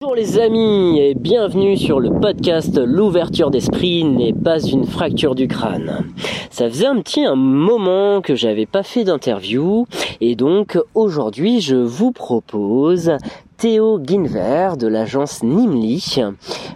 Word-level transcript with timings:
Bonjour 0.00 0.14
les 0.14 0.38
amis 0.38 1.00
et 1.00 1.14
bienvenue 1.14 1.76
sur 1.76 1.98
le 1.98 2.20
podcast 2.20 2.78
L'ouverture 2.78 3.50
d'esprit 3.50 4.04
n'est 4.04 4.32
pas 4.32 4.60
une 4.60 4.84
fracture 4.84 5.34
du 5.34 5.48
crâne. 5.48 6.06
Ça 6.50 6.68
faisait 6.68 6.86
un 6.86 7.00
petit 7.00 7.24
un 7.24 7.34
moment 7.34 8.20
que 8.20 8.36
j'avais 8.36 8.64
pas 8.64 8.84
fait 8.84 9.02
d'interview 9.02 9.86
et 10.20 10.36
donc 10.36 10.78
aujourd'hui 10.94 11.60
je 11.60 11.74
vous 11.74 12.12
propose 12.12 13.16
Théo 13.58 13.98
Guinver 13.98 14.76
de 14.78 14.86
l'agence 14.86 15.42
Nimli. 15.42 16.22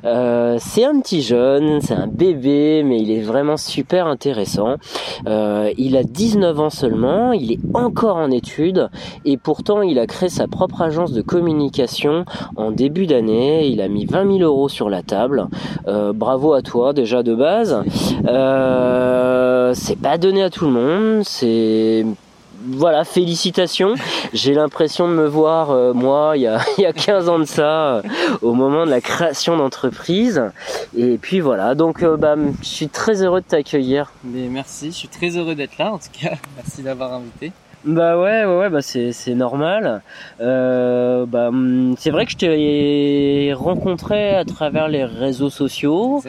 Euh, 0.05 0.57
c'est 0.59 0.85
un 0.85 0.99
petit 0.99 1.23
jeune, 1.23 1.81
c'est 1.81 1.95
un 1.95 2.09
bébé, 2.09 2.83
mais 2.85 3.01
il 3.01 3.13
est 3.13 3.21
vraiment 3.21 3.57
super 3.57 4.09
intéressant. 4.09 4.79
Euh, 5.29 5.71
il 5.79 5.97
a 5.97 6.03
19 6.03 6.59
ans 6.59 6.71
seulement, 6.71 7.31
il 7.31 7.53
est 7.53 7.61
encore 7.75 8.17
en 8.17 8.33
études 8.33 8.91
et 9.25 9.37
pourtant 9.37 9.83
il 9.83 10.01
a 10.01 10.09
créé 10.09 10.29
sa 10.29 10.49
propre 10.49 10.83
agence 10.83 11.13
de 11.13 11.23
communication 11.23 12.25
en 12.57 12.73
début 12.73 13.07
d'année. 13.07 13.69
Il 13.69 13.81
a 13.81 13.87
mis 13.87 14.05
20 14.05 14.39
000 14.39 14.41
euros 14.41 14.69
sur 14.69 14.91
la 14.91 15.05
table. 15.05 15.47
Euh, 15.87 16.13
bravo 16.13 16.53
à 16.53 16.63
toi 16.63 16.93
déjà 16.93 17.23
de 17.23 17.37
base. 17.37 17.81
c'est 19.77 20.01
pas 20.01 20.19
donné 20.19 20.43
à 20.43 20.51
tout 20.51 20.65
le 20.65 20.73
monde, 20.73 21.23
c'est 21.23 22.05
voilà, 22.65 23.05
félicitations. 23.05 23.95
J'ai 24.33 24.55
l'impression 24.55 25.09
de 25.09 25.15
me 25.15 25.27
voir, 25.27 25.71
euh, 25.71 25.93
moi, 25.93 26.33
il 26.37 26.43
y, 26.43 26.47
a, 26.47 26.61
il 26.79 26.83
y 26.83 26.87
a 26.87 26.93
15 26.93 27.29
ans 27.29 27.39
de 27.39 27.45
ça, 27.45 27.97
euh, 27.97 28.03
au 28.41 28.55
moment 28.55 28.85
de 28.87 28.91
la 28.91 29.01
création 29.01 29.57
d'entreprise. 29.57 30.43
Et 30.97 31.19
puis 31.19 31.41
voilà, 31.41 31.75
donc 31.75 32.03
euh, 32.03 32.17
bah, 32.17 32.37
je 32.61 32.67
suis 32.67 32.89
très 32.89 33.23
heureux 33.23 33.41
de 33.41 33.47
t'accueillir. 33.47 34.13
Mais 34.25 34.49
merci, 34.49 34.87
je 34.87 34.97
suis 34.97 35.09
très 35.09 35.37
heureux 35.37 35.55
d'être 35.55 35.79
là 35.79 35.93
en 35.93 35.99
tout 35.99 36.09
cas. 36.13 36.35
Merci 36.57 36.83
d'avoir 36.83 37.13
invité. 37.15 37.53
Bah 37.85 38.17
ouais, 38.17 38.45
ouais, 38.45 38.57
ouais 38.59 38.71
bah 38.71 38.81
c'est, 38.81 39.13
c'est 39.13 39.35
normal. 39.35 40.03
Euh, 40.41 41.27
bah, 41.27 41.49
hum, 41.49 41.95
c'est 41.99 42.11
vrai 42.11 42.27
que 42.27 42.33
je 42.33 42.37
t'ai 42.37 43.53
rencontré 43.55 44.35
à 44.35 44.45
travers 44.45 44.89
les 44.89 45.05
réseaux 45.05 45.51
sociaux. 45.51 46.23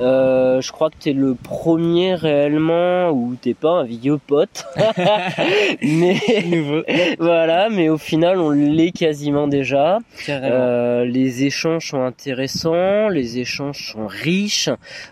Euh, 0.00 0.60
je 0.60 0.72
crois 0.72 0.90
que 0.90 0.96
t'es 0.98 1.12
le 1.12 1.34
premier 1.34 2.14
réellement 2.14 3.10
où 3.10 3.36
t'es 3.40 3.54
pas 3.54 3.70
un 3.70 3.84
vieux 3.84 4.18
pote. 4.18 4.66
mais 5.82 6.16
Nouveau. 6.46 6.82
voilà, 7.18 7.68
mais 7.68 7.88
au 7.88 7.98
final 7.98 8.38
on 8.40 8.50
l'est 8.50 8.92
quasiment 8.92 9.46
déjà. 9.46 9.98
Euh, 10.28 11.04
les 11.04 11.44
échanges 11.44 11.90
sont 11.90 12.02
intéressants, 12.02 13.08
les 13.08 13.38
échanges 13.38 13.92
sont 13.92 14.06
riches. 14.06 14.70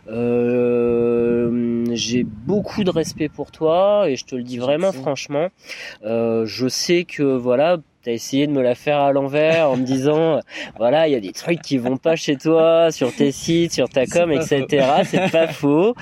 Euh, 0.08 1.84
j'ai 1.92 2.25
beaucoup 2.25 2.83
de 2.83 2.91
respect 2.91 3.29
pour 3.29 3.51
toi 3.53 4.08
et 4.08 4.17
je 4.17 4.25
te 4.25 4.34
le 4.34 4.42
dis 4.42 4.58
vraiment 4.58 4.91
franchement. 4.92 5.48
Euh, 6.04 6.44
je 6.46 6.68
sais 6.68 7.04
que 7.04 7.22
voilà, 7.22 7.78
t'as 8.02 8.12
essayé 8.12 8.46
de 8.46 8.52
me 8.52 8.62
la 8.62 8.74
faire 8.74 8.98
à 9.00 9.12
l'envers 9.12 9.70
en 9.70 9.77
me 9.77 9.84
disant, 9.84 10.40
voilà, 10.78 11.08
il 11.08 11.12
y 11.12 11.16
a 11.16 11.20
des 11.20 11.32
trucs 11.32 11.62
qui 11.62 11.78
vont 11.78 11.96
pas 11.96 12.16
chez 12.16 12.36
toi, 12.36 12.90
sur 12.90 13.14
tes 13.14 13.32
sites, 13.32 13.72
sur 13.72 13.88
ta 13.88 14.06
com, 14.06 14.30
etc. 14.32 14.86
C'est 15.05 15.30
pas 15.30 15.48
faux. 15.48 15.94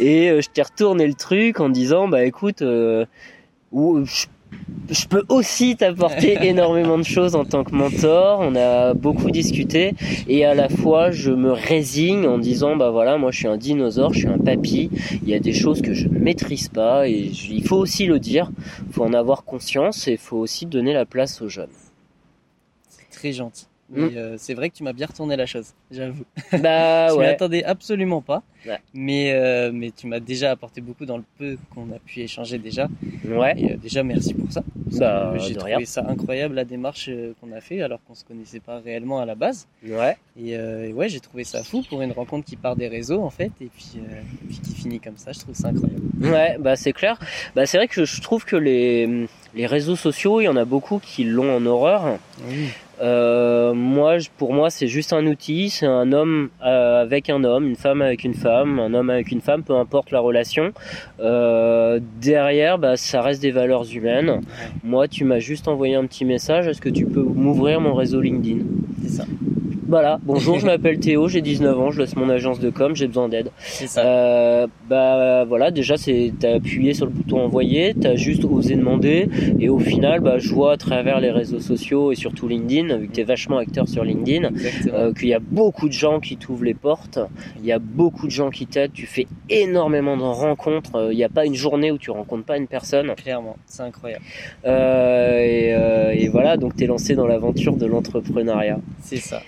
Et 0.00 0.30
euh, 0.30 0.40
je 0.40 0.48
t'ai 0.48 0.62
retourné 0.62 1.06
le 1.06 1.14
truc 1.14 1.60
en 1.60 1.68
disant, 1.68 2.08
bah 2.08 2.24
écoute, 2.24 2.62
euh, 2.62 3.04
ou- 3.72 4.04
je 4.04 4.26
je 4.90 5.06
peux 5.06 5.24
aussi 5.28 5.76
t'apporter 5.76 6.38
énormément 6.46 6.98
de 6.98 7.02
choses 7.04 7.34
en 7.34 7.44
tant 7.44 7.62
que 7.64 7.74
mentor. 7.74 8.40
On 8.40 8.56
a 8.56 8.94
beaucoup 8.94 9.30
discuté 9.30 9.94
et 10.28 10.44
à 10.44 10.54
la 10.54 10.68
fois 10.68 11.10
je 11.10 11.30
me 11.30 11.52
résigne 11.52 12.26
en 12.26 12.38
disant 12.38 12.74
bah 12.76 12.90
voilà 12.90 13.18
moi 13.18 13.30
je 13.30 13.38
suis 13.38 13.48
un 13.48 13.56
dinosaure, 13.56 14.12
je 14.14 14.20
suis 14.20 14.28
un 14.28 14.38
papy. 14.38 14.90
Il 15.22 15.28
y 15.28 15.34
a 15.34 15.40
des 15.40 15.52
choses 15.52 15.82
que 15.82 15.92
je 15.94 16.08
ne 16.08 16.18
maîtrise 16.18 16.68
pas 16.68 17.06
et 17.08 17.30
je- 17.32 17.52
il 17.52 17.66
faut 17.66 17.76
aussi 17.76 18.06
le 18.06 18.18
dire. 18.18 18.50
Il 18.86 18.92
faut 18.92 19.04
en 19.04 19.12
avoir 19.12 19.44
conscience 19.44 20.08
et 20.08 20.12
il 20.12 20.18
faut 20.18 20.38
aussi 20.38 20.66
donner 20.66 20.92
la 20.92 21.04
place 21.04 21.40
aux 21.42 21.48
jeunes. 21.48 21.68
C'est 22.88 23.10
très 23.10 23.32
gentil. 23.32 23.67
Mm. 23.90 24.04
Mais, 24.06 24.16
euh, 24.18 24.34
c'est 24.38 24.52
vrai 24.54 24.68
que 24.68 24.74
tu 24.76 24.82
m'as 24.82 24.92
bien 24.92 25.06
retourné 25.06 25.34
la 25.36 25.46
chose, 25.46 25.72
j'avoue. 25.90 26.24
Bah 26.60 27.08
je 27.08 27.12
m'y 27.14 27.18
ouais. 27.20 27.26
attendais 27.28 27.64
absolument 27.64 28.20
pas. 28.20 28.42
Ouais. 28.66 28.78
Mais, 28.92 29.32
euh, 29.32 29.70
mais 29.72 29.90
tu 29.92 30.06
m'as 30.06 30.20
déjà 30.20 30.50
apporté 30.50 30.80
beaucoup 30.80 31.06
dans 31.06 31.16
le 31.16 31.24
peu 31.38 31.56
qu'on 31.74 31.90
a 31.92 31.98
pu 32.04 32.20
échanger 32.20 32.58
déjà. 32.58 32.88
Ouais. 33.24 33.54
Et 33.58 33.72
euh, 33.72 33.76
déjà, 33.76 34.02
merci 34.02 34.34
pour 34.34 34.50
ça. 34.52 34.62
Parce 34.84 34.98
Bah, 34.98 35.34
J'ai 35.38 35.54
trouvé 35.54 35.76
rien. 35.76 35.86
ça 35.86 36.04
incroyable 36.06 36.54
la 36.54 36.64
démarche 36.64 37.08
qu'on 37.40 37.52
a 37.52 37.60
fait 37.60 37.80
alors 37.82 38.00
qu'on 38.06 38.14
se 38.14 38.24
connaissait 38.24 38.60
pas 38.60 38.78
réellement 38.80 39.20
à 39.20 39.26
la 39.26 39.34
base. 39.34 39.66
Ouais. 39.86 40.16
Et, 40.38 40.50
et 40.52 40.92
ouais, 40.92 41.08
j'ai 41.08 41.20
trouvé 41.20 41.44
ça 41.44 41.62
fou 41.62 41.82
pour 41.88 42.02
une 42.02 42.12
rencontre 42.12 42.44
qui 42.46 42.56
part 42.56 42.76
des 42.76 42.88
réseaux 42.88 43.22
en 43.22 43.30
fait 43.30 43.52
et 43.60 43.66
puis, 43.74 43.92
et 43.96 44.46
puis 44.48 44.58
qui 44.58 44.74
finit 44.74 45.00
comme 45.00 45.16
ça. 45.16 45.32
Je 45.32 45.38
trouve 45.40 45.54
ça 45.54 45.68
incroyable. 45.68 46.02
Ouais, 46.20 46.56
bah 46.58 46.76
c'est 46.76 46.92
clair. 46.92 47.18
Bah 47.54 47.64
c'est 47.66 47.76
vrai 47.78 47.86
que 47.88 48.04
je 48.04 48.20
trouve 48.20 48.44
que 48.44 48.56
les 48.56 49.26
les 49.54 49.66
réseaux 49.66 49.96
sociaux, 49.96 50.40
il 50.40 50.44
y 50.44 50.48
en 50.48 50.56
a 50.56 50.64
beaucoup 50.64 50.98
qui 50.98 51.24
l'ont 51.24 51.56
en 51.56 51.64
horreur. 51.66 52.18
Oui. 52.48 52.68
Euh, 53.00 53.74
moi, 53.74 54.16
pour 54.36 54.52
moi, 54.52 54.70
c'est 54.70 54.88
juste 54.88 55.12
un 55.12 55.26
outil. 55.26 55.70
C'est 55.70 55.86
un 55.86 56.12
homme 56.12 56.50
euh, 56.64 57.02
avec 57.02 57.30
un 57.30 57.44
homme, 57.44 57.66
une 57.66 57.76
femme 57.76 58.02
avec 58.02 58.24
une 58.24 58.34
femme, 58.34 58.78
un 58.78 58.94
homme 58.94 59.10
avec 59.10 59.30
une 59.30 59.40
femme, 59.40 59.62
peu 59.62 59.76
importe 59.76 60.10
la 60.10 60.20
relation. 60.20 60.72
Euh, 61.20 62.00
derrière, 62.20 62.78
bah, 62.78 62.96
ça 62.96 63.22
reste 63.22 63.42
des 63.42 63.50
valeurs 63.50 63.84
humaines. 63.92 64.40
Moi, 64.84 65.08
tu 65.08 65.24
m'as 65.24 65.38
juste 65.38 65.68
envoyé 65.68 65.94
un 65.94 66.06
petit 66.06 66.24
message. 66.24 66.66
Est-ce 66.66 66.80
que 66.80 66.88
tu 66.88 67.06
peux 67.06 67.22
m'ouvrir 67.22 67.80
mon 67.80 67.94
réseau 67.94 68.20
LinkedIn? 68.20 68.64
C'est 69.02 69.10
ça. 69.10 69.24
Voilà. 69.88 70.20
Bonjour, 70.22 70.58
je 70.58 70.66
m'appelle 70.66 71.00
Théo, 71.00 71.28
j'ai 71.28 71.40
19 71.40 71.80
ans, 71.80 71.90
je 71.90 72.00
laisse 72.00 72.14
mon 72.14 72.28
agence 72.28 72.60
de 72.60 72.68
com, 72.68 72.94
j'ai 72.94 73.06
besoin 73.06 73.28
d'aide. 73.28 73.50
C'est 73.58 73.86
ça. 73.86 74.04
Euh, 74.04 74.66
bah 74.88 75.44
voilà, 75.44 75.70
déjà 75.70 75.96
c'est 75.96 76.32
t'as 76.38 76.56
appuyé 76.56 76.92
sur 76.92 77.06
le 77.06 77.12
bouton 77.12 77.40
envoyer, 77.40 77.94
t'as 77.98 78.14
juste 78.14 78.44
osé 78.44 78.76
demander, 78.76 79.28
et 79.58 79.68
au 79.68 79.78
final, 79.78 80.20
bah 80.20 80.38
je 80.38 80.52
vois 80.52 80.72
à 80.72 80.76
travers 80.76 81.20
les 81.20 81.30
réseaux 81.30 81.60
sociaux 81.60 82.12
et 82.12 82.16
surtout 82.16 82.48
LinkedIn, 82.48 82.96
vu 82.98 83.08
que 83.08 83.12
t'es 83.12 83.24
vachement 83.24 83.56
acteur 83.56 83.88
sur 83.88 84.04
LinkedIn, 84.04 84.50
euh, 84.92 85.12
qu'il 85.14 85.28
y 85.28 85.34
a 85.34 85.40
beaucoup 85.40 85.88
de 85.88 85.94
gens 85.94 86.20
qui 86.20 86.36
t'ouvrent 86.36 86.64
les 86.64 86.74
portes, 86.74 87.18
il 87.58 87.64
y 87.64 87.72
a 87.72 87.78
beaucoup 87.78 88.26
de 88.26 88.32
gens 88.32 88.50
qui 88.50 88.66
t'aident, 88.66 88.92
tu 88.92 89.06
fais 89.06 89.26
énormément 89.48 90.16
de 90.16 90.22
rencontres, 90.22 90.96
euh, 90.96 91.12
il 91.12 91.16
n'y 91.16 91.24
a 91.24 91.28
pas 91.30 91.46
une 91.46 91.54
journée 91.54 91.90
où 91.90 91.98
tu 91.98 92.10
rencontres 92.10 92.44
pas 92.44 92.58
une 92.58 92.66
personne, 92.66 93.14
Clairement, 93.16 93.56
c'est 93.66 93.82
incroyable. 93.82 94.24
Euh, 94.66 95.38
et, 95.38 95.74
euh, 95.74 96.12
et 96.14 96.28
voilà, 96.28 96.56
donc 96.56 96.76
t'es 96.76 96.86
lancé 96.86 97.14
dans 97.14 97.26
l'aventure 97.26 97.76
de 97.76 97.86
l'entrepreneuriat. 97.86 98.78
C'est 99.00 99.16
ça. 99.16 99.40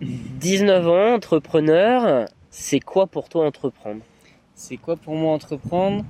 19 0.00 0.88
ans, 0.88 1.14
entrepreneur, 1.14 2.28
c'est 2.50 2.80
quoi 2.80 3.06
pour 3.06 3.28
toi 3.28 3.46
entreprendre? 3.46 4.02
C'est 4.54 4.76
quoi 4.76 4.96
pour 4.96 5.14
moi 5.14 5.32
entreprendre? 5.32 6.04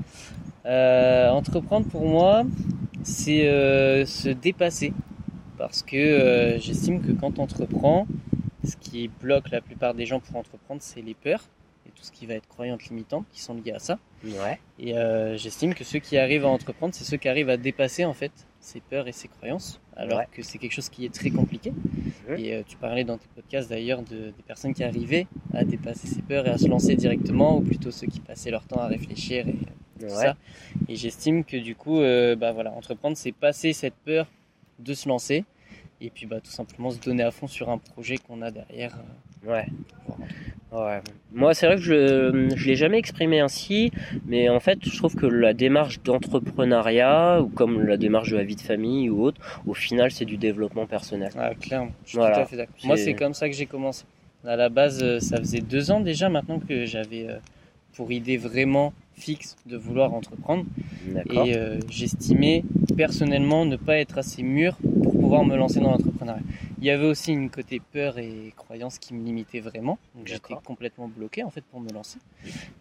Euh, 0.64 1.28
Entreprendre 1.30 1.86
pour 1.88 2.06
moi, 2.06 2.44
c'est 3.02 3.48
euh, 3.48 4.04
se 4.04 4.28
dépasser. 4.28 4.92
Parce 5.58 5.82
que 5.82 5.96
euh, 5.96 6.58
j'estime 6.58 7.00
que 7.00 7.12
quand 7.12 7.38
on 7.38 7.42
entreprend, 7.42 8.06
ce 8.64 8.76
qui 8.76 9.08
bloque 9.08 9.50
la 9.50 9.60
plupart 9.60 9.94
des 9.94 10.06
gens 10.06 10.20
pour 10.20 10.36
entreprendre, 10.36 10.82
c'est 10.82 11.02
les 11.02 11.14
peurs 11.14 11.44
et 11.86 11.90
tout 11.90 12.02
ce 12.02 12.12
qui 12.12 12.26
va 12.26 12.34
être 12.34 12.48
croyantes 12.48 12.84
limitantes 12.84 13.24
qui 13.32 13.40
sont 13.40 13.54
liées 13.54 13.72
à 13.72 13.78
ça. 13.78 13.98
Ouais. 14.24 14.58
Et 14.78 14.94
j'estime 15.36 15.74
que 15.74 15.84
ceux 15.84 16.00
qui 16.00 16.18
arrivent 16.18 16.44
à 16.44 16.48
entreprendre, 16.48 16.94
c'est 16.94 17.04
ceux 17.04 17.16
qui 17.16 17.28
arrivent 17.28 17.50
à 17.50 17.56
dépasser 17.56 18.04
en 18.04 18.14
fait 18.14 18.32
ces 18.66 18.80
peurs 18.80 19.06
et 19.08 19.12
ces 19.12 19.28
croyances, 19.28 19.80
alors 19.96 20.18
Ouais. 20.18 20.28
que 20.32 20.42
c'est 20.42 20.58
quelque 20.58 20.72
chose 20.72 20.88
qui 20.88 21.04
est 21.04 21.14
très 21.14 21.30
compliqué. 21.30 21.72
Et 22.36 22.54
euh, 22.54 22.62
tu 22.66 22.76
parlais 22.76 23.04
dans 23.04 23.16
tes 23.16 23.28
podcasts 23.34 23.70
d'ailleurs 23.70 24.02
de, 24.02 24.32
des 24.36 24.42
personnes 24.46 24.74
qui 24.74 24.82
arrivaient 24.82 25.26
à 25.54 25.64
dépasser 25.64 26.08
ces 26.08 26.22
peurs 26.22 26.46
et 26.46 26.50
à 26.50 26.58
se 26.58 26.66
lancer 26.66 26.96
directement, 26.96 27.56
ou 27.58 27.60
plutôt 27.60 27.90
ceux 27.90 28.06
qui 28.08 28.20
passaient 28.20 28.50
leur 28.50 28.64
temps 28.66 28.80
à 28.80 28.86
réfléchir 28.88 29.46
et 29.48 29.52
tout 29.52 30.04
Ouais. 30.04 30.08
ça. 30.10 30.36
Et 30.88 30.96
j'estime 30.96 31.44
que 31.44 31.56
du 31.56 31.74
coup, 31.74 32.00
euh, 32.00 32.34
bah 32.36 32.52
voilà, 32.52 32.72
entreprendre, 32.72 33.16
c'est 33.16 33.32
passer 33.32 33.72
cette 33.72 33.94
peur 34.04 34.26
de 34.78 34.92
se 34.94 35.08
lancer. 35.08 35.44
Et 36.00 36.10
puis 36.10 36.26
bah, 36.26 36.40
tout 36.40 36.50
simplement 36.50 36.90
se 36.90 36.98
donner 37.00 37.22
à 37.22 37.30
fond 37.30 37.46
sur 37.46 37.70
un 37.70 37.78
projet 37.78 38.18
qu'on 38.18 38.42
a 38.42 38.50
derrière. 38.50 38.94
euh, 39.46 39.50
Ouais. 39.52 39.66
pour. 40.04 40.18
Ouais. 40.76 41.00
Moi, 41.32 41.54
c'est 41.54 41.66
vrai 41.66 41.76
que 41.76 41.82
je 41.82 42.50
je 42.54 42.66
l'ai 42.66 42.76
jamais 42.76 42.98
exprimé 42.98 43.40
ainsi, 43.40 43.92
mais 44.26 44.48
en 44.48 44.60
fait, 44.60 44.78
je 44.84 44.96
trouve 44.96 45.14
que 45.14 45.26
la 45.26 45.54
démarche 45.54 46.00
d'entrepreneuriat, 46.02 47.40
ou 47.42 47.48
comme 47.48 47.82
la 47.82 47.96
démarche 47.96 48.30
de 48.30 48.36
la 48.36 48.44
vie 48.44 48.56
de 48.56 48.60
famille 48.60 49.08
ou 49.10 49.22
autre, 49.22 49.40
au 49.66 49.74
final, 49.74 50.10
c'est 50.10 50.24
du 50.24 50.36
développement 50.36 50.86
personnel. 50.86 51.30
Ah, 51.38 51.54
clairement, 51.54 51.92
je 52.04 52.10
suis 52.10 52.18
Voilà. 52.18 52.36
tout 52.36 52.40
à 52.42 52.46
fait 52.46 52.56
d'accord. 52.56 52.74
Moi, 52.84 52.96
C'est- 52.96 53.14
comme 53.14 53.34
ça 53.34 53.48
que 53.48 53.54
j'ai 53.54 53.66
commencé. 53.66 54.04
À 54.46 54.56
la 54.56 54.68
base, 54.68 55.02
euh, 55.02 55.18
ça 55.18 55.38
faisait 55.38 55.60
deux 55.60 55.90
ans 55.90 56.00
déjà 56.00 56.28
maintenant 56.28 56.60
que 56.60 56.84
j'avais 56.86 57.26
euh, 57.28 57.36
pour 57.96 58.12
idée 58.12 58.36
vraiment 58.36 58.92
fixe 59.14 59.56
de 59.66 59.76
vouloir 59.76 60.12
entreprendre. 60.14 60.64
Et 61.32 61.56
euh, 61.56 61.78
j'estimais 61.90 62.62
personnellement 62.96 63.64
ne 63.64 63.76
pas 63.76 63.96
être 63.96 64.18
assez 64.18 64.42
mûr 64.42 64.76
pour 65.02 65.12
pouvoir 65.18 65.44
me 65.44 65.56
lancer 65.56 65.80
dans 65.80 65.90
l'entrepreneuriat. 65.90 66.42
Il 66.78 66.84
y 66.84 66.90
avait 66.90 67.06
aussi 67.06 67.32
une 67.32 67.48
côté 67.48 67.80
peur 67.92 68.18
et 68.18 68.52
croyance 68.56 68.98
qui 68.98 69.14
me 69.14 69.24
limitait 69.24 69.60
vraiment. 69.60 69.98
Donc 70.14 70.26
j'étais 70.26 70.54
complètement 70.64 71.08
bloqué 71.08 71.42
en 71.42 71.50
fait 71.50 71.64
pour 71.64 71.80
me 71.80 71.90
lancer. 71.90 72.18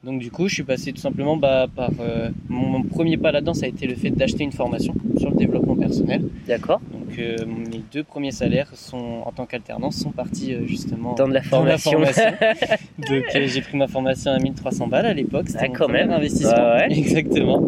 Donc 0.04 0.20
du 0.20 0.32
coup, 0.32 0.48
je 0.48 0.54
suis 0.56 0.64
passé 0.64 0.92
tout 0.92 1.00
simplement 1.02 1.38
bah, 1.38 1.68
par 1.74 1.92
euh, 2.02 2.30
mon, 2.50 2.68
mon 2.68 2.84
premier 2.84 3.16
pas 3.18 3.32
là-dedans, 3.32 3.54
ça 3.54 3.66
a 3.66 3.70
été 3.70 3.88
le 3.88 3.96
fait 3.96 4.10
d'acheter 4.10 4.44
une 4.44 4.52
formation 4.52 4.94
sur 5.18 5.30
le 5.30 5.38
développement 5.38 5.76
personnel. 5.78 6.24
D'accord. 6.46 6.82
Donc 6.92 7.18
euh, 7.20 7.38
mes 7.46 7.82
deux 7.94 8.04
premiers 8.04 8.32
salaires 8.32 8.70
sont 8.76 9.22
en 9.26 9.32
tant 9.32 9.46
qu'alternance 9.46 9.96
sont 9.96 10.12
partis 10.12 10.54
euh, 10.54 10.66
justement 10.68 11.14
Dans 11.14 11.28
de 11.28 11.34
la 11.34 11.42
dans 11.42 11.64
la 11.64 11.78
formation. 11.78 11.92
formation. 11.92 12.78
Donc 12.98 13.24
j'ai 13.34 13.62
pris 13.62 13.78
ma 13.78 13.88
formation 13.88 14.32
à 14.32 14.40
1300 14.40 14.88
balles 14.88 15.06
à 15.06 15.14
l'époque, 15.14 15.48
c'était 15.48 15.70
Ah, 15.70 15.74
quand 15.74 15.88
même. 15.88 16.12
investissement. 16.12 16.52
Ouais, 16.52 16.88
ouais. 16.88 16.88
Exactement. 16.98 17.68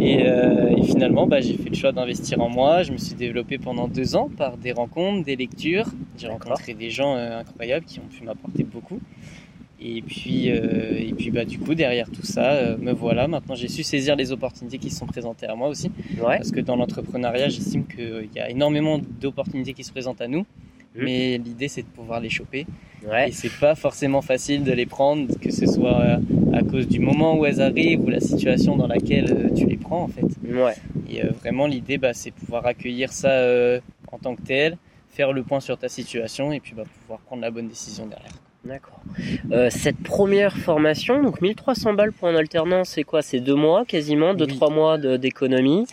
Et, 0.00 0.20
et 0.22 0.82
finalement, 0.84 1.26
bah, 1.26 1.40
j'ai 1.40 1.56
fait 1.58 1.68
le 1.70 1.74
choix 1.74 1.92
d'investir 1.92 2.40
en 2.40 2.48
moi. 2.48 2.82
Je 2.82 2.92
me 2.92 2.96
suis 2.98 3.14
développé 3.14 3.58
pendant 3.58 3.88
deux 3.88 4.16
ans 4.16 4.30
par 4.36 4.56
des 4.56 4.72
rencontres, 4.72 5.24
des 5.24 5.36
lectures. 5.36 5.65
J'ai 6.16 6.28
rencontré 6.28 6.74
des 6.74 6.90
gens 6.90 7.16
euh, 7.16 7.38
incroyables 7.38 7.86
qui 7.86 7.98
ont 8.00 8.06
pu 8.06 8.24
m'apporter 8.24 8.64
beaucoup. 8.64 9.00
Et 9.78 10.00
puis, 10.00 10.50
euh, 10.50 10.98
et 10.98 11.12
puis 11.12 11.30
bah, 11.30 11.44
du 11.44 11.58
coup, 11.58 11.74
derrière 11.74 12.10
tout 12.10 12.24
ça, 12.24 12.52
euh, 12.52 12.76
me 12.78 12.92
voilà. 12.92 13.28
Maintenant, 13.28 13.54
j'ai 13.54 13.68
su 13.68 13.82
saisir 13.82 14.16
les 14.16 14.32
opportunités 14.32 14.78
qui 14.78 14.90
se 14.90 14.98
sont 14.98 15.06
présentées 15.06 15.46
à 15.46 15.54
moi 15.54 15.68
aussi. 15.68 15.90
Ouais. 16.18 16.38
Parce 16.38 16.50
que 16.50 16.60
dans 16.60 16.76
l'entrepreneuriat, 16.76 17.50
j'estime 17.50 17.86
qu'il 17.86 18.28
y 18.34 18.40
a 18.40 18.48
énormément 18.48 18.98
d'opportunités 19.20 19.74
qui 19.74 19.84
se 19.84 19.92
présentent 19.92 20.22
à 20.22 20.28
nous. 20.28 20.46
Mhm. 20.94 21.04
Mais 21.04 21.38
l'idée, 21.38 21.68
c'est 21.68 21.82
de 21.82 21.88
pouvoir 21.88 22.20
les 22.20 22.30
choper. 22.30 22.66
Ouais. 23.06 23.28
Et 23.28 23.32
c'est 23.32 23.52
pas 23.60 23.74
forcément 23.74 24.22
facile 24.22 24.64
de 24.64 24.72
les 24.72 24.86
prendre, 24.86 25.38
que 25.38 25.52
ce 25.52 25.66
soit 25.66 26.18
à 26.56 26.62
cause 26.62 26.88
du 26.88 27.00
moment 27.00 27.38
où 27.38 27.44
elles 27.44 27.60
arrivent 27.60 28.00
ou 28.00 28.08
la 28.08 28.20
situation 28.20 28.76
dans 28.76 28.86
laquelle 28.86 29.52
tu 29.54 29.66
les 29.66 29.76
prends 29.76 30.04
en 30.04 30.08
fait. 30.08 30.26
Ouais. 30.44 30.74
Et 31.10 31.24
euh, 31.24 31.30
vraiment 31.40 31.66
l'idée 31.66 31.98
bah, 31.98 32.14
c'est 32.14 32.30
pouvoir 32.30 32.66
accueillir 32.66 33.12
ça 33.12 33.30
euh, 33.30 33.80
en 34.10 34.18
tant 34.18 34.34
que 34.34 34.42
tel, 34.42 34.76
faire 35.16 35.32
le 35.32 35.42
point 35.42 35.60
sur 35.60 35.78
ta 35.78 35.88
situation 35.88 36.52
et 36.52 36.60
puis 36.60 36.74
bah, 36.76 36.84
pouvoir 37.00 37.20
prendre 37.20 37.40
la 37.42 37.50
bonne 37.50 37.68
décision 37.68 38.06
derrière. 38.06 38.32
D'accord. 38.64 39.00
Euh, 39.52 39.70
cette 39.70 40.02
première 40.02 40.56
formation, 40.56 41.22
donc 41.22 41.40
1300 41.40 41.94
balles 41.94 42.12
pour 42.12 42.26
un 42.26 42.34
alternance, 42.34 42.88
c'est 42.90 43.04
quoi? 43.04 43.22
C'est 43.22 43.38
deux 43.38 43.54
mois 43.54 43.84
quasiment, 43.84 44.34
deux 44.34 44.46
Oui. 44.46 44.56
trois 44.56 44.70
mois 44.70 44.98
d'économie? 44.98 45.86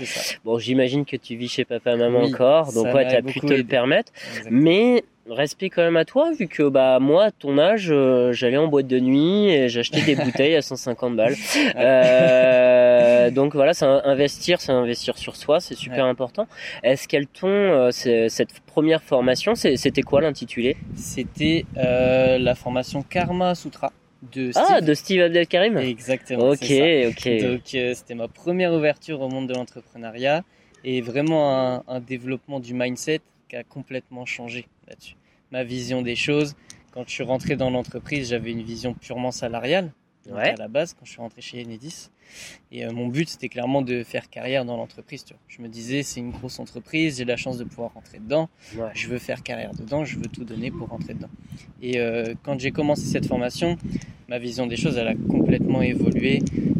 Bon, 0.44 0.58
j'imagine 0.58 1.06
que 1.06 1.16
tu 1.16 1.36
vis 1.36 1.50
chez 1.50 1.66
papa 1.66 1.96
maman 1.96 2.24
Oui, 2.24 2.34
encore, 2.34 2.74
donc 2.74 2.88
ouais, 2.94 3.08
t'as 3.08 3.22
pu 3.22 3.40
te 3.42 3.54
le 3.54 3.64
permettre. 3.64 4.12
Exactement. 4.38 4.60
Mais 4.62 5.04
respect 5.30 5.70
quand 5.70 5.82
même 5.84 5.96
à 5.98 6.06
toi, 6.06 6.32
vu 6.38 6.48
que 6.48 6.64
bah 6.68 7.00
moi, 7.00 7.26
à 7.26 7.32
ton 7.32 7.58
âge, 7.58 7.88
euh, 7.92 8.34
j'allais 8.34 8.58
en 8.58 8.68
boîte 8.68 8.88
de 8.88 9.00
nuit 9.00 9.50
et 9.50 9.70
j'achetais 9.70 10.02
des 10.02 10.16
bouteilles 10.24 10.56
à 10.56 10.62
150 10.62 11.16
balles. 11.16 11.36
Euh, 11.76 13.30
donc 13.32 13.54
voilà, 13.56 13.74
c'est 13.74 13.86
investir, 13.86 14.60
c'est 14.62 14.72
investir 14.72 15.18
sur 15.18 15.36
soi, 15.36 15.60
c'est 15.60 15.76
super 15.76 16.04
Ouais. 16.06 16.10
important. 16.10 16.48
Est-ce 16.84 17.08
qu'elle 17.08 17.28
t'ont 17.28 17.48
euh, 17.48 17.92
cette 17.92 18.60
première 18.66 19.02
formation, 19.04 19.56
c'était 19.56 20.02
quoi 20.02 20.22
l'intitulé? 20.22 20.76
C'était 20.96 21.66
euh, 21.78 22.38
la 22.38 22.56
formation 22.56 23.04
Karma 23.04 23.56
Sutra 23.56 23.92
de 24.34 24.52
Steve. 24.52 24.66
Ah, 24.70 24.82
de 24.82 24.94
Steve 24.94 25.22
Abdelkarim? 25.22 25.78
Exactement. 25.78 26.50
Ok, 26.50 26.64
ok. 27.08 27.42
Donc 27.42 27.62
c'était 27.66 28.16
ma 28.16 28.28
première 28.28 28.74
ouverture 28.74 29.22
au 29.22 29.30
monde 29.30 29.48
de 29.48 29.54
l'entrepreneuriat 29.54 30.44
et 30.84 31.02
vraiment 31.02 31.76
un, 31.76 31.84
un 31.88 32.00
développement 32.00 32.60
du 32.60 32.74
mindset 32.74 33.22
qui 33.50 33.56
a 33.56 33.64
complètement 33.64 34.26
changé 34.26 34.66
là-dessus. 34.94 35.16
Ma 35.52 35.64
vision 35.64 36.02
des 36.02 36.16
choses, 36.16 36.56
quand 36.92 37.04
je 37.08 37.12
suis 37.12 37.24
rentré 37.24 37.56
dans 37.56 37.70
l'entreprise, 37.70 38.30
j'avais 38.30 38.52
une 38.52 38.62
vision 38.64 38.94
purement 38.94 39.32
salariale 39.32 39.92
Ouais. 40.32 40.52
à 40.52 40.56
la 40.56 40.70
base 40.70 40.94
quand 40.94 41.04
je 41.04 41.12
suis 41.12 41.20
rentré 41.20 41.42
chez 41.42 41.62
Enedis. 41.66 42.10
Et 42.72 42.86
euh, 42.86 42.94
mon 42.94 43.08
but 43.10 43.28
c'était 43.28 43.50
clairement 43.50 43.82
de 43.82 44.04
faire 44.04 44.30
carrière 44.30 44.64
dans 44.64 44.78
l'entreprise. 44.78 45.26
Je 45.50 45.62
me 45.62 45.68
disais 45.68 46.02
c'est 46.02 46.22
une 46.22 46.32
grosse 46.32 46.60
entreprise, 46.60 47.18
j'ai 47.18 47.26
la 47.26 47.36
chance 47.36 47.58
de 47.58 47.66
pouvoir 47.66 47.92
rentrer 47.94 48.20
dedans 48.20 48.48
Ouais. 48.78 48.88
je 48.94 49.10
veux 49.10 49.18
faire 49.18 49.44
carrière 49.44 49.74
dedans, 49.74 50.06
je 50.06 50.16
veux 50.18 50.28
tout 50.28 50.46
donner 50.46 50.72
pour 50.72 50.88
rentrer 50.88 51.14
dedans. 51.14 51.28
Et 51.82 52.00
euh, 52.00 52.36
quand 52.42 52.58
j'ai 52.58 52.72
commencé 52.72 53.04
cette 53.06 53.26
formation, 53.26 53.76
ma 54.30 54.40
vision 54.40 54.66
des 54.66 54.78
choses, 54.78 54.96
elle 54.98 55.10
a 55.10 55.16
complètement 55.16 55.82
évolué, 55.82 56.40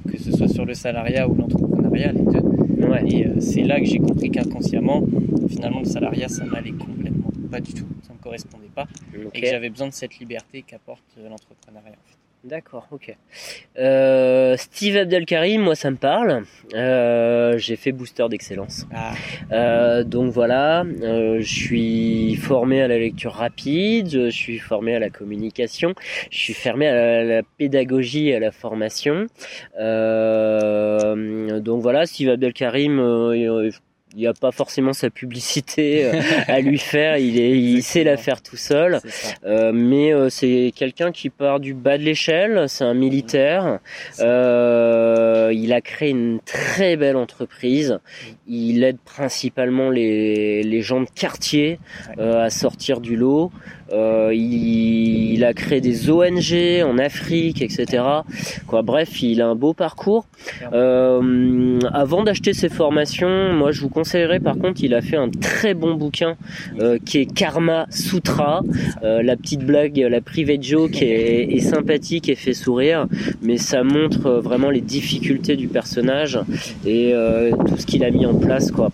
que 0.10 0.18
ce 0.18 0.32
soit 0.32 0.48
sur 0.48 0.64
le 0.64 0.74
salariat 0.74 1.28
ou 1.28 1.36
l'entrepreneuriat, 1.36 2.14
les 2.14 2.22
deux. 2.22 2.40
Ouais. 2.88 3.04
Et 3.12 3.28
euh, 3.28 3.42
c'est 3.42 3.64
là 3.64 3.78
que 3.82 3.86
j'ai 3.86 4.00
compris 4.00 4.32
qu'inconsciemment, 4.32 5.04
finalement, 5.50 5.80
le 5.82 5.86
salariat, 5.86 6.30
ça 6.30 6.46
m'allait 6.46 6.72
pas 7.54 7.60
du 7.60 7.74
tout, 7.76 7.86
ça 8.02 8.14
me 8.14 8.18
correspondait 8.18 8.74
pas, 8.74 8.88
et 9.32 9.42
que 9.42 9.48
j'avais 9.48 9.70
besoin 9.70 9.88
de 9.88 9.94
cette 9.94 10.18
liberté 10.18 10.64
qu'apporte 10.66 11.04
euh, 11.20 11.30
l'entrepreneuriat. 11.30 11.92
En 11.92 12.10
fait. 12.10 12.18
D'accord, 12.44 12.88
ok. 12.92 13.16
Euh, 13.78 14.58
Steve 14.58 14.98
Abdelkarim, 14.98 15.62
moi 15.62 15.76
ça 15.76 15.92
me 15.92 15.96
parle. 15.98 16.46
Euh, 16.74 17.58
j'ai 17.60 17.76
fait 17.76 17.92
booster 17.92 18.28
d'excellence. 18.28 18.88
Ah, 18.92 19.14
Euh, 19.52 20.04
donc 20.04 20.34
voilà, 20.34 20.84
je 20.84 21.46
suis 21.46 22.36
formé 22.38 22.82
à 22.82 22.88
la 22.88 22.98
lecture 22.98 23.34
rapide, 23.34 24.10
je 24.10 24.30
suis 24.32 24.58
formé 24.58 24.96
à 24.96 25.00
la 25.00 25.12
communication, 25.12 25.94
je 26.32 26.38
suis 26.40 26.54
formé 26.56 26.88
à 26.88 26.96
la, 26.96 27.24
la 27.24 27.42
pédagogie 27.60 28.30
et 28.30 28.36
à 28.36 28.40
la 28.40 28.52
formation. 28.52 29.28
Donc 31.68 31.82
voilà, 31.82 32.08
Steve 32.08 32.30
Abdelkarim, 32.30 33.00
il 34.16 34.20
n'y 34.20 34.28
a 34.28 34.34
pas 34.34 34.52
forcément 34.52 34.94
sa 34.94 35.10
publicité 35.10 36.06
euh, 36.06 36.22
à 36.48 36.60
lui 36.60 36.78
faire, 36.94 37.18
il, 37.18 37.40
est, 37.40 37.52
il 37.52 37.82
sait 37.82 38.04
la 38.04 38.18
faire 38.18 38.42
tout 38.42 38.58
seul. 38.58 39.00
Euh, 39.44 39.72
mais 39.74 40.14
euh, 40.14 40.30
c'est 40.30 40.72
quelqu'un 40.76 41.12
qui 41.12 41.30
part 41.30 41.60
du 41.60 41.74
bas 41.74 41.98
de 41.98 42.04
l'échelle, 42.04 42.66
c'est 42.68 42.84
un 42.84 42.94
militaire. 42.94 43.80
Euh, 44.20 45.52
il 45.54 45.74
a 45.74 45.82
créé 45.82 46.10
une 46.10 46.40
très 46.46 46.96
belle 46.96 47.16
entreprise. 47.16 48.00
Il 48.48 48.84
aide 48.84 49.00
principalement 49.04 49.90
les, 49.90 50.64
les 50.64 50.82
gens 50.82 51.02
de 51.02 51.10
quartier 51.10 51.80
euh, 52.20 52.44
à 52.46 52.50
sortir 52.50 53.00
du 53.00 53.16
lot. 53.16 53.52
Euh, 53.94 54.32
il, 54.34 55.44
a 55.44 55.54
créé 55.54 55.82
des 55.82 56.10
ONG 56.10 56.84
en 56.86 56.98
Afrique, 56.98 57.62
etc. 57.62 58.04
Quoi, 58.68 58.82
bref, 58.82 59.22
il 59.22 59.42
a 59.42 59.48
un 59.48 59.56
beau 59.56 59.74
parcours. 59.74 60.26
Euh, 60.72 61.80
avant 61.92 62.24
d'acheter 62.24 62.54
ses 62.54 62.70
formations, 62.70 63.54
moi 63.54 63.72
je 63.72 63.82
vous 63.82 63.90
conseillerais 63.90 64.40
par 64.40 64.58
contre, 64.58 64.84
il 64.84 64.94
a 64.94 65.02
fait 65.02 65.18
un 65.18 65.30
très 65.30 65.74
bon 65.74 65.96
bouquin 65.96 66.36
euh, 66.80 66.98
qui 67.04 67.20
est 67.20 67.26
Karma 67.26 67.88
Sutra. 67.90 68.62
Euh, 69.04 69.22
la 69.22 69.36
petite 69.36 69.66
blague, 69.66 69.98
la 69.98 70.22
private 70.22 70.64
joke 70.64 71.02
est, 71.02 71.54
est 71.54 71.60
sympathique 71.60 72.30
et 72.30 72.36
fait 72.36 72.54
sourire, 72.54 73.08
mais 73.42 73.58
ça 73.58 73.84
montre 73.84 74.30
vraiment 74.32 74.70
les 74.70 74.82
difficultés 74.82 75.56
du 75.56 75.68
personnage 75.68 76.40
et 76.86 77.12
euh, 77.14 77.52
tout 77.52 77.78
ce 77.78 77.86
qu'il 77.86 78.04
a 78.04 78.12
mis 78.12 78.26
en 78.26 78.36
place. 78.36 78.72
Quoi. 78.72 78.90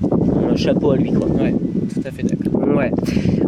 Un 0.52 0.56
chapeau 0.56 0.92
à 0.92 0.98
lui. 0.98 1.12
Quoi. 1.12 1.28
Tout 1.90 2.02
à 2.06 2.12
fait 2.12 2.24
d'accord. 2.24 2.68
Ouais. 2.68 2.92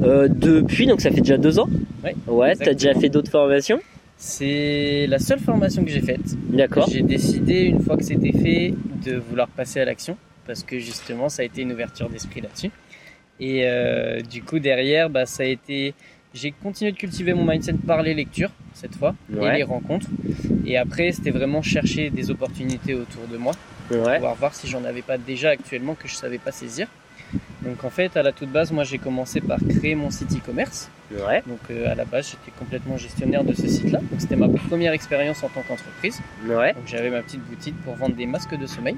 Euh, 0.04 0.28
depuis, 0.30 0.86
donc 0.88 1.02
ça 1.02 1.12
fait 1.12 1.22
déjà 1.22 1.38
deux 1.38 1.60
ans. 1.60 1.70
Ouais, 2.04 2.16
Ouais. 2.28 2.56
T'as 2.56 2.74
déjà 2.74 2.94
fait 2.94 3.10
d'autres 3.10 3.32
formations? 3.32 3.80
C'est 4.18 5.08
la 5.08 5.18
seule 5.20 5.40
formation 5.40 5.84
que 5.84 5.90
j'ai 5.92 6.02
faite. 6.02 6.36
D'accord. 6.50 6.88
J'ai 6.92 7.02
décidé, 7.02 7.62
une 7.64 7.80
fois 7.82 7.98
que 7.98 8.04
c'était 8.04 8.32
fait, 8.32 8.74
de 9.06 9.18
vouloir 9.18 9.48
passer 9.48 9.80
à 9.80 9.86
l'action 9.86 10.16
parce 10.46 10.64
que 10.64 10.78
justement, 10.80 11.30
ça 11.30 11.42
a 11.44 11.46
été 11.46 11.62
une 11.62 11.72
ouverture 11.72 12.10
d'esprit 12.10 12.42
là-dessus. 12.42 12.70
Et 13.40 13.62
euh, 13.66 14.22
du 14.22 14.44
coup, 14.44 14.60
derrière, 14.60 15.10
bah, 15.10 15.26
ça 15.26 15.44
a 15.44 15.46
été. 15.48 15.94
J'ai 16.34 16.52
continué 16.52 16.92
de 16.92 16.98
cultiver 16.98 17.34
mon 17.34 17.44
mindset 17.46 17.74
par 17.86 18.02
les 18.04 18.14
lectures, 18.14 18.52
cette 18.74 18.96
fois, 18.96 19.16
Ouais. 19.34 19.54
et 19.54 19.58
les 19.58 19.64
rencontres. 19.64 20.08
Et 20.66 20.78
après, 20.78 21.12
c'était 21.12 21.32
vraiment 21.32 21.62
chercher 21.62 22.10
des 22.10 22.30
opportunités 22.32 22.94
autour 22.94 23.28
de 23.32 23.38
moi, 23.38 23.54
Ouais. 23.90 24.16
pouvoir 24.16 24.36
voir 24.36 24.54
si 24.56 24.68
j'en 24.68 24.84
avais 24.86 25.02
pas 25.02 25.18
déjà 25.18 25.50
actuellement 25.50 25.94
que 25.96 26.08
je 26.08 26.16
savais 26.16 26.38
pas 26.38 26.52
saisir. 26.52 26.88
Donc 27.62 27.84
en 27.84 27.90
fait, 27.90 28.18
à 28.18 28.24
la 28.24 28.32
toute 28.32 28.50
base, 28.50 28.72
moi 28.72 28.84
j'ai 28.84 28.98
commencé 28.98 29.40
par 29.40 29.60
créer 29.70 29.96
mon 29.96 30.10
site 30.10 30.32
e-commerce. 30.36 30.90
Ouais. 31.12 31.44
Donc 31.46 31.60
euh, 31.70 31.92
à 31.92 31.96
la 31.96 32.06
base, 32.06 32.32
j'étais 32.32 32.58
complètement 32.58 32.98
gestionnaire 32.98 33.44
de 33.44 33.54
ce 33.54 33.68
site-là. 33.68 34.00
Donc 34.00 34.20
c'était 34.20 34.36
ma 34.36 34.50
première 34.50 34.94
expérience 34.94 35.44
en 35.44 35.50
tant 35.50 35.62
qu'entreprise. 35.62 36.20
Ouais. 36.48 36.74
Donc 36.74 36.84
j'avais 36.88 37.10
ma 37.10 37.22
petite 37.22 37.42
boutique 37.42 37.76
pour 37.84 37.96
vendre 37.96 38.16
des 38.16 38.26
masques 38.26 38.58
de 38.58 38.66
sommeil. 38.66 38.98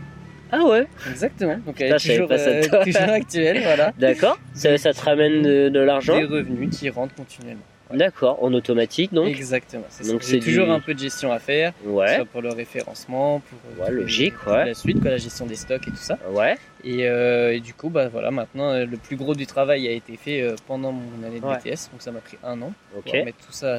Ah 0.52 0.64
ouais. 0.66 0.88
Exactement. 1.10 1.58
Donc 1.66 1.82
elle 1.82 1.94
est 1.94 1.98
toujours, 1.98 2.30
euh, 2.32 2.62
toujours 2.84 3.02
actuelle, 3.10 3.62
voilà. 3.64 3.92
D'accord. 3.98 4.38
Ça, 4.54 4.78
ça 4.78 4.94
te 4.94 5.02
ramène 5.02 5.42
de, 5.42 5.70
de 5.70 5.80
l'argent. 5.80 6.16
Des 6.16 6.26
revenus 6.26 6.78
qui 6.78 6.90
rentrent 6.90 7.16
continuellement. 7.16 7.64
D'accord. 7.94 8.44
En 8.44 8.54
automatique 8.54 9.14
donc. 9.14 9.28
Exactement. 9.28 9.86
C'est 9.90 10.08
Donc 10.12 10.24
c'est 10.24 10.40
toujours 10.40 10.66
du- 10.66 10.72
un 10.72 10.80
peu 10.80 10.94
de 10.94 11.00
gestion 11.00 11.32
à 11.32 11.40
faire, 11.40 11.74
Ouais. 11.86 12.16
soit 12.16 12.26
pour 12.26 12.42
le 12.42 12.50
référencement, 12.50 13.40
pour 13.42 13.60
euh, 13.84 13.86
Ouais, 13.88 13.92
logique, 13.92 14.34
toute 14.44 14.52
ouais. 14.52 14.66
la 14.66 14.74
suite, 14.74 15.00
quoi, 15.02 15.12
la 15.12 15.18
gestion 15.18 15.46
des 15.46 15.56
stocks 15.56 15.88
et 15.88 15.92
tout 15.92 15.98
ça. 15.98 16.18
Ouais. 16.32 16.58
Et, 16.84 17.08
euh, 17.08 17.54
et 17.56 17.60
du 17.60 17.74
coup, 17.74 17.90
bah 17.90 18.08
voilà, 18.10 18.32
maintenant 18.32 18.72
euh, 18.72 18.86
le 18.86 18.98
plus 18.98 19.16
gros 19.16 19.36
du 19.36 19.46
travail 19.46 19.88
a 19.88 19.92
été 19.92 20.18
fait 20.18 20.46
pendant 20.68 20.92
mon 20.92 21.24
année 21.26 21.40
de. 21.40 21.46
BTS, 21.46 21.90
donc 21.92 22.02
ça 22.02 22.12
m'a 22.12 22.20
pris 22.20 22.38
un 22.44 22.62
an 22.62 22.74
pour 22.92 23.14
mettre 23.14 23.38
tout 23.46 23.52
ça 23.54 23.78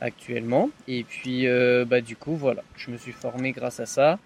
actuellement. 0.00 0.70
Et 0.88 1.04
puis, 1.04 1.46
euh, 1.46 1.84
bah 1.86 2.00
du 2.00 2.16
coup, 2.16 2.34
voilà, 2.36 2.62
je 2.76 2.90
me 2.90 2.96
suis 2.96 3.12
formé 3.12 3.52
grâce 3.52 3.80
à 3.80 3.86
ça. 3.86 4.18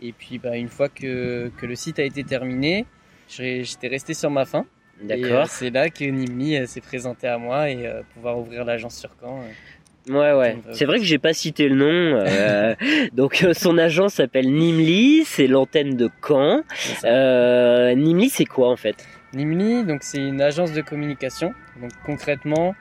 Et 0.00 0.12
puis, 0.12 0.38
bah 0.38 0.56
une 0.56 0.68
fois 0.68 0.88
que, 0.88 1.50
que 1.58 1.66
le 1.66 1.74
site 1.74 1.98
a 1.98 2.04
été 2.04 2.22
terminé, 2.22 2.84
j'étais 3.28 3.88
resté 3.88 4.14
sur 4.14 4.30
ma 4.30 4.44
faim. 4.44 4.66
Euh, 5.02 5.06
D'accord. 5.06 5.46
c'est 5.48 5.70
là 5.70 5.90
que 5.90 6.04
Nimli 6.04 6.56
euh, 6.56 6.66
s'est 6.66 6.80
présenté 6.80 7.28
à 7.28 7.38
moi 7.38 7.68
et 7.70 7.86
euh, 7.86 8.02
pouvoir 8.14 8.38
ouvrir 8.38 8.64
l'agence 8.64 8.96
sur 8.96 9.10
Caen. 9.20 9.40
Ouais, 10.08 10.32
ouais. 10.32 10.56
C'est 10.72 10.84
vrai 10.84 10.98
que 10.98 11.04
j'ai 11.04 11.18
pas 11.18 11.32
cité 11.32 11.68
le 11.68 11.74
nom. 11.76 12.20
euh, 12.24 12.74
donc 13.12 13.42
euh, 13.42 13.52
son 13.52 13.76
agence 13.76 14.14
s'appelle 14.14 14.50
Nimli, 14.52 15.24
c'est 15.24 15.48
l'antenne 15.48 15.96
de 15.96 16.08
Caen. 16.26 16.62
Euh, 17.04 17.94
Nimli, 17.94 18.28
c'est 18.30 18.44
quoi 18.44 18.70
en 18.70 18.76
fait? 18.76 19.06
Nimli, 19.34 19.84
donc 19.84 20.02
c'est 20.02 20.18
une 20.18 20.40
agence 20.40 20.72
de 20.72 20.80
communication. 20.80 21.52
Donc 21.80 21.90
concrètement, 22.04 22.74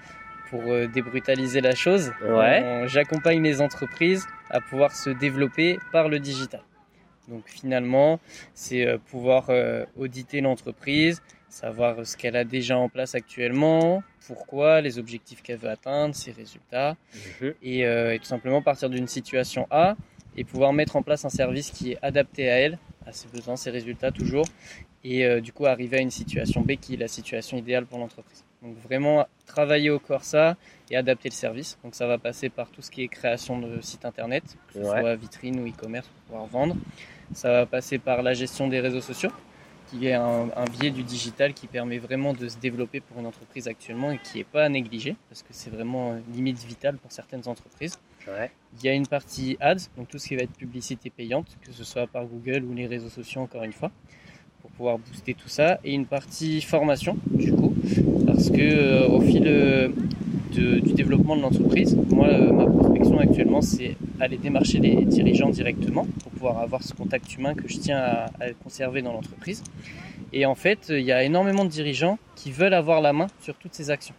pour 0.50 0.62
débrutaliser 0.94 1.60
la 1.60 1.76
chose, 1.76 2.14
Ouais. 2.24 2.84
j'accompagne 2.86 3.44
les 3.44 3.60
entreprises 3.60 4.26
à 4.50 4.62
pouvoir 4.62 4.92
se 4.96 5.10
développer 5.10 5.80
par 5.92 6.08
le 6.08 6.20
digital. 6.20 6.62
Donc 7.28 7.42
finalement, 7.48 8.20
c'est 8.54 8.86
pouvoir 9.10 9.50
auditer 9.98 10.40
l'entreprise, 10.42 11.24
savoir 11.60 12.06
ce 12.06 12.18
qu'elle 12.18 12.36
a 12.36 12.44
déjà 12.44 12.78
en 12.78 12.90
place 12.90 13.16
actuellement, 13.16 14.04
pourquoi, 14.28 14.82
les 14.82 15.00
objectifs 15.00 15.42
qu'elle 15.42 15.58
veut 15.58 15.70
atteindre, 15.70 16.14
ses 16.14 16.32
résultats, 16.32 16.98
Mhm. 17.42 17.54
et, 17.64 17.86
euh, 17.86 18.14
et 18.14 18.20
tout 18.20 18.26
simplement 18.26 18.62
partir 18.62 18.90
d'une 18.90 19.08
situation 19.08 19.66
A 19.72 19.96
et 20.36 20.44
pouvoir 20.44 20.74
mettre 20.74 20.98
en 20.98 21.02
place 21.02 21.24
un 21.24 21.30
service 21.30 21.72
qui 21.72 21.94
est 21.94 21.98
adapté 22.02 22.50
à 22.50 22.56
elle, 22.60 22.78
à 23.08 23.14
ses 23.14 23.30
besoins, 23.30 23.56
ses 23.56 23.70
résultats 23.70 24.12
toujours, 24.12 24.46
et 25.06 25.26
euh, 25.26 25.40
du 25.40 25.54
coup 25.54 25.66
arriver 25.66 25.98
à 25.98 26.02
une 26.02 26.12
situation 26.12 26.62
B 26.62 26.74
qui 26.76 26.96
est 26.96 26.98
la 26.98 27.08
situation 27.08 27.58
idéale 27.58 27.86
pour 27.86 28.00
l'entreprise. 28.00 28.44
Donc 28.62 28.76
vraiment 28.84 29.26
travailler 29.46 29.92
au 29.92 30.00
corps 30.00 30.24
ça 30.26 30.58
et 30.90 30.98
adapter 30.98 31.30
le 31.30 31.36
service. 31.36 31.78
Donc 31.84 31.96
ça 31.96 32.06
va 32.08 32.18
passer 32.18 32.50
par 32.50 32.70
tout 32.70 32.82
ce 32.82 32.92
qui 32.92 33.04
est 33.04 33.08
création 33.08 33.60
de 33.60 33.80
site 33.80 34.04
internet, 34.04 34.44
que 34.68 34.74
ce 34.74 34.80
Ouais. 34.80 35.00
soit 35.00 35.16
vitrine 35.16 35.60
ou 35.62 35.68
e-commerce 35.68 36.08
pour 36.08 36.22
pouvoir 36.24 36.46
vendre. 36.48 36.76
Ça 37.34 37.50
va 37.52 37.66
passer 37.66 37.98
par 38.00 38.24
la 38.24 38.34
gestion 38.34 38.68
des 38.68 38.80
réseaux 38.82 39.02
sociaux, 39.02 39.32
qui 39.88 40.08
est 40.08 40.14
un, 40.14 40.50
un 40.56 40.66
biais 40.66 40.92
du 40.92 41.04
digital 41.04 41.54
qui 41.54 41.68
permet 41.68 41.98
vraiment 41.98 42.34
de 42.34 42.48
se 42.48 42.58
développer 42.58 43.00
pour 43.00 43.20
une 43.20 43.26
entreprise 43.26 43.68
actuellement 43.68 44.12
et 44.12 44.20
qui 44.20 44.40
n'est 44.40 44.44
pas 44.44 44.64
à 44.64 44.70
négliger, 44.70 45.16
parce 45.30 45.42
que 45.42 45.50
c'est 45.52 45.70
vraiment 45.70 46.14
euh, 46.14 46.20
limite 46.34 46.64
vital 46.64 46.98
pour 46.98 47.12
certaines 47.12 47.48
entreprises. 47.48 48.00
Ouais. 48.28 48.52
Il 48.78 48.86
y 48.86 48.90
a 48.90 48.94
une 48.94 49.08
partie 49.08 49.58
ads, 49.60 49.76
donc 49.98 50.08
tout 50.08 50.18
ce 50.18 50.28
qui 50.28 50.36
va 50.36 50.44
être 50.44 50.54
publicité 50.54 51.10
payante, 51.10 51.58
que 51.62 51.72
ce 51.72 51.84
soit 51.84 52.08
par 52.08 52.26
Google 52.26 52.64
ou 52.64 52.74
les 52.74 52.88
réseaux 52.88 53.10
sociaux 53.10 53.42
encore 53.42 53.64
une 53.64 53.74
fois, 53.74 53.92
pour 54.62 54.72
pouvoir 54.72 54.98
booster 54.98 55.34
tout 55.34 55.50
ça. 55.50 55.80
Et 55.84 55.94
une 55.94 56.08
partie 56.08 56.62
formation, 56.62 57.18
du 57.28 57.54
coup, 57.54 57.76
parce 58.26 58.50
que 58.50 58.62
euh, 58.62 59.08
au 59.08 59.22
fil 59.22 59.44
euh, 59.48 59.90
de- 60.54 60.80
du 60.80 60.94
développement 60.94 61.36
de 61.36 61.42
l'entreprise, 61.42 61.98
moi, 62.10 62.28
euh, 62.28 62.52
ma 62.52 62.66
prospection 62.66 63.20
actuellement, 63.20 63.62
c'est 63.62 63.96
aller 64.20 64.38
démarcher 64.38 64.80
les 64.80 65.06
dirigeants 65.06 65.50
directement 65.50 66.06
pour 66.24 66.32
pouvoir 66.32 66.60
avoir 66.60 66.84
ce 66.84 66.94
contact 66.94 67.36
humain 67.38 67.54
que 67.54 67.68
je 67.68 67.78
tiens 67.78 67.98
à, 68.00 68.26
à 68.40 68.52
conserver 68.64 69.02
dans 69.02 69.14
l'entreprise. 69.14 69.64
Et 70.34 70.46
en 70.46 70.56
fait, 70.56 70.88
euh, 70.90 71.00
il 71.00 71.06
y 71.06 71.12
a 71.12 71.24
énormément 71.24 71.64
de 71.66 71.70
dirigeants 71.70 72.18
qui 72.36 72.52
veulent 72.52 72.74
avoir 72.74 73.02
la 73.02 73.14
main 73.14 73.28
sur 73.42 73.56
toutes 73.56 73.74
ces 73.74 73.90
actions. 73.90 74.16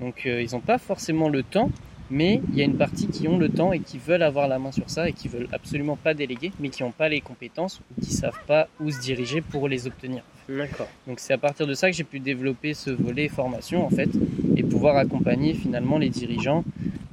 Donc, 0.00 0.24
euh, 0.26 0.42
ils 0.42 0.52
n'ont 0.54 0.60
pas 0.60 0.78
forcément 0.78 1.28
le 1.28 1.42
temps 1.42 1.70
mais 2.10 2.40
il 2.52 2.58
y 2.58 2.62
a 2.62 2.64
une 2.64 2.76
partie 2.76 3.08
qui 3.08 3.26
ont 3.28 3.38
le 3.38 3.48
temps 3.48 3.72
et 3.72 3.80
qui 3.80 3.98
veulent 3.98 4.22
avoir 4.22 4.46
la 4.48 4.58
main 4.58 4.72
sur 4.72 4.88
ça 4.88 5.08
et 5.08 5.12
qui 5.12 5.28
veulent 5.28 5.48
absolument 5.52 5.96
pas 5.96 6.14
déléguer, 6.14 6.52
mais 6.60 6.68
qui 6.68 6.82
n'ont 6.82 6.92
pas 6.92 7.08
les 7.08 7.20
compétences 7.20 7.80
ou 7.80 8.00
qui 8.04 8.12
savent 8.12 8.38
pas 8.46 8.68
où 8.80 8.90
se 8.90 9.00
diriger 9.00 9.40
pour 9.40 9.68
les 9.68 9.86
obtenir. 9.86 10.22
D'accord. 10.48 10.88
Donc 11.08 11.18
c'est 11.18 11.32
à 11.32 11.38
partir 11.38 11.66
de 11.66 11.74
ça 11.74 11.90
que 11.90 11.96
j'ai 11.96 12.04
pu 12.04 12.20
développer 12.20 12.72
ce 12.74 12.90
volet 12.90 13.28
formation 13.28 13.84
en 13.84 13.90
fait 13.90 14.08
et 14.56 14.62
pouvoir 14.62 14.96
accompagner 14.96 15.54
finalement 15.54 15.98
les 15.98 16.08
dirigeants 16.08 16.62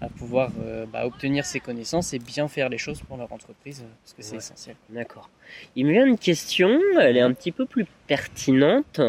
à 0.02 0.10
pouvoir 0.10 0.52
euh, 0.62 0.86
bah, 0.92 1.06
obtenir 1.08 1.46
ces 1.46 1.60
connaissances 1.60 2.14
et 2.14 2.20
bien 2.20 2.48
faire 2.48 2.68
les 2.70 2.78
choses 2.78 3.02
pour 3.02 3.18
leur 3.18 3.32
entreprise 3.34 3.82
euh, 3.84 3.88
parce 4.04 4.14
que 4.14 4.22
c'est 4.22 4.32
Ouais. 4.34 4.38
essentiel. 4.38 4.76
D'accord. 4.90 5.30
Il 5.76 5.86
me 5.88 5.94
vient 5.94 6.06
une 6.06 6.18
question, 6.18 6.78
elle 7.00 7.18
est 7.18 7.22
un 7.22 7.34
petit 7.34 7.52
peu 7.54 7.66
plus 7.66 7.86
pertinente. 8.08 9.02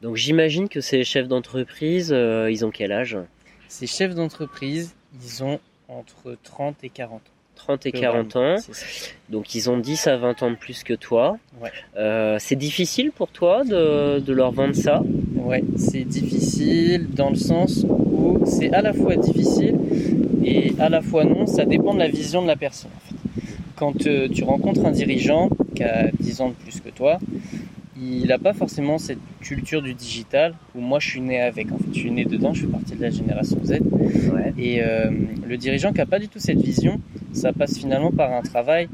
Donc 0.00 0.16
j'imagine 0.16 0.68
que 0.68 0.80
ces 0.80 1.04
chefs 1.04 1.28
d'entreprise, 1.28 2.10
euh, 2.12 2.50
ils 2.50 2.64
ont 2.64 2.70
quel 2.70 2.92
âge? 2.92 3.18
Ces 3.68 3.86
chefs 3.86 4.14
d'entreprise, 4.14 4.94
ils 5.22 5.44
ont 5.44 5.60
entre 5.88 6.36
30 6.42 6.76
et 6.84 6.88
40 6.88 7.16
ans. 7.16 7.20
30 7.56 7.86
et 7.86 7.92
40 7.92 8.36
ans. 8.36 8.56
Donc 9.28 9.54
ils 9.54 9.70
ont 9.70 9.78
10 9.78 10.06
à 10.06 10.16
20 10.16 10.42
ans 10.42 10.50
de 10.50 10.56
plus 10.56 10.82
que 10.82 10.94
toi. 10.94 11.38
Ouais. 11.60 11.70
Euh, 11.96 12.36
c'est 12.40 12.56
difficile 12.56 13.12
pour 13.12 13.28
toi 13.28 13.64
de, 13.64 14.18
de 14.18 14.32
leur 14.32 14.52
vendre 14.52 14.74
ça? 14.74 15.02
Ouais, 15.36 15.62
c'est 15.76 16.04
difficile 16.04 17.08
dans 17.10 17.30
le 17.30 17.36
sens 17.36 17.84
où 17.88 18.40
c'est 18.46 18.72
à 18.72 18.82
la 18.82 18.92
fois 18.92 19.16
difficile 19.16 19.76
et 20.44 20.72
à 20.78 20.88
la 20.88 21.02
fois 21.02 21.24
non, 21.24 21.46
ça 21.46 21.64
dépend 21.64 21.94
de 21.94 21.98
la 21.98 22.08
vision 22.08 22.42
de 22.42 22.46
la 22.46 22.56
personne. 22.56 22.90
En 22.96 23.00
fait. 23.08 23.50
Quand 23.76 24.06
euh, 24.06 24.28
tu 24.28 24.44
rencontres 24.44 24.84
un 24.84 24.92
dirigeant 24.92 25.48
qui 25.74 25.84
a 25.84 26.10
10 26.20 26.40
ans 26.40 26.48
de 26.48 26.54
plus 26.54 26.80
que 26.80 26.90
toi, 26.90 27.18
il 28.02 28.26
n'a 28.26 28.38
pas 28.38 28.52
forcément 28.52 28.98
cette 28.98 29.18
culture 29.40 29.82
du 29.82 29.94
digital 29.94 30.54
où 30.74 30.80
moi 30.80 30.98
je 30.98 31.08
suis 31.08 31.20
né 31.20 31.40
avec. 31.40 31.70
En 31.72 31.78
fait, 31.78 31.92
je 31.92 31.98
suis 31.98 32.10
né 32.10 32.24
dedans, 32.24 32.52
je 32.52 32.62
fais 32.62 32.72
partie 32.72 32.94
de 32.94 33.02
la 33.02 33.10
génération 33.10 33.58
Z. 33.64 33.72
Ouais. 33.72 34.52
Et 34.58 34.82
euh, 34.82 35.10
le 35.46 35.56
dirigeant 35.56 35.92
qui 35.92 35.98
n'a 35.98 36.06
pas 36.06 36.18
du 36.18 36.28
tout 36.28 36.38
cette 36.38 36.60
vision, 36.60 37.00
ça 37.32 37.52
passe 37.52 37.78
finalement 37.78 38.10
par 38.10 38.32
un 38.32 38.42
travail 38.42 38.88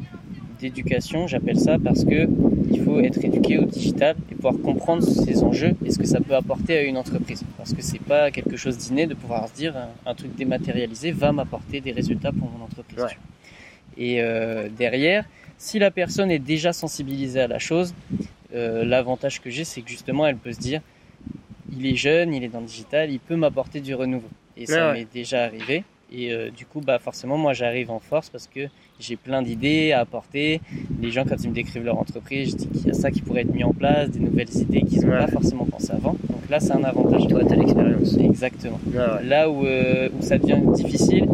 d'éducation, 0.61 1.29
j'appelle 1.29 1.59
ça, 1.59 1.79
parce 1.79 2.05
que 2.05 2.29
il 2.71 2.81
faut 2.83 2.99
être 3.01 3.25
éduqué 3.25 3.59
au 3.59 3.65
digital 3.65 4.17
et 4.31 4.35
pouvoir 4.35 4.55
comprendre 4.63 5.03
ces 5.03 5.43
enjeux 5.45 5.75
et 5.85 5.91
ce 5.91 5.99
que 5.99 6.07
ça 6.07 6.21
peut 6.21 6.35
apporter 6.35 6.77
à 6.77 6.83
une 6.83 6.97
entreprise. 6.97 7.43
Parce 7.57 7.73
que 7.73 7.81
c'est 7.81 8.01
pas 8.01 8.31
quelque 8.31 8.57
chose 8.57 8.77
d'inné 8.77 9.07
de 9.07 9.15
pouvoir 9.15 9.49
se 9.49 9.55
dire 9.55 9.77
un, 9.77 10.11
un 10.11 10.15
truc 10.15 10.35
dématérialisé 10.35 11.13
va 11.13 11.31
m'apporter 11.33 11.81
des 11.81 11.93
résultats 11.93 12.33
pour 12.33 12.51
mon 12.51 12.65
entreprise. 12.65 13.05
Ouais. 13.05 13.17
Et 13.97 14.21
euh, 14.21 14.69
derrière, 14.77 15.25
si 15.59 15.79
la 15.79 15.91
personne 15.91 16.31
est 16.31 16.39
déjà 16.39 16.73
sensibilisée 16.73 17.41
à 17.41 17.49
la 17.49 17.59
chose, 17.59 17.95
euh, 18.55 18.85
l'avantage 18.85 19.41
que 19.41 19.51
j'ai, 19.51 19.65
c'est 19.65 19.83
que 19.83 19.91
justement, 19.91 20.27
elle 20.27 20.37
peut 20.37 20.53
se 20.53 20.61
dire, 20.61 20.81
il 21.73 21.87
est 21.87 21.97
jeune, 21.97 22.35
il 22.35 22.45
est 22.45 22.49
dans 22.49 22.61
le 22.61 22.67
digital, 22.67 23.11
il 23.11 23.21
peut 23.21 23.37
m'apporter 23.37 23.81
du 23.81 23.95
renouveau. 23.95 24.29
Et 24.57 24.67
ça 24.67 24.89
ouais. 24.89 25.01
m'est 25.01 25.13
déjà 25.13 25.45
arrivé. 25.45 25.85
Et 26.11 26.33
euh, 26.33 26.51
du 26.51 26.65
coup, 26.65 26.81
bah 26.81 26.99
forcément, 26.99 27.37
moi, 27.37 27.53
j'arrive 27.53 27.91
en 27.91 28.01
force 28.01 28.31
parce 28.31 28.47
que 28.47 28.69
j'ai 29.01 29.17
plein 29.17 29.43
d'idées 29.43 29.93
à 29.93 30.01
apporter. 30.01 30.61
Les 31.01 31.11
gens, 31.11 31.25
quand 31.29 31.37
ils 31.43 31.49
me 31.51 31.55
décrivent 31.55 31.85
leur 31.85 31.99
entreprise, 31.99 32.51
je 32.51 32.57
dis 32.57 32.67
qu'il 32.69 32.87
y 32.89 32.91
a 32.91 32.95
ça 32.95 33.11
qui 33.11 33.21
pourrait 33.23 33.43
être 33.43 33.55
mis 33.55 33.65
en 33.65 33.73
place, 33.73 34.11
des 34.11 34.21
nouvelles 34.21 34.55
idées 34.57 34.83
qu'ils 34.83 35.03
n'ont 35.03 35.13
Ouais. 35.13 35.19
pas 35.19 35.29
forcément 35.29 35.65
pensé 35.65 35.93
avant. 35.93 36.17
Donc 36.29 36.49
là, 36.51 36.59
c'est 36.61 36.73
un 36.73 36.83
avantage. 36.85 37.27
Toi, 37.29 37.43
t'as 37.49 37.55
l'expérience. 37.57 38.17
Exactement. 38.19 38.81
Ouais. 38.93 39.25
Là 39.25 39.49
où, 39.51 39.65
euh, 39.65 40.09
où 40.19 40.23
ça 40.23 40.39
devient 40.39 40.59
difficile, 40.75 41.27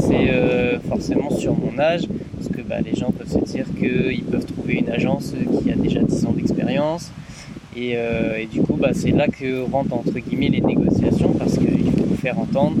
c'est 0.00 0.30
euh, 0.30 0.80
forcément 0.80 1.30
sur 1.30 1.54
mon 1.56 1.78
âge, 1.78 2.02
parce 2.36 2.48
que 2.48 2.60
bah, 2.62 2.80
les 2.80 2.94
gens 2.94 3.10
peuvent 3.12 3.28
se 3.30 3.38
dire 3.52 3.66
qu'ils 3.78 4.24
peuvent 4.24 4.46
trouver 4.46 4.74
une 4.74 4.88
agence 4.90 5.32
qui 5.62 5.70
a 5.70 5.76
déjà 5.76 6.00
10 6.00 6.26
ans 6.26 6.32
d'expérience. 6.32 7.12
Et, 7.76 7.92
euh, 7.96 8.36
et 8.38 8.46
du 8.46 8.60
coup, 8.60 8.74
bah, 8.74 8.90
c'est 8.92 9.12
là 9.12 9.28
que 9.28 9.62
rentrent 9.70 9.94
entre 9.94 10.12
guillemets 10.18 10.48
les 10.48 10.60
négociations, 10.60 11.32
parce 11.38 11.56
qu'il 11.56 11.90
faut 11.92 12.14
faire 12.20 12.38
entendre 12.38 12.76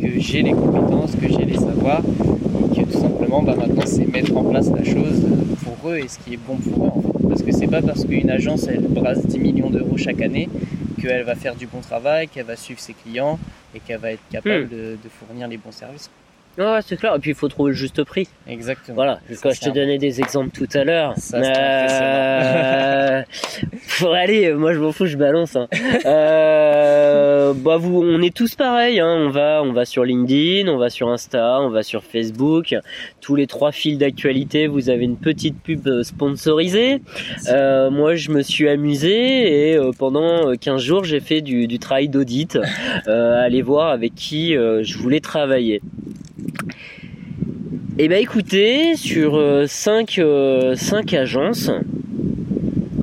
que 0.00 0.18
j'ai 0.18 0.40
les 0.42 0.52
compétences, 0.52 1.14
que 1.16 1.28
j'ai 1.28 1.44
les 1.44 1.58
savoirs, 1.58 2.02
simplement, 3.00 3.42
bah, 3.42 3.54
maintenant, 3.56 3.86
c'est 3.86 4.06
mettre 4.06 4.36
en 4.36 4.44
place 4.44 4.68
la 4.70 4.84
chose 4.84 5.22
pour 5.64 5.90
eux 5.90 5.98
et 5.98 6.08
ce 6.08 6.18
qui 6.18 6.34
est 6.34 6.36
bon 6.48 6.56
pour 6.56 6.84
eux. 6.84 6.90
En 6.94 7.02
fait. 7.02 7.28
Parce 7.28 7.42
que 7.42 7.52
c'est 7.52 7.66
pas 7.66 7.82
parce 7.82 8.04
qu'une 8.04 8.30
agence, 8.30 8.66
elle 8.68 8.82
brasse 8.82 9.24
10 9.26 9.38
millions 9.38 9.70
d'euros 9.70 9.96
chaque 9.96 10.20
année, 10.20 10.48
qu'elle 11.00 11.24
va 11.24 11.34
faire 11.34 11.54
du 11.54 11.66
bon 11.66 11.80
travail, 11.80 12.28
qu'elle 12.28 12.46
va 12.46 12.56
suivre 12.56 12.80
ses 12.80 12.94
clients 12.94 13.38
et 13.74 13.80
qu'elle 13.80 14.00
va 14.00 14.12
être 14.12 14.22
capable 14.30 14.64
Hmm. 14.66 14.68
de, 14.68 14.98
de 15.02 15.08
fournir 15.08 15.48
les 15.48 15.56
bons 15.56 15.72
services. 15.72 16.10
Ouais, 16.60 16.80
c'est 16.84 16.96
clair. 16.96 17.14
Et 17.14 17.18
puis 17.18 17.30
il 17.30 17.36
faut 17.36 17.48
trouver 17.48 17.70
le 17.70 17.76
juste 17.76 18.04
prix. 18.04 18.28
Exactement. 18.46 18.94
Voilà. 18.94 19.20
Quand 19.42 19.50
je 19.50 19.60
te 19.60 19.70
donnais 19.70 19.96
des 19.96 20.20
exemples 20.20 20.50
tout 20.50 20.68
à 20.74 20.84
l'heure. 20.84 21.14
Euh... 21.34 23.22
Faut 23.82 24.08
aller. 24.12 24.52
Moi, 24.52 24.74
je 24.74 24.80
m'en 24.80 24.92
fous, 24.92 25.06
je 25.06 25.16
balance. 25.16 25.56
Hein. 25.56 25.68
Euh... 26.04 27.54
Bah, 27.54 27.76
vous, 27.78 28.02
on 28.02 28.20
est 28.20 28.34
tous 28.34 28.54
pareils. 28.54 29.00
Hein. 29.00 29.16
On 29.18 29.30
va, 29.30 29.62
on 29.64 29.72
va 29.72 29.84
sur 29.84 30.04
LinkedIn, 30.04 30.68
on 30.68 30.76
va 30.76 30.90
sur 30.90 31.08
Insta, 31.08 31.60
on 31.60 31.70
va 31.70 31.82
sur 31.82 32.04
Facebook. 32.04 32.74
Tous 33.20 33.36
les 33.36 33.46
trois 33.46 33.72
fils 33.72 33.98
d'actualité, 33.98 34.66
vous 34.66 34.90
avez 34.90 35.04
une 35.04 35.16
petite 35.16 35.60
pub 35.62 35.86
euh, 35.86 36.02
sponsorisée. 36.02 37.00
Euh, 37.48 37.90
moi, 37.90 38.14
je 38.14 38.30
me 38.30 38.42
suis 38.42 38.68
amusé 38.68 39.72
et 39.72 39.78
pendant 39.98 40.50
euh, 40.50 40.54
15 40.54 40.82
jours, 40.82 41.04
j'ai 41.04 41.20
fait 41.20 41.40
du, 41.40 41.66
du 41.66 41.78
travail 41.78 42.08
d'audit, 42.08 42.58
aller 43.06 43.62
voir 43.62 43.88
avec 43.88 44.14
qui 44.14 44.52
je 44.54 44.98
voulais 44.98 45.20
travailler. 45.20 45.80
Et 47.98 48.08
ben 48.08 48.20
écoutez, 48.20 48.96
sur 48.96 49.40
5 49.66 50.18
agences, 51.14 51.70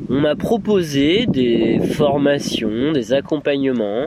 on 0.09 0.21
m'a 0.21 0.35
proposé 0.35 1.25
des 1.27 1.79
formations, 1.79 2.91
des 2.91 3.13
accompagnements. 3.13 4.05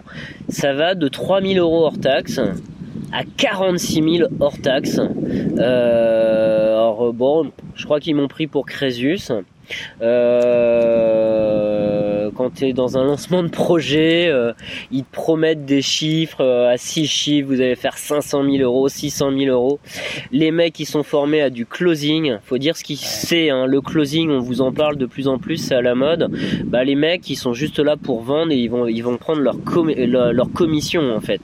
Ça 0.48 0.72
va 0.72 0.94
de 0.94 1.08
3000 1.08 1.58
euros 1.58 1.84
hors 1.84 1.98
taxe 1.98 2.40
à 3.12 3.22
46 3.36 4.18
000 4.18 4.30
hors 4.40 4.58
taxe. 4.58 4.98
Euh, 5.58 6.68
alors 6.72 7.12
bon, 7.12 7.50
je 7.74 7.84
crois 7.84 8.00
qu'ils 8.00 8.14
m'ont 8.14 8.28
pris 8.28 8.46
pour 8.46 8.64
Crésus. 8.66 9.30
Euh, 10.02 10.68
quand 12.34 12.54
tu 12.54 12.66
es 12.66 12.72
dans 12.72 12.96
un 12.98 13.04
lancement 13.04 13.42
de 13.42 13.48
projet, 13.48 14.28
euh, 14.28 14.52
ils 14.90 15.04
te 15.04 15.12
promettent 15.12 15.64
des 15.64 15.82
chiffres 15.82 16.40
euh, 16.42 16.70
à 16.72 16.76
6 16.76 17.06
chiffres, 17.06 17.48
vous 17.48 17.60
allez 17.60 17.76
faire 17.76 17.96
500 17.98 18.44
000 18.44 18.56
euros, 18.58 18.88
600 18.88 19.30
000 19.36 19.50
euros. 19.52 19.78
Les 20.32 20.50
mecs 20.50 20.72
qui 20.74 20.84
sont 20.84 21.02
formés 21.02 21.40
à 21.42 21.50
du 21.50 21.66
closing, 21.66 22.38
faut 22.44 22.58
dire 22.58 22.76
ce 22.76 22.84
qu'ils 22.84 22.98
c'est, 22.98 23.50
hein, 23.50 23.66
le 23.66 23.80
closing, 23.80 24.30
on 24.30 24.40
vous 24.40 24.60
en 24.60 24.72
parle 24.72 24.96
de 24.96 25.06
plus 25.06 25.28
en 25.28 25.38
plus, 25.38 25.56
c'est 25.56 25.74
à 25.74 25.82
la 25.82 25.94
mode. 25.94 26.30
Bah 26.64 26.84
les 26.84 26.94
mecs, 26.94 27.28
ils 27.30 27.36
sont 27.36 27.52
juste 27.52 27.78
là 27.78 27.96
pour 27.96 28.22
vendre 28.22 28.52
et 28.52 28.56
ils 28.56 28.68
vont 28.68 28.86
ils 28.86 29.02
vont 29.02 29.16
prendre 29.16 29.40
leur 29.40 29.56
com- 29.64 29.92
leur, 29.96 30.32
leur 30.32 30.50
commission 30.52 31.14
en 31.14 31.20
fait. 31.20 31.42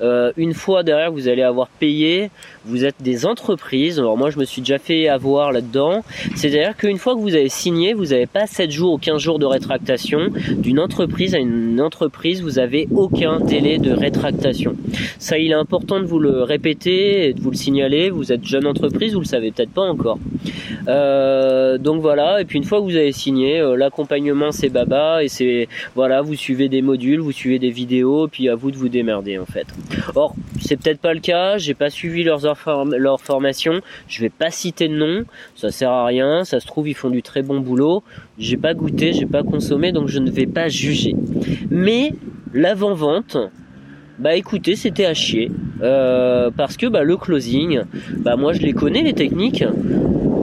Euh, 0.00 0.32
une 0.36 0.54
fois 0.54 0.82
derrière, 0.82 1.10
vous 1.12 1.28
allez 1.28 1.42
avoir 1.42 1.68
payé. 1.68 2.30
Vous 2.64 2.84
êtes 2.84 2.96
des 3.00 3.26
entreprises. 3.26 3.98
Alors 3.98 4.16
moi, 4.16 4.30
je 4.30 4.38
me 4.38 4.44
suis 4.44 4.62
déjà 4.62 4.78
fait 4.78 5.08
avoir 5.08 5.52
là-dedans. 5.52 6.04
C'est-à-dire 6.36 6.76
qu'une 6.76 6.98
fois 6.98 7.14
que 7.14 7.20
vous 7.20 7.34
avez 7.34 7.48
signé, 7.48 7.92
vous 7.92 8.06
n'avez 8.06 8.26
pas 8.26 8.46
7 8.46 8.70
jours 8.70 8.94
ou 8.94 8.98
15 8.98 9.20
jours 9.20 9.38
de 9.38 9.46
rétractation. 9.46 10.30
d'une 10.58 10.78
entreprise 10.78 11.34
à 11.34 11.38
une 11.38 11.80
entreprise, 11.80 12.42
vous 12.42 12.58
avez 12.58 12.88
aucun 12.94 13.40
délai 13.40 13.78
de 13.78 13.92
rétractation. 13.92 14.76
Ça, 15.18 15.38
il 15.38 15.50
est 15.50 15.54
important 15.54 16.00
de 16.00 16.04
vous 16.04 16.18
le 16.18 16.42
répéter 16.42 17.28
et 17.28 17.32
de 17.34 17.40
vous 17.40 17.50
le 17.50 17.56
signaler. 17.56 18.10
Vous 18.10 18.32
êtes 18.32 18.44
jeune 18.44 18.66
entreprise, 18.66 19.14
vous 19.14 19.20
le 19.20 19.26
savez 19.26 19.50
peut-être 19.50 19.70
pas 19.70 19.82
encore. 19.82 20.18
Euh, 20.88 21.78
donc 21.78 22.00
voilà. 22.00 22.40
Et 22.40 22.44
puis 22.44 22.58
une 22.58 22.64
fois 22.64 22.78
que 22.78 22.84
vous 22.84 22.96
avez 22.96 23.12
signé, 23.12 23.60
euh, 23.60 23.76
l'accompagnement 23.76 24.52
c'est 24.52 24.68
baba 24.68 25.22
et 25.22 25.28
c'est 25.28 25.68
voilà, 25.94 26.22
vous 26.22 26.34
suivez 26.34 26.68
des 26.68 26.82
modules, 26.82 27.20
vous 27.20 27.32
suivez 27.32 27.58
des 27.58 27.70
vidéos, 27.70 28.28
puis 28.28 28.48
à 28.48 28.54
vous 28.54 28.70
de 28.70 28.76
vous 28.76 28.88
démerder 28.88 29.38
en 29.38 29.46
fait. 29.46 29.66
Or, 30.14 30.34
c'est 30.60 30.76
peut-être 30.76 31.00
pas 31.00 31.14
le 31.14 31.20
cas. 31.20 31.58
J'ai 31.58 31.74
pas 31.74 31.90
suivi 31.90 32.22
leurs 32.22 32.46
leur 32.96 33.20
formation. 33.20 33.80
Je 34.08 34.20
vais 34.20 34.30
pas 34.30 34.50
citer 34.50 34.88
de 34.88 34.94
nom. 34.94 35.24
Ça 35.54 35.70
sert 35.70 35.90
à 35.90 36.06
rien. 36.06 36.44
Ça 36.44 36.60
se 36.60 36.66
trouve 36.66 36.88
ils 36.88 36.94
font 36.94 37.10
du 37.10 37.22
très 37.22 37.42
bon 37.42 37.60
boulot. 37.60 38.02
J'ai 38.38 38.56
pas 38.56 38.74
goûté, 38.74 39.12
j'ai 39.12 39.26
pas 39.26 39.42
consommé, 39.42 39.92
donc 39.92 40.08
je 40.08 40.18
ne 40.18 40.30
vais 40.30 40.46
pas 40.46 40.68
juger. 40.68 41.14
Mais 41.70 42.12
l'avant-vente, 42.52 43.36
bah 44.18 44.36
écoutez, 44.36 44.76
c'était 44.76 45.06
à 45.06 45.14
chier. 45.14 45.50
Euh, 45.82 46.50
parce 46.56 46.76
que 46.76 46.86
bah, 46.86 47.02
le 47.02 47.16
closing, 47.16 47.82
bah 48.18 48.36
moi 48.36 48.52
je 48.52 48.62
les 48.62 48.72
connais 48.72 49.02
les 49.02 49.14
techniques. 49.14 49.64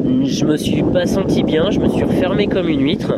Je 0.05 0.45
me 0.45 0.57
suis 0.57 0.83
pas 0.83 1.05
senti 1.05 1.43
bien, 1.43 1.71
je 1.71 1.79
me 1.79 1.89
suis 1.89 2.03
refermé 2.03 2.47
comme 2.47 2.69
une 2.69 2.81
huître. 2.81 3.13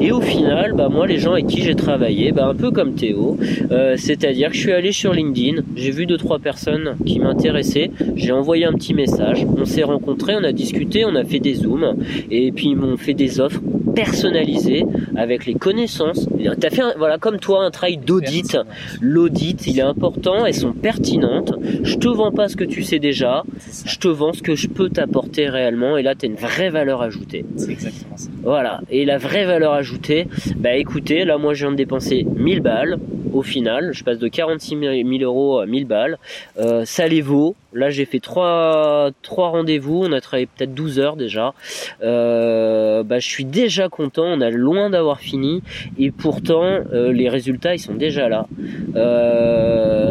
Et 0.00 0.12
au 0.12 0.20
final, 0.20 0.72
bah 0.74 0.88
moi 0.88 1.06
les 1.06 1.18
gens 1.18 1.32
avec 1.32 1.46
qui 1.46 1.62
j'ai 1.62 1.74
travaillé, 1.74 2.32
bah 2.32 2.46
un 2.46 2.54
peu 2.54 2.70
comme 2.70 2.94
Théo, 2.94 3.36
euh, 3.70 3.94
c'est-à-dire 3.96 4.50
que 4.50 4.54
je 4.54 4.60
suis 4.60 4.72
allé 4.72 4.92
sur 4.92 5.12
LinkedIn, 5.12 5.62
j'ai 5.76 5.90
vu 5.90 6.06
deux 6.06 6.16
trois 6.16 6.38
personnes 6.38 6.96
qui 7.04 7.18
m'intéressaient, 7.18 7.90
j'ai 8.16 8.32
envoyé 8.32 8.64
un 8.64 8.72
petit 8.72 8.94
message, 8.94 9.46
on 9.56 9.64
s'est 9.64 9.82
rencontrés, 9.82 10.34
on 10.36 10.44
a 10.44 10.52
discuté, 10.52 11.04
on 11.04 11.14
a 11.14 11.24
fait 11.24 11.38
des 11.38 11.54
zooms, 11.54 11.96
et 12.30 12.52
puis 12.52 12.68
ils 12.70 12.76
m'ont 12.76 12.96
fait 12.96 13.14
des 13.14 13.40
offres 13.40 13.60
personnalisées 13.94 14.84
avec 15.16 15.46
les 15.46 15.54
connaissances. 15.54 16.28
T'as 16.60 16.70
fait 16.70 16.82
voilà 16.96 17.18
comme 17.18 17.38
toi 17.38 17.64
un 17.64 17.70
travail 17.70 17.98
d'audit. 17.98 18.56
L'audit, 19.00 19.66
il 19.66 19.78
est 19.78 19.82
important, 19.82 20.46
elles 20.46 20.54
sont 20.54 20.72
pertinentes. 20.72 21.54
Je 21.82 21.96
te 21.96 22.08
vends 22.08 22.32
pas 22.32 22.48
ce 22.48 22.56
que 22.56 22.64
tu 22.64 22.82
sais 22.82 22.98
déjà, 22.98 23.44
je 23.84 23.98
te 23.98 24.08
vends 24.08 24.32
ce 24.32 24.42
que 24.42 24.54
je 24.54 24.68
peux 24.68 24.88
t'apporter 24.88 25.48
réellement 25.48 25.96
et 25.96 26.02
là 26.02 26.14
une 26.26 26.36
vraie 26.36 26.70
valeur 26.70 27.02
ajoutée. 27.02 27.44
C'est 27.56 27.70
exactement 27.72 28.16
ça. 28.16 28.30
Voilà, 28.42 28.80
et 28.90 29.04
la 29.04 29.18
vraie 29.18 29.44
valeur 29.44 29.72
ajoutée, 29.72 30.26
bah 30.56 30.74
écoutez, 30.74 31.24
là 31.24 31.38
moi 31.38 31.54
je 31.54 31.64
viens 31.64 31.72
de 31.72 31.76
dépenser 31.76 32.26
1000 32.36 32.60
balles 32.60 32.98
au 33.32 33.42
final, 33.42 33.92
je 33.92 34.04
passe 34.04 34.18
de 34.18 34.28
46 34.28 34.78
000 34.78 35.22
euros 35.22 35.58
à 35.58 35.66
1000 35.66 35.86
balles. 35.86 36.18
Euh, 36.58 36.84
ça 36.84 37.06
les 37.06 37.20
vaut. 37.20 37.56
Là, 37.72 37.90
j'ai 37.90 38.04
fait 38.04 38.20
trois, 38.20 39.10
trois 39.22 39.48
rendez-vous. 39.48 40.02
On 40.04 40.12
a 40.12 40.20
travaillé 40.20 40.46
peut-être 40.46 40.74
12 40.74 40.98
heures 40.98 41.16
déjà. 41.16 41.54
Euh, 42.02 43.02
bah, 43.02 43.18
je 43.18 43.28
suis 43.28 43.44
déjà 43.44 43.88
content. 43.88 44.24
On 44.24 44.40
a 44.40 44.50
loin 44.50 44.90
d'avoir 44.90 45.20
fini. 45.20 45.62
Et 45.98 46.10
pourtant, 46.10 46.62
euh, 46.62 47.12
les 47.12 47.28
résultats, 47.28 47.74
ils 47.74 47.78
sont 47.78 47.94
déjà 47.94 48.28
là. 48.28 48.46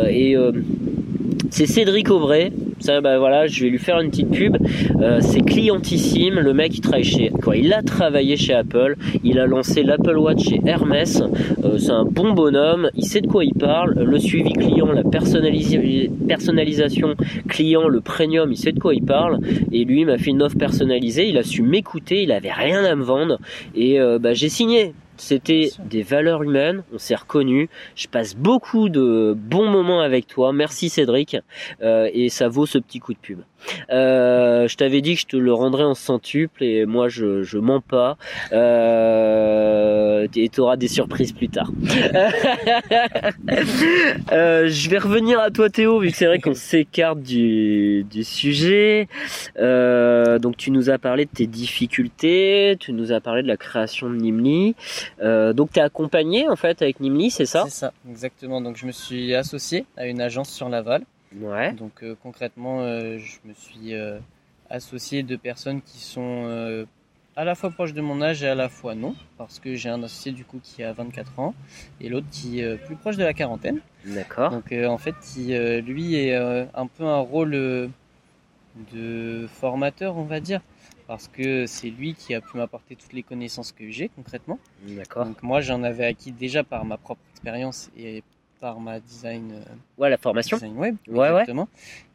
et 0.09 0.35
c'est 1.51 1.65
Cédric 1.65 2.09
Aubray. 2.09 2.53
Ça, 2.79 3.01
bah 3.01 3.19
voilà, 3.19 3.45
je 3.45 3.61
vais 3.61 3.69
lui 3.69 3.77
faire 3.77 3.99
une 3.99 4.09
petite 4.09 4.31
pub. 4.31 4.57
Euh, 5.01 5.19
c'est 5.21 5.41
clientissime. 5.41 6.39
Le 6.39 6.53
mec, 6.53 6.75
il 6.75 6.81
travaille 6.81 7.03
chez 7.03 7.29
quoi 7.29 7.57
Il 7.57 7.73
a 7.73 7.83
travaillé 7.83 8.37
chez 8.37 8.53
Apple. 8.53 8.95
Il 9.23 9.37
a 9.37 9.45
lancé 9.45 9.83
l'Apple 9.83 10.17
Watch 10.17 10.47
chez 10.47 10.61
Hermès. 10.65 11.21
Euh, 11.63 11.77
c'est 11.77 11.91
un 11.91 12.05
bon 12.05 12.31
bonhomme. 12.31 12.89
Il 12.95 13.05
sait 13.05 13.19
de 13.19 13.27
quoi 13.27 13.43
il 13.43 13.53
parle. 13.53 14.01
Le 14.01 14.17
suivi 14.17 14.53
client, 14.53 14.93
la 14.93 15.03
personnalisation 15.03 17.15
client, 17.49 17.89
le 17.89 17.99
premium, 17.99 18.49
il 18.51 18.57
sait 18.57 18.71
de 18.71 18.79
quoi 18.79 18.95
il 18.95 19.03
parle. 19.03 19.39
Et 19.73 19.83
lui, 19.83 20.05
m'a 20.05 20.17
fait 20.17 20.31
une 20.31 20.41
offre 20.41 20.57
personnalisée. 20.57 21.27
Il 21.27 21.37
a 21.37 21.43
su 21.43 21.63
m'écouter. 21.63 22.23
Il 22.23 22.31
avait 22.31 22.53
rien 22.53 22.85
à 22.85 22.95
me 22.95 23.03
vendre. 23.03 23.39
Et 23.75 23.99
euh, 23.99 24.19
bah, 24.19 24.33
j'ai 24.33 24.49
signé. 24.49 24.93
C'était 25.21 25.69
des 25.85 26.01
valeurs 26.01 26.41
humaines, 26.41 26.83
on 26.91 26.97
s'est 26.97 27.13
reconnus. 27.13 27.69
Je 27.95 28.07
passe 28.07 28.35
beaucoup 28.35 28.89
de 28.89 29.35
bons 29.37 29.69
moments 29.69 30.01
avec 30.01 30.25
toi. 30.25 30.51
Merci 30.51 30.89
Cédric. 30.89 31.37
Euh, 31.83 32.09
et 32.11 32.29
ça 32.29 32.47
vaut 32.47 32.65
ce 32.65 32.79
petit 32.79 32.97
coup 32.97 33.13
de 33.13 33.19
pub. 33.19 33.41
Euh, 33.89 34.67
je 34.67 34.75
t'avais 34.75 35.01
dit 35.01 35.15
que 35.15 35.21
je 35.21 35.25
te 35.25 35.37
le 35.37 35.53
rendrais 35.53 35.83
en 35.83 35.93
centuple 35.93 36.63
et 36.63 36.85
moi 36.85 37.07
je, 37.09 37.57
mens 37.57 37.81
pas. 37.81 38.17
Euh, 38.51 40.27
et 40.35 40.49
tu 40.49 40.59
auras 40.61 40.77
des 40.77 40.87
surprises 40.87 41.31
plus 41.31 41.49
tard. 41.49 41.71
euh, 44.31 44.67
je 44.67 44.89
vais 44.89 44.97
revenir 44.97 45.39
à 45.39 45.51
toi 45.51 45.69
Théo, 45.69 45.99
vu 45.99 46.11
que 46.11 46.17
c'est 46.17 46.25
vrai 46.25 46.39
qu'on 46.39 46.53
s'écarte 46.53 47.21
du, 47.21 48.05
sujet. 48.23 49.07
Euh, 49.57 50.39
donc 50.39 50.57
tu 50.57 50.71
nous 50.71 50.89
as 50.89 50.97
parlé 50.97 51.25
de 51.25 51.31
tes 51.31 51.47
difficultés, 51.47 52.77
tu 52.79 52.93
nous 52.93 53.11
as 53.11 53.19
parlé 53.19 53.43
de 53.43 53.47
la 53.47 53.57
création 53.57 54.09
de 54.09 54.15
Nimli. 54.15 54.75
Donc 55.21 55.71
tu 55.73 55.79
es 55.79 55.81
accompagné 55.81 56.47
en 56.47 56.55
fait 56.55 56.81
avec 56.81 56.99
Nimli, 56.99 57.31
c'est 57.31 57.45
ça? 57.45 57.63
C'est 57.65 57.71
ça, 57.71 57.93
exactement. 58.09 58.61
Donc 58.61 58.77
je 58.77 58.85
me 58.85 58.91
suis 58.91 59.33
associé 59.35 59.85
à 59.97 60.07
une 60.07 60.21
agence 60.21 60.49
sur 60.49 60.69
Laval. 60.69 61.03
Ouais. 61.39 61.73
Donc 61.73 62.03
euh, 62.03 62.15
concrètement, 62.21 62.81
euh, 62.81 63.17
je 63.17 63.37
me 63.45 63.53
suis 63.53 63.93
euh, 63.93 64.19
associé 64.69 65.23
de 65.23 65.35
personnes 65.35 65.81
qui 65.81 65.99
sont 65.99 66.85
à 67.37 67.45
la 67.45 67.55
fois 67.55 67.69
proches 67.71 67.93
de 67.93 68.01
mon 68.01 68.21
âge 68.21 68.43
et 68.43 68.47
à 68.47 68.55
la 68.55 68.67
fois 68.67 68.93
non, 68.93 69.15
parce 69.37 69.59
que 69.59 69.75
j'ai 69.75 69.89
un 69.89 70.03
associé 70.03 70.33
du 70.33 70.43
coup 70.43 70.59
qui 70.61 70.83
a 70.83 70.91
24 70.91 71.39
ans 71.39 71.55
et 72.01 72.09
l'autre 72.09 72.27
qui 72.29 72.59
est 72.59 72.77
plus 72.77 72.95
proche 72.95 73.15
de 73.15 73.23
la 73.23 73.33
quarantaine. 73.33 73.79
D'accord. 74.05 74.51
Donc 74.51 74.73
en 74.73 74.97
fait, 74.97 75.15
lui 75.81 76.15
est 76.15 76.35
un 76.35 76.87
peu 76.87 77.05
un 77.05 77.19
rôle 77.19 77.89
de 78.93 79.47
formateur, 79.47 80.17
on 80.17 80.23
va 80.23 80.39
dire, 80.39 80.61
parce 81.07 81.27
que 81.27 81.65
c'est 81.67 81.89
lui 81.89 82.13
qui 82.15 82.33
a 82.33 82.41
pu 82.41 82.57
m'apporter 82.57 82.95
toutes 82.95 83.13
les 83.13 83.23
connaissances 83.23 83.71
que 83.71 83.89
j'ai 83.89 84.09
concrètement. 84.09 84.59
D'accord. 84.83 85.25
Donc 85.25 85.41
moi, 85.41 85.61
j'en 85.61 85.83
avais 85.83 86.05
acquis 86.05 86.33
déjà 86.33 86.63
par 86.63 86.83
ma 86.83 86.97
propre 86.97 87.21
expérience 87.31 87.89
et 87.97 88.23
par 88.61 88.79
ma 88.79 88.99
design, 88.99 89.51
euh, 89.51 89.63
Ouais, 89.97 90.09
la 90.09 90.17
formation. 90.17 90.55
design 90.55 90.77
web, 90.77 90.95
Ouais, 91.09 91.31
ouais. 91.31 91.45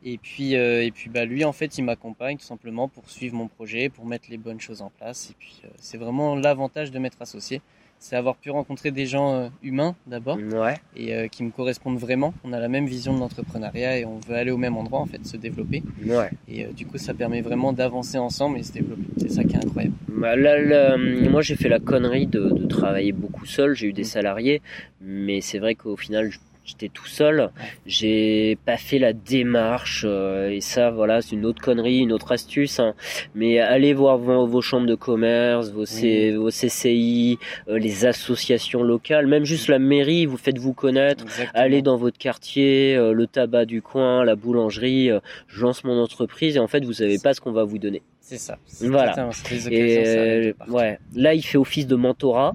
Et 0.05 0.17
puis, 0.17 0.55
euh, 0.57 0.85
et 0.85 0.93
puis 0.93 1.11
bah, 1.11 1.25
lui, 1.27 1.45
en 1.45 1.53
fait, 1.53 1.77
il 1.77 1.83
m'accompagne 1.83 2.39
tout 2.39 2.45
simplement 2.47 2.89
pour 2.89 3.11
suivre 3.11 3.35
mon 3.35 3.49
projet, 3.49 3.89
pour 3.91 4.07
mettre 4.07 4.31
les 4.31 4.39
bonnes 4.39 4.61
choses 4.61 4.81
en 4.81 4.89
place. 4.91 5.31
Et 5.31 5.35
puis, 5.39 5.61
euh, 5.65 5.69
c'est 5.77 5.99
vraiment 5.99 6.37
l'avantage 6.37 6.91
de 6.93 6.99
m'être 7.01 7.21
associé. 7.21 7.61
C'est 7.99 8.15
avoir 8.15 8.37
pu 8.37 8.51
rencontrer 8.51 8.91
des 8.93 9.07
gens 9.07 9.35
euh, 9.35 9.49
humains 9.63 9.97
d'abord 10.07 10.37
Ouais. 10.39 10.75
et 10.95 11.15
euh, 11.15 11.29
qui 11.29 11.43
me 11.43 11.51
correspondent 11.51 11.99
vraiment. 11.99 12.35
On 12.45 12.53
a 12.53 12.61
la 12.61 12.69
même 12.69 12.87
vision 12.87 13.15
de 13.15 13.19
l'entrepreneuriat 13.19 13.99
et 13.99 14.05
on 14.05 14.19
veut 14.21 14.37
aller 14.37 14.51
au 14.53 14.59
même 14.59 14.77
endroit, 14.77 15.01
en 15.01 15.07
fait, 15.07 15.27
se 15.27 15.37
développer. 15.37 15.83
Ouais. 16.05 16.31
Et 16.47 16.65
euh, 16.67 16.69
du 16.73 16.87
coup, 16.87 16.99
ça 16.99 17.15
permet 17.15 17.41
vraiment 17.41 17.73
d'avancer 17.73 18.19
ensemble 18.19 18.59
et 18.59 18.63
se 18.63 18.73
développer. 18.73 19.03
C'est 19.19 19.31
ça 19.33 19.45
qui 19.45 19.55
est 19.57 19.65
incroyable. 19.65 19.95
Bah, 20.09 20.37
là, 20.37 20.59
là, 20.61 20.97
moi, 20.97 21.43
j'ai 21.43 21.57
fait 21.57 21.69
la 21.69 21.81
connerie 21.81 22.27
de, 22.27 22.51
de 22.51 22.67
travailler 22.67 23.13
beaucoup 23.13 23.45
seul. 23.47 23.75
J'ai 23.75 23.89
eu 23.89 23.93
des 23.93 24.03
Mm. 24.03 24.05
salariés, 24.05 24.63
mais 25.01 25.41
c'est 25.41 25.59
vrai 25.59 25.75
qu'au 25.75 25.97
final, 25.97 26.31
j- 26.31 26.39
j'étais 26.67 26.89
tout 26.89 27.07
seul. 27.07 27.51
J'ai 27.87 28.59
pas 28.67 28.77
fait 28.77 28.99
la 28.99 29.13
démarche, 29.13 30.05
euh, 30.07 30.51
et 30.51 30.61
ça, 30.61 30.91
voilà, 30.91 31.23
c'est 31.23 31.37
une 31.37 31.47
autre 31.47 31.63
connerie, 31.63 31.99
une 32.01 32.13
autre 32.13 32.33
astuce. 32.33 32.81
hein. 32.81 32.95
Mais 33.35 33.59
allez 33.61 33.95
voir 33.95 34.19
vos, 34.19 34.47
vos 34.47 34.61
chambres 34.61 34.87
de 34.87 34.95
commerce, 34.95 35.71
vos, 35.71 35.87
C- 35.87 36.33
vos 36.37 36.51
CCI, 36.51 37.39
euh, 37.69 37.79
les 37.79 38.05
associations 38.07 38.83
locales, 38.83 39.27
même 39.27 39.45
juste 39.45 39.69
la 39.69 39.79
mairie. 39.79 40.27
Vous 40.27 40.37
faites 40.37 40.59
vous 40.59 40.73
connaître. 40.75 41.25
Exactement. 41.25 41.51
Allez 41.55 41.83
dans 41.83 41.97
votre 41.97 42.19
quartier, 42.19 42.97
euh, 42.97 43.13
le 43.13 43.27
tabac 43.27 43.65
du 43.67 43.81
coin, 43.83 44.25
la 44.25 44.35
boulangerie. 44.37 45.11
je 45.49 45.61
lance 45.63 45.85
mon 45.85 46.01
entreprise 46.03 46.57
et 46.57 46.59
en 46.59 46.67
fait, 46.67 46.85
vous 46.85 46.93
savez 46.93 47.19
pas 47.19 47.33
ce 47.35 47.41
qu'on 47.41 47.53
va 47.53 47.65
vous 47.65 47.79
donner. 47.79 48.03
C'est 48.21 48.39
ça. 48.39 48.59
Voilà. 48.81 49.15
ça. 49.15 49.31
Ça 49.33 49.71
Et 49.71 50.53
partout. 50.59 50.73
ouais, 50.73 50.99
là 51.15 51.33
il 51.35 51.43
fait 51.43 51.59
office 51.59 51.87
de 51.87 51.95
mentorat. 51.95 52.55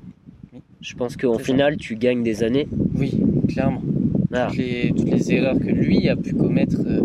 Oui. 0.54 0.60
Je 0.82 0.96
pense 0.96 1.16
ça. 1.38 1.44
final 1.44 1.78
tu 1.78 1.96
gagnes 1.96 2.24
des 2.24 2.44
années. 2.44 2.68
Oui, 2.96 3.14
clairement. 3.54 3.82
Ah. 4.34 4.48
Toutes, 4.48 4.58
les, 4.58 4.94
toutes 4.96 5.12
les 5.12 5.34
erreurs 5.34 5.60
que 5.60 5.70
lui 5.70 6.08
a 6.08 6.16
pu 6.16 6.34
commettre 6.34 6.78
euh, 6.86 7.02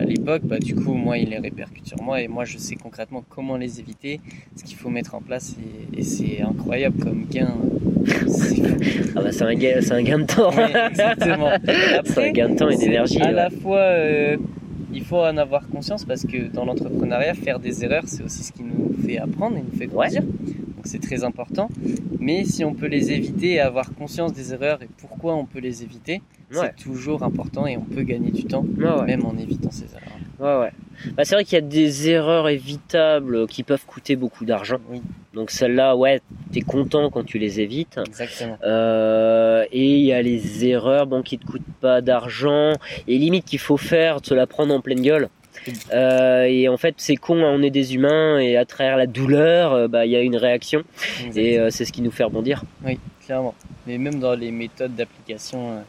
à 0.00 0.04
l'époque, 0.04 0.42
bah, 0.44 0.58
du 0.58 0.74
coup, 0.74 0.94
moi, 0.94 1.18
il 1.18 1.30
les 1.30 1.38
répercute 1.38 1.86
sur 1.86 2.02
moi 2.02 2.20
et 2.20 2.28
moi, 2.28 2.44
je 2.44 2.58
sais 2.58 2.74
concrètement 2.74 3.24
comment 3.28 3.56
les 3.56 3.78
éviter, 3.78 4.20
ce 4.56 4.64
qu'il 4.64 4.76
faut 4.76 4.90
mettre 4.90 5.14
en 5.14 5.20
place 5.20 5.56
et, 5.94 6.00
et 6.00 6.02
c'est 6.02 6.42
incroyable 6.42 6.98
comme 6.98 7.26
gain. 7.30 7.54
Ah 9.16 9.22
bah 9.22 9.32
c'est 9.32 9.44
un 9.44 9.54
gain, 9.54 9.80
c'est 9.80 9.92
un 9.92 10.02
gain 10.02 10.18
de 10.18 10.24
temps. 10.24 10.50
Oui, 10.50 10.64
exactement. 10.90 11.50
c'est 12.04 12.28
un 12.28 12.32
gain 12.32 12.48
de 12.50 12.56
temps 12.56 12.68
et 12.68 12.76
d'énergie. 12.76 13.20
À 13.20 13.26
ouais. 13.26 13.32
la 13.32 13.50
fois, 13.50 13.78
euh, 13.78 14.36
il 14.92 15.02
faut 15.04 15.18
en 15.18 15.36
avoir 15.36 15.68
conscience 15.68 16.04
parce 16.04 16.24
que 16.24 16.48
dans 16.52 16.64
l'entrepreneuriat, 16.64 17.34
faire 17.34 17.58
des 17.58 17.84
erreurs, 17.84 18.04
c'est 18.06 18.22
aussi 18.22 18.42
ce 18.42 18.52
qui 18.52 18.62
nous 18.62 18.94
fait 19.04 19.18
apprendre 19.18 19.56
et 19.56 19.60
nous 19.60 19.78
fait 19.78 19.86
grandir. 19.86 20.22
Donc 20.84 20.92
c'est 20.92 20.98
très 21.00 21.24
important. 21.24 21.70
Mais 22.20 22.44
si 22.44 22.62
on 22.62 22.74
peut 22.74 22.86
les 22.88 23.10
éviter 23.10 23.52
et 23.52 23.60
avoir 23.60 23.94
conscience 23.94 24.34
des 24.34 24.52
erreurs 24.52 24.82
et 24.82 24.88
pourquoi 24.98 25.34
on 25.34 25.46
peut 25.46 25.60
les 25.60 25.82
éviter, 25.82 26.20
Ouais. 26.52 26.70
c'est 26.76 26.84
toujours 26.84 27.22
important 27.22 27.66
et 27.66 27.76
on 27.78 27.80
peut 27.80 28.02
gagner 28.02 28.30
du 28.30 28.44
temps, 28.44 28.64
ouais. 28.76 29.06
même 29.06 29.24
en 29.24 29.34
évitant 29.38 29.70
ces 29.70 29.86
erreurs. 29.86 30.60
Ouais, 30.60 30.66
ouais. 30.66 30.72
Bah, 31.16 31.24
c'est 31.24 31.34
vrai 31.34 31.44
qu'il 31.44 31.54
y 31.54 31.58
a 31.58 31.62
des 31.62 32.10
erreurs 32.10 32.48
évitables 32.48 33.46
qui 33.48 33.62
peuvent 33.62 33.84
coûter 33.86 34.14
beaucoup 34.14 34.44
d'argent. 34.44 34.76
Oui. 34.90 35.00
Donc 35.32 35.50
celles-là, 35.50 35.96
ouais, 35.96 36.20
t'es 36.52 36.60
content 36.60 37.08
quand 37.10 37.24
tu 37.24 37.38
les 37.38 37.60
évites. 37.60 37.98
Exactement. 38.06 38.58
Euh, 38.62 39.64
et 39.72 39.94
il 39.98 40.04
y 40.04 40.12
a 40.12 40.20
les 40.22 40.66
erreurs 40.66 41.06
bon, 41.06 41.22
qui 41.22 41.38
te 41.38 41.46
coûtent 41.46 41.62
pas 41.80 42.02
d'argent 42.02 42.74
et 43.08 43.16
limite 43.18 43.46
qu'il 43.46 43.58
faut 43.58 43.78
faire, 43.78 44.20
te 44.20 44.34
la 44.34 44.46
prendre 44.46 44.72
en 44.74 44.80
pleine 44.80 45.00
gueule. 45.00 45.30
Euh, 45.92 46.44
et 46.44 46.68
en 46.68 46.76
fait, 46.76 46.94
c'est 46.98 47.16
con, 47.16 47.44
hein, 47.44 47.52
on 47.54 47.62
est 47.62 47.70
des 47.70 47.94
humains 47.94 48.38
et 48.38 48.56
à 48.56 48.64
travers 48.64 48.96
la 48.96 49.06
douleur, 49.06 49.72
euh, 49.72 49.88
bah, 49.88 50.06
il 50.06 50.12
y 50.12 50.16
a 50.16 50.20
une 50.20 50.36
réaction 50.36 50.84
et 51.34 51.58
euh, 51.58 51.70
c'est 51.70 51.84
ce 51.84 51.92
qui 51.92 52.02
nous 52.02 52.10
fait 52.10 52.24
rebondir. 52.24 52.62
clairement. 53.24 53.54
Mais 53.86 53.98
même 53.98 54.18
dans 54.18 54.34
les 54.34 54.50
méthodes 54.50 54.94
d'application, 54.94 55.84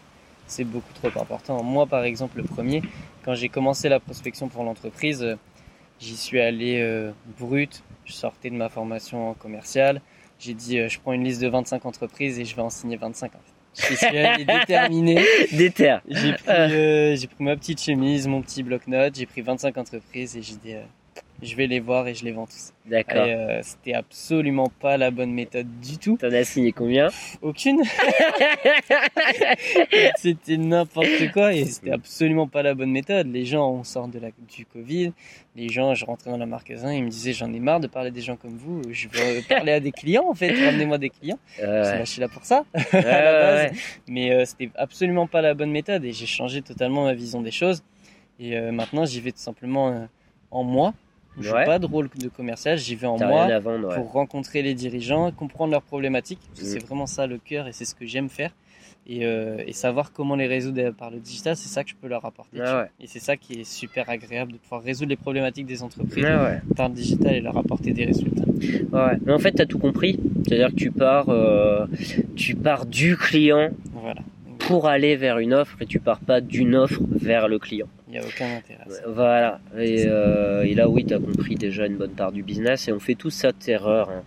c'est 0.48 0.64
beaucoup 0.64 0.94
trop 0.94 1.20
important. 1.20 1.64
Moi, 1.64 1.86
par 1.86 2.04
exemple, 2.04 2.38
le 2.38 2.44
premier, 2.44 2.82
quand 3.24 3.36
j'ai 3.36 3.50
commencé 3.50 3.90
la 3.90 4.00
prospection 4.00 4.48
pour 4.48 4.64
l'entreprise, 4.64 5.38
j'y 6.00 6.18
suis 6.18 6.40
allé 6.40 7.12
brut. 7.40 7.84
Je 8.06 8.14
sortais 8.14 8.50
de 8.50 8.56
ma 8.56 8.70
formation 8.70 9.34
commerciale. 9.34 10.02
J'ai 10.40 10.54
dit, 10.54 10.88
je 10.88 11.00
prends 11.00 11.14
une 11.14 11.24
liste 11.24 11.42
de 11.42 11.48
25 11.48 11.86
entreprises 11.86 12.40
et 12.40 12.46
je 12.46 12.56
vais 12.56 12.62
en 12.62 12.70
signer 12.70 12.98
25. 12.98 13.34
En 13.34 13.38
fait. 13.40 13.55
Je 13.78 13.96
suis 13.96 14.06
allé 14.06 14.46
déterminé. 14.46 15.24
Déter. 15.52 15.98
J'ai 16.08 16.34
pris, 16.34 16.50
euh, 16.50 17.16
j'ai 17.16 17.28
pris 17.28 17.44
ma 17.44 17.56
petite 17.56 17.82
chemise, 17.82 18.28
mon 18.28 18.42
petit 18.42 18.64
bloc-notes, 18.64 19.16
j'ai 19.16 19.26
pris 19.26 19.42
25 19.42 19.78
entreprises 19.78 20.38
et 20.38 20.42
j'ai 20.42 20.56
dit, 20.56 20.74
euh, 20.74 20.84
je 21.42 21.56
vais 21.56 21.68
les 21.68 21.80
voir 21.80 22.08
et 22.08 22.16
je 22.16 22.24
les 22.24 22.32
vends 22.32 22.46
tous. 22.46 22.72
D'accord. 22.86 23.26
Euh, 23.28 23.60
c'était 23.64 23.94
absolument 23.94 24.72
pas 24.80 24.98
la 24.98 25.12
bonne 25.12 25.32
méthode 25.32 25.68
du 25.82 25.98
tout. 25.98 26.18
T'en 26.18 26.32
as 26.32 26.44
signé 26.44 26.72
combien 26.72 27.10
Aucune. 27.42 27.82
c'était 30.18 30.58
n'importe 30.58 31.32
quoi 31.34 31.54
et 31.54 31.66
c'était 31.66 31.92
absolument 31.92 32.48
pas 32.48 32.64
la 32.64 32.74
bonne 32.74 32.92
méthode. 32.92 33.28
Les 33.32 33.46
gens, 33.46 33.70
on 33.72 33.84
sort 33.84 34.08
de 34.08 34.20
la, 34.20 34.30
du 34.56 34.66
Covid. 34.66 35.14
Les 35.56 35.70
gens, 35.70 35.94
je 35.94 36.06
rentrais 36.06 36.32
dans 36.32 36.38
le 36.38 36.46
magasin, 36.46 36.94
ils 36.94 37.04
me 37.04 37.10
disaient 37.10 37.34
j'en 37.34 37.52
ai 37.54 37.60
marre 37.60 37.80
de 37.80 37.88
parler 37.88 38.10
à 38.10 38.12
des 38.12 38.22
gens 38.22 38.36
comme 38.36 38.58
vous. 38.58 38.82
Je 38.92 39.08
veux 39.08 39.42
parler 39.50 39.72
à 39.72 39.80
des 39.80 39.92
clients 39.92 40.26
en 40.30 40.34
fait. 40.34 40.50
Ramenez-moi 40.52 40.98
des 40.98 41.10
clients. 41.10 41.40
Euh, 41.62 41.84
Je 41.84 42.00
ouais. 42.00 42.06
suis 42.06 42.22
là 42.22 42.28
pour 42.28 42.46
ça. 42.46 42.66
Ouais, 42.76 43.06
à 43.06 43.22
la 43.24 43.42
base. 43.42 43.72
ouais. 43.72 43.78
Mais 44.08 44.32
euh, 44.32 44.46
c'était 44.46 44.70
absolument 44.76 45.28
pas 45.28 45.42
la 45.42 45.54
bonne 45.54 45.72
méthode 45.72 46.04
et 46.06 46.12
j'ai 46.12 46.26
changé 46.26 46.62
totalement 46.62 47.06
ma 47.06 47.14
vision 47.14 47.42
des 47.42 47.52
choses. 47.52 47.84
Et 48.40 48.58
euh, 48.58 48.72
maintenant, 48.72 49.06
j'y 49.06 49.22
vais 49.22 49.32
tout 49.32 49.38
simplement 49.40 49.90
euh, 49.90 50.06
en 50.52 50.64
moi. 50.64 50.94
Je 51.40 51.52
Ouais. 51.52 51.60
n'ai 51.60 51.66
pas 51.66 51.80
de 51.80 51.86
rôle 51.86 52.10
de 52.18 52.28
commercial, 52.30 52.78
j'y 52.78 52.96
vais 52.96 53.08
en 53.08 53.18
moi 53.18 53.60
vendre, 53.60 53.90
ouais. 53.90 53.96
pour 53.96 54.12
rencontrer 54.12 54.62
les 54.62 54.74
dirigeants, 54.74 55.32
comprendre 55.32 55.72
leurs 55.72 55.82
problématiques. 55.82 56.40
parce 56.48 56.62
que 56.62 56.66
Mm. 56.66 56.70
C'est 56.80 56.86
vraiment 56.86 57.06
ça 57.08 57.28
le 57.28 57.38
cœur 57.38 57.68
et 57.68 57.74
c'est 57.74 57.86
ce 57.86 57.94
que 57.96 58.06
j'aime 58.06 58.30
faire. 58.30 58.52
Et, 59.08 59.24
euh, 59.24 59.58
et 59.68 59.72
savoir 59.74 60.12
comment 60.14 60.36
les 60.36 60.48
résoudre 60.48 60.90
par 60.90 61.12
le 61.12 61.20
digital, 61.20 61.56
c'est 61.56 61.68
ça 61.70 61.84
que 61.84 61.92
je 61.92 61.96
peux 61.96 62.08
leur 62.08 62.26
apporter. 62.26 62.58
Ah 62.60 62.66
tu 62.72 62.76
ouais. 62.78 62.90
Et 63.02 63.08
c'est 63.08 63.20
ça 63.20 63.38
qui 63.38 63.60
est 63.62 63.64
super 63.64 64.10
agréable 64.10 64.54
de 64.54 64.58
pouvoir 64.58 64.82
résoudre 64.82 65.10
les 65.12 65.16
problématiques 65.16 65.68
des 65.68 65.84
entreprises 65.84 66.24
ouais. 66.26 66.60
par 66.76 66.90
le 66.90 66.96
digital 66.96 67.36
et 67.36 67.40
leur 67.40 67.56
apporter 67.56 67.92
des 67.92 68.06
résultats. 68.06 68.46
Ouais. 68.48 69.18
Mais 69.24 69.32
en 69.32 69.38
fait, 69.38 69.52
t'as 69.52 69.68
tout 69.68 69.78
compris. 69.78 70.18
C'est-à-dire 70.48 70.70
que 70.70 70.76
tu 70.76 70.90
pars, 70.90 71.30
euh, 71.30 71.86
tu 72.36 72.56
pars 72.56 72.88
du 72.88 73.16
client 73.16 73.70
Voilà. 73.94 74.22
pour 74.58 74.88
aller 74.88 75.16
vers 75.18 75.38
une 75.38 75.54
offre 75.54 75.80
et 75.82 75.86
tu 75.86 76.00
pars 76.00 76.20
pas 76.20 76.42
d'une 76.42 76.74
offre 76.76 77.02
vers 77.12 77.48
le 77.48 77.60
client. 77.60 77.88
Il 78.16 78.20
n'y 78.22 78.26
a 78.26 78.30
aucun 78.30 78.46
intérêt 78.58 78.80
ça. 78.88 79.02
Voilà. 79.14 79.60
Et, 79.78 80.06
euh, 80.08 80.64
et 80.64 80.74
là, 80.74 80.88
oui, 80.88 81.04
tu 81.06 81.14
as 81.14 81.20
compris 81.20 81.56
déjà 81.56 81.86
une 81.86 81.98
bonne 81.98 82.12
part 82.12 82.32
du 82.32 82.44
business 82.44 82.88
et 82.88 82.94
on 82.94 83.00
fait 83.00 83.16
tous 83.16 83.30
cette 83.30 83.68
erreur. 83.68 84.10
hein. 84.10 84.22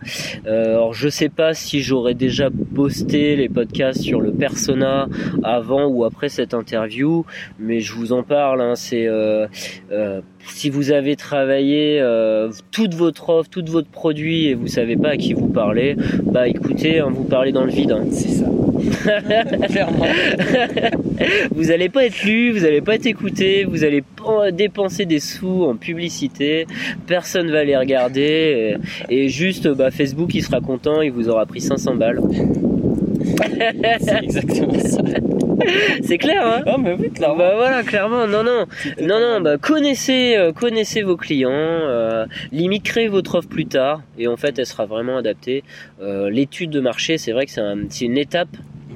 Euh, 0.45 0.75
alors, 0.75 0.93
je 0.93 1.09
sais 1.09 1.29
pas 1.29 1.55
si 1.55 1.81
j'aurais 1.81 2.13
déjà 2.13 2.49
posté 2.75 3.35
les 3.35 3.49
podcasts 3.49 4.01
sur 4.01 4.21
le 4.21 4.31
persona 4.31 5.07
avant 5.43 5.87
ou 5.87 6.03
après 6.05 6.29
cette 6.29 6.53
interview, 6.53 7.25
mais 7.57 7.79
je 7.79 7.93
vous 7.93 8.11
en 8.13 8.21
parle. 8.21 8.61
hein. 8.61 8.75
C'est 8.75 9.07
euh, 9.07 9.47
euh, 9.91 10.21
si 10.47 10.69
vous 10.69 10.91
avez 10.91 11.15
travaillé 11.15 11.99
euh, 11.99 12.51
toute 12.71 12.93
votre 12.93 13.29
offre, 13.29 13.49
tout 13.49 13.65
votre 13.67 13.89
produit 13.89 14.47
et 14.49 14.53
vous 14.53 14.67
savez 14.67 14.97
pas 14.97 15.09
à 15.09 15.17
qui 15.17 15.33
vous 15.33 15.47
parlez, 15.47 15.95
bah 16.23 16.47
écoutez, 16.47 16.99
hein, 16.99 17.07
vous 17.09 17.23
parlez 17.23 17.51
dans 17.51 17.63
le 17.63 17.71
vide. 17.71 17.91
hein. 17.91 18.05
C'est 18.11 18.29
ça. 18.29 18.45
Clairement. 19.69 20.05
vous 21.51 21.71
allez 21.71 21.89
pas 21.89 22.05
être 22.05 22.23
lu, 22.23 22.51
vous 22.51 22.65
allez 22.65 22.81
pas 22.81 22.95
être 22.95 23.05
écouté, 23.05 23.65
vous 23.65 23.83
allez 23.83 24.03
dépenser 24.53 25.05
des 25.05 25.19
sous 25.19 25.63
en 25.65 25.75
publicité, 25.75 26.65
personne 27.07 27.51
va 27.51 27.63
les 27.63 27.77
regarder 27.77 28.77
et, 29.09 29.23
et 29.23 29.29
juste 29.29 29.67
bah, 29.67 29.91
Facebook 29.91 30.33
il 30.33 30.43
sera 30.43 30.61
content, 30.61 31.01
il 31.01 31.11
vous 31.11 31.29
aura 31.29 31.45
pris 31.45 31.61
500 31.61 31.95
balles. 31.95 32.21
C'est 33.99 34.23
exactement 34.23 34.79
ça. 34.79 35.01
C'est 36.03 36.17
clair 36.17 36.45
hein? 36.45 36.63
Oh, 36.67 36.77
mais 36.77 36.93
oui, 36.93 37.09
clairement. 37.11 37.37
Bah 37.37 37.53
voilà, 37.55 37.83
clairement, 37.83 38.27
non 38.27 38.43
non. 38.43 38.65
Non, 39.01 39.19
non, 39.19 39.41
bah 39.41 39.57
connaissez, 39.57 40.35
euh, 40.37 40.51
connaissez 40.51 41.01
vos 41.01 41.17
clients, 41.17 41.49
euh, 41.51 42.25
limite 42.51 42.83
créez 42.83 43.07
votre 43.07 43.35
offre 43.35 43.49
plus 43.49 43.65
tard 43.65 44.01
et 44.17 44.27
en 44.27 44.37
fait 44.37 44.57
elle 44.57 44.65
sera 44.65 44.85
vraiment 44.85 45.17
adaptée. 45.17 45.63
Euh, 46.01 46.29
L'étude 46.29 46.69
de 46.69 46.79
marché, 46.79 47.17
c'est 47.17 47.31
vrai 47.31 47.45
que 47.45 47.51
c'est 47.51 47.61
un, 47.61 47.77
c'est 47.89 48.05
une 48.05 48.17
étape 48.17 48.49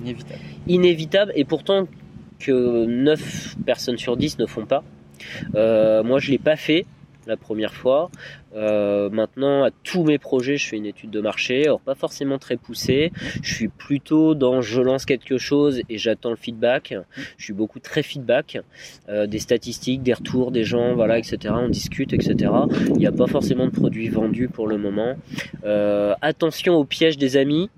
Inévitable. 0.03 0.41
inévitable 0.67 1.31
et 1.35 1.45
pourtant 1.45 1.87
que 2.39 2.85
9 2.85 3.55
personnes 3.65 3.97
sur 3.97 4.17
10 4.17 4.39
ne 4.39 4.45
font 4.45 4.65
pas. 4.65 4.83
Euh, 5.55 6.03
moi 6.03 6.19
je 6.19 6.31
l'ai 6.31 6.37
pas 6.37 6.55
fait 6.55 6.85
la 7.25 7.37
première 7.37 7.73
fois. 7.73 8.11
Euh, 8.53 9.09
maintenant 9.09 9.63
à 9.63 9.69
tous 9.71 10.03
mes 10.03 10.17
projets 10.17 10.57
je 10.57 10.67
fais 10.67 10.75
une 10.75 10.85
étude 10.85 11.09
de 11.09 11.21
marché, 11.21 11.63
alors 11.63 11.79
pas 11.79 11.95
forcément 11.95 12.37
très 12.37 12.57
poussée. 12.57 13.13
Je 13.41 13.53
suis 13.53 13.69
plutôt 13.69 14.35
dans 14.35 14.61
je 14.61 14.81
lance 14.81 15.05
quelque 15.05 15.37
chose 15.37 15.81
et 15.87 15.97
j'attends 15.97 16.31
le 16.31 16.35
feedback. 16.35 16.93
Je 17.37 17.43
suis 17.45 17.53
beaucoup 17.53 17.79
très 17.79 18.03
feedback, 18.03 18.59
euh, 19.07 19.25
des 19.25 19.39
statistiques, 19.39 20.03
des 20.03 20.13
retours 20.13 20.51
des 20.51 20.65
gens, 20.65 20.95
voilà, 20.95 21.17
etc. 21.17 21.53
On 21.57 21.69
discute, 21.69 22.11
etc. 22.11 22.51
Il 22.89 22.97
n'y 22.97 23.07
a 23.07 23.13
pas 23.13 23.27
forcément 23.27 23.67
de 23.67 23.71
produits 23.71 24.09
vendus 24.09 24.49
pour 24.49 24.67
le 24.67 24.77
moment. 24.77 25.15
Attention 26.21 26.75
au 26.75 26.83
piège 26.83 27.17
des 27.17 27.37
amis. 27.37 27.69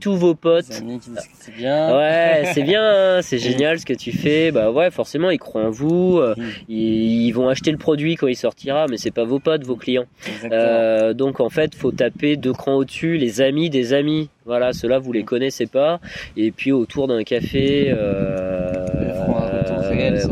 Tous 0.00 0.14
vos 0.16 0.34
potes 0.36 0.70
amis 0.78 1.00
qui 1.00 1.10
c'est 1.40 1.54
bien. 1.56 1.96
Ouais, 1.96 2.44
c'est 2.54 2.62
bien, 2.62 3.18
c'est 3.22 3.38
génial 3.38 3.80
ce 3.80 3.86
que 3.86 3.92
tu 3.94 4.12
fais. 4.12 4.52
Bah 4.52 4.70
ouais, 4.70 4.90
forcément, 4.92 5.30
ils 5.30 5.38
croient 5.38 5.64
en 5.64 5.70
vous. 5.70 6.18
euh, 6.18 6.34
Mm. 6.36 6.42
Ils, 6.68 7.26
ils 7.26 7.32
vont 7.32 7.48
acheter 7.48 7.72
le 7.72 7.78
produit 7.78 8.14
quand 8.14 8.28
il 8.28 8.36
sortira, 8.36 8.86
mais 8.88 8.96
c'est 8.96 9.10
pas 9.10 9.24
vos 9.24 9.40
potes, 9.40 9.64
vos 9.64 9.74
clients. 9.76 10.06
Euh, 10.52 11.14
donc 11.14 11.40
en 11.40 11.48
fait, 11.48 11.74
faut 11.74 11.90
taper 11.90 12.36
deux 12.36 12.52
crans 12.52 12.74
au-dessus, 12.76 13.16
les 13.16 13.40
amis 13.40 13.70
des 13.70 13.92
amis. 13.92 14.30
Voilà, 14.46 14.72
ceux-là 14.72 14.98
vous 14.98 15.12
les 15.12 15.24
connaissez 15.24 15.66
pas. 15.66 16.00
Et 16.36 16.52
puis 16.52 16.70
autour 16.72 17.08
d'un 17.08 17.24
café, 17.24 17.92
euh, 17.96 18.86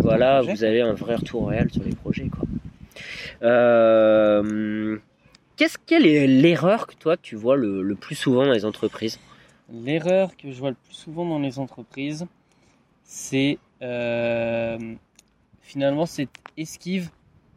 voilà, 0.01 0.43
vous 0.43 0.63
avez 0.65 0.81
un 0.81 0.93
vrai 0.93 1.17
retour 1.17 1.49
réel 1.49 1.69
sur 1.73 1.83
les 1.83 1.95
projets, 1.95 2.29
quoi. 2.29 2.45
Euh, 3.43 4.97
Qu'est-ce 5.57 5.79
quelle 5.87 6.07
est 6.07 6.27
l'erreur 6.27 6.87
que 6.87 6.95
toi 6.95 7.17
tu 7.17 7.35
vois 7.35 7.57
le, 7.57 7.83
le 7.83 7.95
plus 7.95 8.15
souvent 8.15 8.45
dans 8.45 8.53
les 8.53 8.65
entreprises? 8.67 9.19
L'erreur 9.71 10.37
que 10.37 10.51
je 10.51 10.59
vois 10.59 10.71
le 10.71 10.77
plus 10.77 10.95
souvent 10.95 11.25
dans 11.29 11.39
les 11.39 11.59
entreprises, 11.59 12.27
c'est 13.03 13.59
euh, 13.83 14.95
finalement 15.61 16.07
cette 16.07 16.31
esquive 16.57 17.11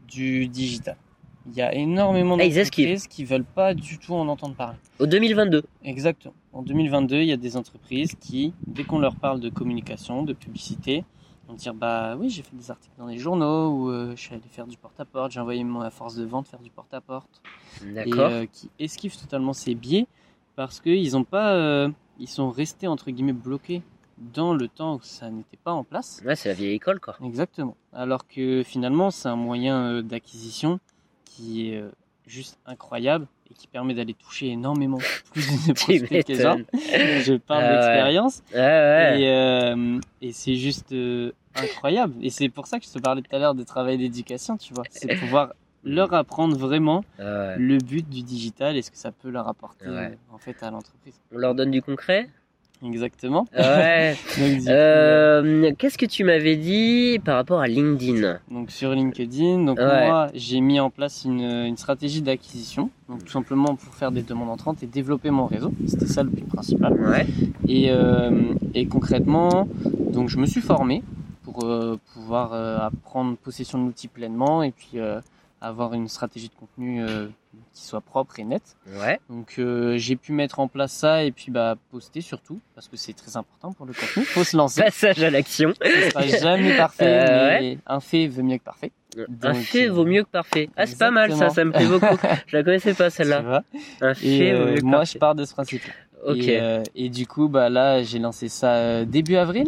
du 0.08 0.48
digital. 0.48 0.98
Il 1.46 1.54
y 1.56 1.62
a 1.62 1.74
énormément 1.74 2.36
Ah, 2.40 2.48
d'entreprises 2.48 3.08
qui 3.08 3.24
veulent 3.26 3.44
pas 3.46 3.74
du 3.74 3.98
tout 3.98 4.14
en 4.14 4.28
entendre 4.28 4.56
parler. 4.56 4.78
Au 5.00 5.06
2022 5.06 5.64
Exactement. 5.84 6.34
En 6.52 6.62
2022, 6.64 7.18
il 7.22 7.28
y 7.28 7.32
a 7.32 7.38
des 7.38 7.56
entreprises 7.58 8.16
qui, 8.20 8.54
dès 8.68 8.84
qu'on 8.84 9.00
leur 9.00 9.16
parle 9.16 9.40
de 9.40 9.50
communication, 9.50 10.24
de 10.24 10.34
publicité, 10.34 11.06
vont 11.48 11.54
dire 11.54 11.74
bah 11.74 12.16
oui, 12.18 12.30
j'ai 12.30 12.42
fait 12.44 12.56
des 12.56 12.70
articles 12.72 12.96
dans 12.98 13.08
les 13.08 13.18
journaux 13.18 13.70
ou 13.70 13.90
euh, 13.90 14.12
je 14.16 14.22
suis 14.22 14.34
allé 14.34 14.44
faire 14.50 14.68
du 14.68 14.78
porte-à-porte, 14.78 15.32
j'ai 15.32 15.40
envoyé 15.40 15.64
ma 15.64 15.90
force 15.90 16.16
de 16.16 16.26
vente 16.26 16.48
faire 16.48 16.60
du 16.60 16.70
porte-à-porte 16.70 17.42
et 17.84 17.94
D'accord. 17.94 18.30
euh, 18.32 18.46
qui 18.52 18.70
esquivent 18.80 19.18
totalement 19.18 19.54
ces 19.54 19.74
biais 19.76 20.06
parce 20.60 20.82
qu'ils 20.82 21.16
ont 21.16 21.24
pas, 21.24 21.54
euh, 21.54 21.88
ils 22.20 22.28
sont 22.28 22.50
restés 22.50 22.88
entre 22.88 23.12
guillemets 23.12 23.32
bloqués 23.32 23.82
dans 24.18 24.54
le 24.54 24.68
temps 24.68 24.96
où 24.96 25.00
ça 25.02 25.30
n'était 25.30 25.56
pas 25.56 25.72
en 25.72 25.86
place. 25.86 26.22
Ouais, 26.26 26.36
c'est 26.36 26.50
la 26.50 26.56
vieille 26.56 26.74
école, 26.74 27.00
quoi. 27.00 27.16
Exactement. 27.24 27.78
Alors 27.94 28.28
que 28.28 28.62
finalement, 28.66 29.10
c'est 29.10 29.30
un 29.30 29.38
moyen 29.38 29.80
euh, 29.86 30.02
d'acquisition 30.02 30.82
qui 31.24 31.70
est 31.70 31.78
euh, 31.78 31.90
juste 32.28 32.60
incroyable 32.66 33.26
et 33.50 33.54
qui 33.54 33.68
permet 33.68 33.94
d'aller 33.94 34.14
toucher 34.14 34.50
énormément 34.50 34.98
plus 35.32 35.68
de 35.70 35.72
prospects 35.72 36.26
que 36.26 36.34
gens. 36.34 36.58
Je 36.74 37.38
parle 37.38 37.64
Ah 37.64 37.70
ouais. 37.70 37.76
d'expérience 37.78 38.44
ouais. 38.54 39.22
et, 39.22 39.30
euh, 39.30 40.00
et 40.22 40.34
c'est 40.34 40.56
juste 40.56 40.92
euh, 40.92 41.32
incroyable. 41.56 42.16
Et 42.22 42.30
c'est 42.32 42.50
pour 42.50 42.68
ça 42.68 42.82
que 42.82 42.86
je 42.86 42.92
te 42.92 43.00
parlais 43.00 43.22
tout 43.22 43.34
à 43.34 43.40
l'heure 43.40 43.56
de 43.56 43.64
travail 43.64 43.98
d'éducation, 43.98 44.58
tu 44.58 44.74
vois. 44.74 44.84
C'est 44.90 45.16
pouvoir 45.16 45.54
leur 45.84 46.14
apprendre 46.14 46.58
vraiment 46.58 47.04
Ouais. 47.20 47.56
le 47.58 47.78
but 47.78 48.08
du 48.08 48.22
digital 48.24 48.76
et 48.78 48.82
ce 48.82 48.92
que 48.92 48.98
ça 48.98 49.12
peut 49.12 49.30
leur 49.30 49.48
apporter 49.48 49.88
Ouais. 49.88 50.12
euh, 50.12 50.34
en 50.34 50.38
fait 50.38 50.62
à 50.62 50.72
l'entreprise. 50.72 51.14
On 51.34 51.38
leur 51.38 51.56
donne 51.56 51.72
du 51.72 51.82
concret? 51.82 52.28
Exactement. 52.82 53.46
Ouais. 53.58 54.16
Du 54.38 54.60
coup, 54.64 54.70
Euh, 54.70 55.72
Qu'est-ce 55.78 55.98
que 55.98 56.06
tu 56.06 56.24
m'avais 56.24 56.56
dit 56.56 57.20
par 57.26 57.36
rapport 57.36 57.60
à 57.60 57.68
LinkedIn? 57.68 58.40
Donc 58.50 58.72
sur 58.72 58.92
LinkedIn, 58.94 59.66
donc 59.66 59.78
Ouais. 59.78 60.08
moi 60.08 60.28
j'ai 60.34 60.62
mis 60.62 60.80
en 60.80 60.90
place 60.90 61.26
une, 61.26 61.42
une 61.42 61.76
stratégie 61.76 62.22
d'acquisition, 62.22 62.90
donc 63.10 63.26
tout 63.26 63.32
simplement 63.32 63.76
pour 63.76 63.94
faire 63.96 64.12
des 64.14 64.22
demandes 64.22 64.50
entrantes 64.50 64.82
et 64.82 64.88
développer 64.88 65.30
mon 65.30 65.46
réseau. 65.46 65.74
C'était 65.88 66.08
ça 66.08 66.24
le 66.24 66.30
but 66.30 66.48
principal. 66.48 66.94
Ouais. 66.94 67.26
Et, 67.68 67.88
euh, 67.92 68.54
et 68.74 68.86
concrètement, 68.86 69.68
donc 69.86 70.30
je 70.30 70.38
me 70.38 70.46
suis 70.46 70.62
formé 70.62 71.04
pour 71.44 71.66
euh, 71.66 72.00
pouvoir 72.14 72.54
euh, 72.54 72.78
prendre 73.04 73.36
possession 73.36 73.78
de 73.80 73.88
l'outil 73.88 74.08
pleinement 74.08 74.64
et 74.64 74.72
puis 74.72 75.00
euh, 75.00 75.20
avoir 75.62 75.94
une 75.94 76.08
stratégie 76.08 76.48
de 76.48 76.54
contenu 76.54 77.04
euh, 77.04 77.28
qui 77.74 77.84
soit 77.86 78.02
propre 78.02 78.40
et 78.40 78.44
nette. 78.44 78.78
Ouais. 79.00 79.20
Donc 79.30 79.56
euh, 79.60 79.98
j'ai 79.98 80.16
pu 80.16 80.32
mettre 80.32 80.60
en 80.60 80.68
place 80.68 80.92
ça 80.94 81.24
et 81.24 81.32
puis 81.32 81.52
bah 81.52 81.76
poster 81.92 82.22
surtout 82.22 82.60
parce 82.76 82.88
que 82.88 82.96
c'est 82.98 83.14
très 83.14 83.36
important 83.38 83.74
pour 83.74 83.86
le 83.86 83.94
contenu. 83.94 84.24
Faut 84.24 84.44
se 84.44 84.56
lancer. 84.56 84.82
Passage 84.84 85.22
à 85.24 85.30
l'action. 85.30 85.74
Ce 85.84 86.10
sera 86.12 86.28
jamais 86.42 86.78
parfait, 86.78 87.26
Euh, 87.30 87.58
mais 87.60 87.78
un 87.88 88.00
fait 88.00 88.28
vaut 88.28 88.44
mieux 88.44 88.58
que 88.58 88.64
parfait. 88.64 88.92
Un 89.44 89.54
fait 89.56 89.88
vaut 89.88 90.06
mieux 90.06 90.24
que 90.24 90.30
parfait. 90.30 90.70
Ah, 90.78 90.86
c'est 90.86 90.98
pas 90.98 91.12
mal 91.12 91.36
ça, 91.36 91.50
ça 91.50 91.66
me 91.66 91.72
plaît 91.72 91.88
beaucoup. 91.88 92.16
Je 92.48 92.56
la 92.58 92.64
connaissais 92.64 92.94
pas 92.94 93.10
celle-là. 93.10 93.64
Un 94.02 94.14
fait 94.14 94.54
vaut 94.54 94.66
mieux 94.72 94.76
que 94.80 94.86
moi, 94.86 95.00
parfait. 95.00 95.14
je 95.14 95.18
pars 95.20 95.36
de 95.36 95.46
ce 95.46 95.54
principe. 95.54 95.84
Ok. 96.26 96.38
Et, 96.38 96.84
et 96.96 97.10
du 97.10 97.26
coup, 97.28 97.48
bah 97.50 97.70
là, 97.70 98.04
j'ai 98.04 98.20
lancé 98.20 98.50
ça 98.50 99.04
début 99.06 99.36
avril. 99.36 99.68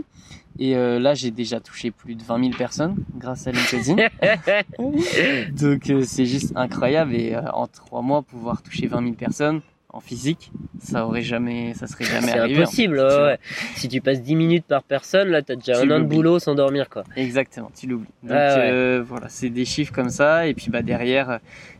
Et 0.59 0.75
euh, 0.75 0.99
là, 0.99 1.13
j'ai 1.13 1.31
déjà 1.31 1.59
touché 1.59 1.91
plus 1.91 2.15
de 2.15 2.23
20 2.23 2.43
000 2.43 2.57
personnes 2.57 2.95
grâce 3.15 3.47
à 3.47 3.51
LinkedIn. 3.51 3.95
Donc, 5.51 5.89
euh, 5.89 6.03
c'est 6.05 6.25
juste 6.25 6.53
incroyable. 6.55 7.15
Et 7.15 7.33
euh, 7.33 7.41
en 7.53 7.67
trois 7.67 8.01
mois, 8.01 8.21
pouvoir 8.21 8.61
toucher 8.61 8.87
20 8.87 9.01
000 9.01 9.13
personnes 9.13 9.61
en 9.93 9.99
physique, 9.99 10.51
ça 10.79 11.05
aurait 11.05 11.21
jamais, 11.21 11.73
ça 11.73 11.85
serait 11.87 12.05
jamais 12.05 12.27
C'est 12.27 12.39
arrivé. 12.39 12.61
impossible, 12.61 12.99
en 12.99 13.03
fait, 13.03 13.07
tu 13.07 13.13
ouais, 13.13 13.17
vois. 13.19 13.27
ouais. 13.27 13.39
Si 13.75 13.87
tu 13.89 14.01
passes 14.01 14.21
10 14.21 14.35
minutes 14.35 14.65
par 14.65 14.83
personne, 14.83 15.27
là, 15.29 15.41
t'as 15.41 15.55
déjà 15.55 15.73
Tu 15.81 15.91
un 15.91 15.95
an 15.95 15.99
de 15.99 16.05
boulot 16.05 16.39
sans 16.39 16.55
dormir, 16.55 16.89
quoi. 16.89 17.03
Exactement, 17.17 17.69
tu 17.77 17.87
l'oublies. 17.87 18.07
Donc 18.23 18.31
Ah 18.31 18.55
ouais. 18.55 18.69
euh, 18.71 19.03
voilà, 19.05 19.27
c'est 19.29 19.49
des 19.49 19.65
chiffres 19.65 19.91
comme 19.93 20.09
ça. 20.09 20.47
Et 20.47 20.53
puis 20.53 20.69
bah 20.69 20.81
derrière, 20.81 21.29
euh, 21.29 21.37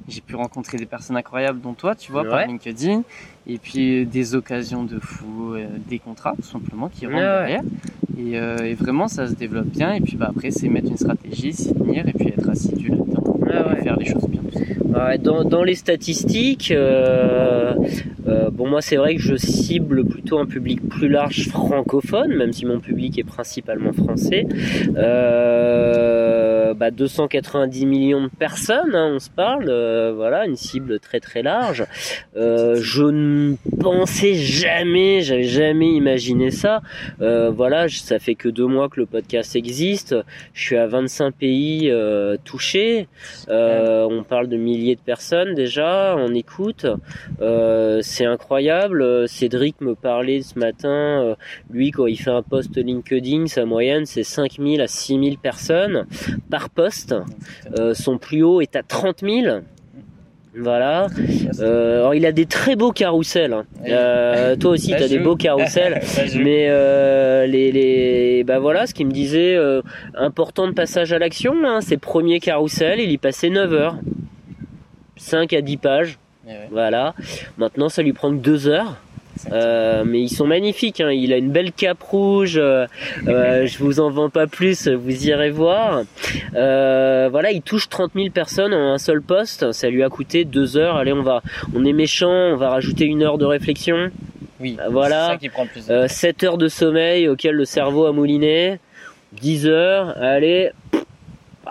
j'ai 0.10 0.22
pu 0.22 0.36
rencontrer 0.36 0.78
des 0.78 0.86
personnes 0.86 1.16
incroyables, 1.18 1.62
dont 1.62 1.74
toi, 1.74 1.96
tu 1.96 2.12
vois, 2.12 2.24
par. 2.26 2.46
LinkedIn. 2.46 3.04
Et 3.48 3.58
puis 3.58 4.02
euh, 4.02 4.06
des 4.06 4.36
occasions 4.36 4.84
de 4.84 5.00
fou, 5.00 5.54
euh, 5.56 5.68
des 5.88 5.98
contrats 6.00 6.34
tout 6.36 6.44
simplement 6.48 6.90
qui 6.90 7.06
rentrent 7.08 7.18
derrière. 7.20 7.62
Et, 8.20 8.38
euh, 8.40 8.58
et 8.58 8.76
vraiment, 8.76 9.08
ça 9.08 9.26
se 9.28 9.34
développe 9.34 9.68
bien. 9.68 9.94
Et 9.94 10.02
puis 10.02 10.16
bah 10.18 10.28
après, 10.30 10.52
c'est 10.52 10.68
mettre 10.68 10.90
une 10.90 10.98
stratégie, 10.98 11.54
s'y 11.54 11.74
tenir 11.74 12.08
et 12.08 12.14
puis 12.14 12.28
être 12.28 12.50
assidu 12.50 12.90
là-dedans 12.90 13.21
Ouais, 13.52 13.60
et 13.60 13.76
ouais. 13.76 13.84
faire 13.84 13.98
les 13.98 14.06
choses 14.06 14.28
bien. 14.28 14.42
Ouais, 14.94 15.18
dans, 15.18 15.46
dans 15.46 15.64
les 15.64 15.76
statistiques, 15.76 16.72
euh, 16.72 17.74
euh, 18.28 18.50
bon 18.50 18.68
moi 18.68 18.82
c'est 18.82 18.98
vrai 18.98 19.16
que 19.16 19.22
je 19.22 19.36
cible 19.38 20.04
plutôt 20.06 20.38
un 20.38 20.46
public 20.46 20.82
plus 20.90 21.08
large 21.08 21.48
francophone, 21.48 22.36
même 22.36 22.52
si 22.52 22.66
mon 22.66 22.80
public 22.80 23.18
est 23.18 23.24
principalement 23.24 23.94
français. 23.94 24.46
Euh, 24.98 26.41
bah, 26.74 26.92
290 26.92 27.86
millions 27.86 28.24
de 28.24 28.30
personnes, 28.30 28.96
hein, 28.96 29.12
on 29.16 29.20
se 29.20 29.30
parle, 29.30 29.66
euh, 29.70 30.14
voilà, 30.14 30.46
une 30.46 30.56
cible 30.56 31.00
très 31.00 31.20
très 31.20 31.42
large. 31.42 31.86
Euh, 32.36 32.78
je 32.82 33.04
ne 33.04 33.56
pensais 33.80 34.34
jamais, 34.36 35.22
j'avais 35.22 35.44
jamais 35.44 35.92
imaginé 35.92 36.52
ça. 36.52 36.82
Euh, 37.22 37.50
voilà, 37.52 37.88
ça 37.90 38.20
fait 38.20 38.36
que 38.36 38.50
deux 38.50 38.66
mois 38.68 38.90
que 38.90 39.00
le 39.00 39.06
podcast 39.06 39.56
existe. 39.56 40.16
Je 40.54 40.62
suis 40.62 40.78
à 40.78 40.88
25 40.88 41.34
pays 41.34 41.90
euh, 41.90 42.38
touchés. 42.44 43.08
Euh, 43.50 44.08
on 44.10 44.24
parle 44.24 44.48
de 44.48 44.58
milliers 44.58 44.96
de 44.96 45.02
personnes 45.02 45.54
déjà 45.54 46.16
en 46.16 46.34
écoute. 46.34 46.86
Euh, 47.42 48.00
c'est 48.02 48.26
incroyable. 48.26 49.02
Euh, 49.02 49.28
Cédric 49.28 49.82
me 49.82 49.96
parlait 49.96 50.42
ce 50.42 50.58
matin. 50.60 50.90
euh, 50.90 51.36
lui, 51.72 51.92
quand 51.92 52.08
il 52.08 52.18
fait 52.18 52.32
un 52.32 52.42
post 52.44 52.78
LinkedIn, 52.78 53.48
sa 53.48 53.66
moyenne 53.66 54.06
c'est 54.06 54.24
5000 54.24 54.82
à 54.82 54.88
6000 54.88 55.38
personnes 55.38 56.06
par 56.50 56.61
post. 56.70 57.16
Euh, 57.78 57.94
son 57.94 58.18
plus 58.18 58.44
haut 58.44 58.62
est 58.62 58.76
à 58.76 58.84
30 58.84 59.22
000. 59.22 59.60
Voilà. 60.54 61.08
Euh, 61.62 62.00
alors 62.00 62.14
il 62.14 62.26
a 62.26 62.34
des 62.34 62.46
très 62.46 62.76
beaux 62.76 62.92
carousels. 62.92 63.54
hein. 63.54 63.66
Euh, 63.88 64.58
toi 64.58 64.72
aussi, 64.72 64.88
tu 64.88 65.02
as 65.02 65.08
des 65.08 65.20
beaux 65.20 65.38
joue. 66.28 66.40
Mais 66.44 66.68
euh, 66.70 67.46
les, 67.48 67.72
les 67.72 68.44
bah 68.44 68.60
voilà 68.60 68.86
ce 68.86 68.94
qu'il 68.94 69.08
me 69.08 69.12
disait 69.12 69.58
important 70.14 70.68
de 70.68 70.74
passage 70.74 71.14
à 71.14 71.20
l'action 71.20 71.54
hein, 71.64 71.80
ses 71.80 71.96
premiers 71.98 72.40
carousels 72.42 73.00
il 73.00 73.12
y 73.12 73.18
passait 73.18 73.50
9 73.50 73.74
heures 73.74 73.96
5 75.16 75.54
à 75.54 75.62
10 75.62 75.78
pages 75.78 76.18
ouais, 76.46 76.68
voilà 76.72 77.14
maintenant 77.58 77.88
ça 77.88 78.02
lui 78.02 78.12
prend 78.12 78.30
que 78.32 78.42
2 78.42 78.68
heures. 78.68 78.98
Euh, 79.52 80.04
mais 80.06 80.22
ils 80.22 80.30
sont 80.30 80.46
magnifiques 80.46 81.02
hein. 81.02 81.12
il 81.12 81.34
a 81.34 81.38
une 81.38 81.52
belle 81.52 81.72
cape 81.72 82.04
rouge 82.04 82.58
euh, 82.58 82.86
euh, 83.28 83.66
je 83.66 83.78
vous 83.80 84.00
en 84.00 84.10
vends 84.10 84.30
pas 84.30 84.46
plus 84.46 84.88
vous 84.88 85.28
irez 85.28 85.52
voir 85.52 86.04
Euh, 86.54 87.30
voilà 87.32 87.52
il 87.52 87.62
touche 87.62 87.90
30 87.90 88.12
000 88.16 88.30
personnes 88.30 88.74
en 88.74 88.94
un 88.94 88.98
seul 88.98 89.22
poste 89.22 89.72
ça 89.72 89.90
lui 89.90 90.04
a 90.04 90.10
coûté 90.10 90.46
2 90.46 90.78
heures 90.78 90.98
allez 90.98 91.14
on 91.14 91.24
va 91.24 91.42
on 91.74 91.86
est 91.86 91.94
méchant 91.94 92.30
on 92.30 92.56
va 92.58 92.70
rajouter 92.70 93.06
une 93.06 93.24
heure 93.24 93.38
de 93.38 93.46
réflexion 93.46 94.12
oui, 94.62 94.78
voilà. 94.90 95.30
ça 95.30 95.38
qui 95.38 95.50
prend 95.50 95.66
plus 95.66 95.88
de 95.88 95.92
euh, 95.92 96.08
7 96.08 96.44
heures 96.44 96.58
de 96.58 96.68
sommeil 96.68 97.28
auquel 97.28 97.56
le 97.56 97.66
cerveau 97.66 98.06
a 98.06 98.12
mouliné. 98.12 98.80
10 99.34 99.66
heures, 99.68 100.16
allez. 100.22 100.72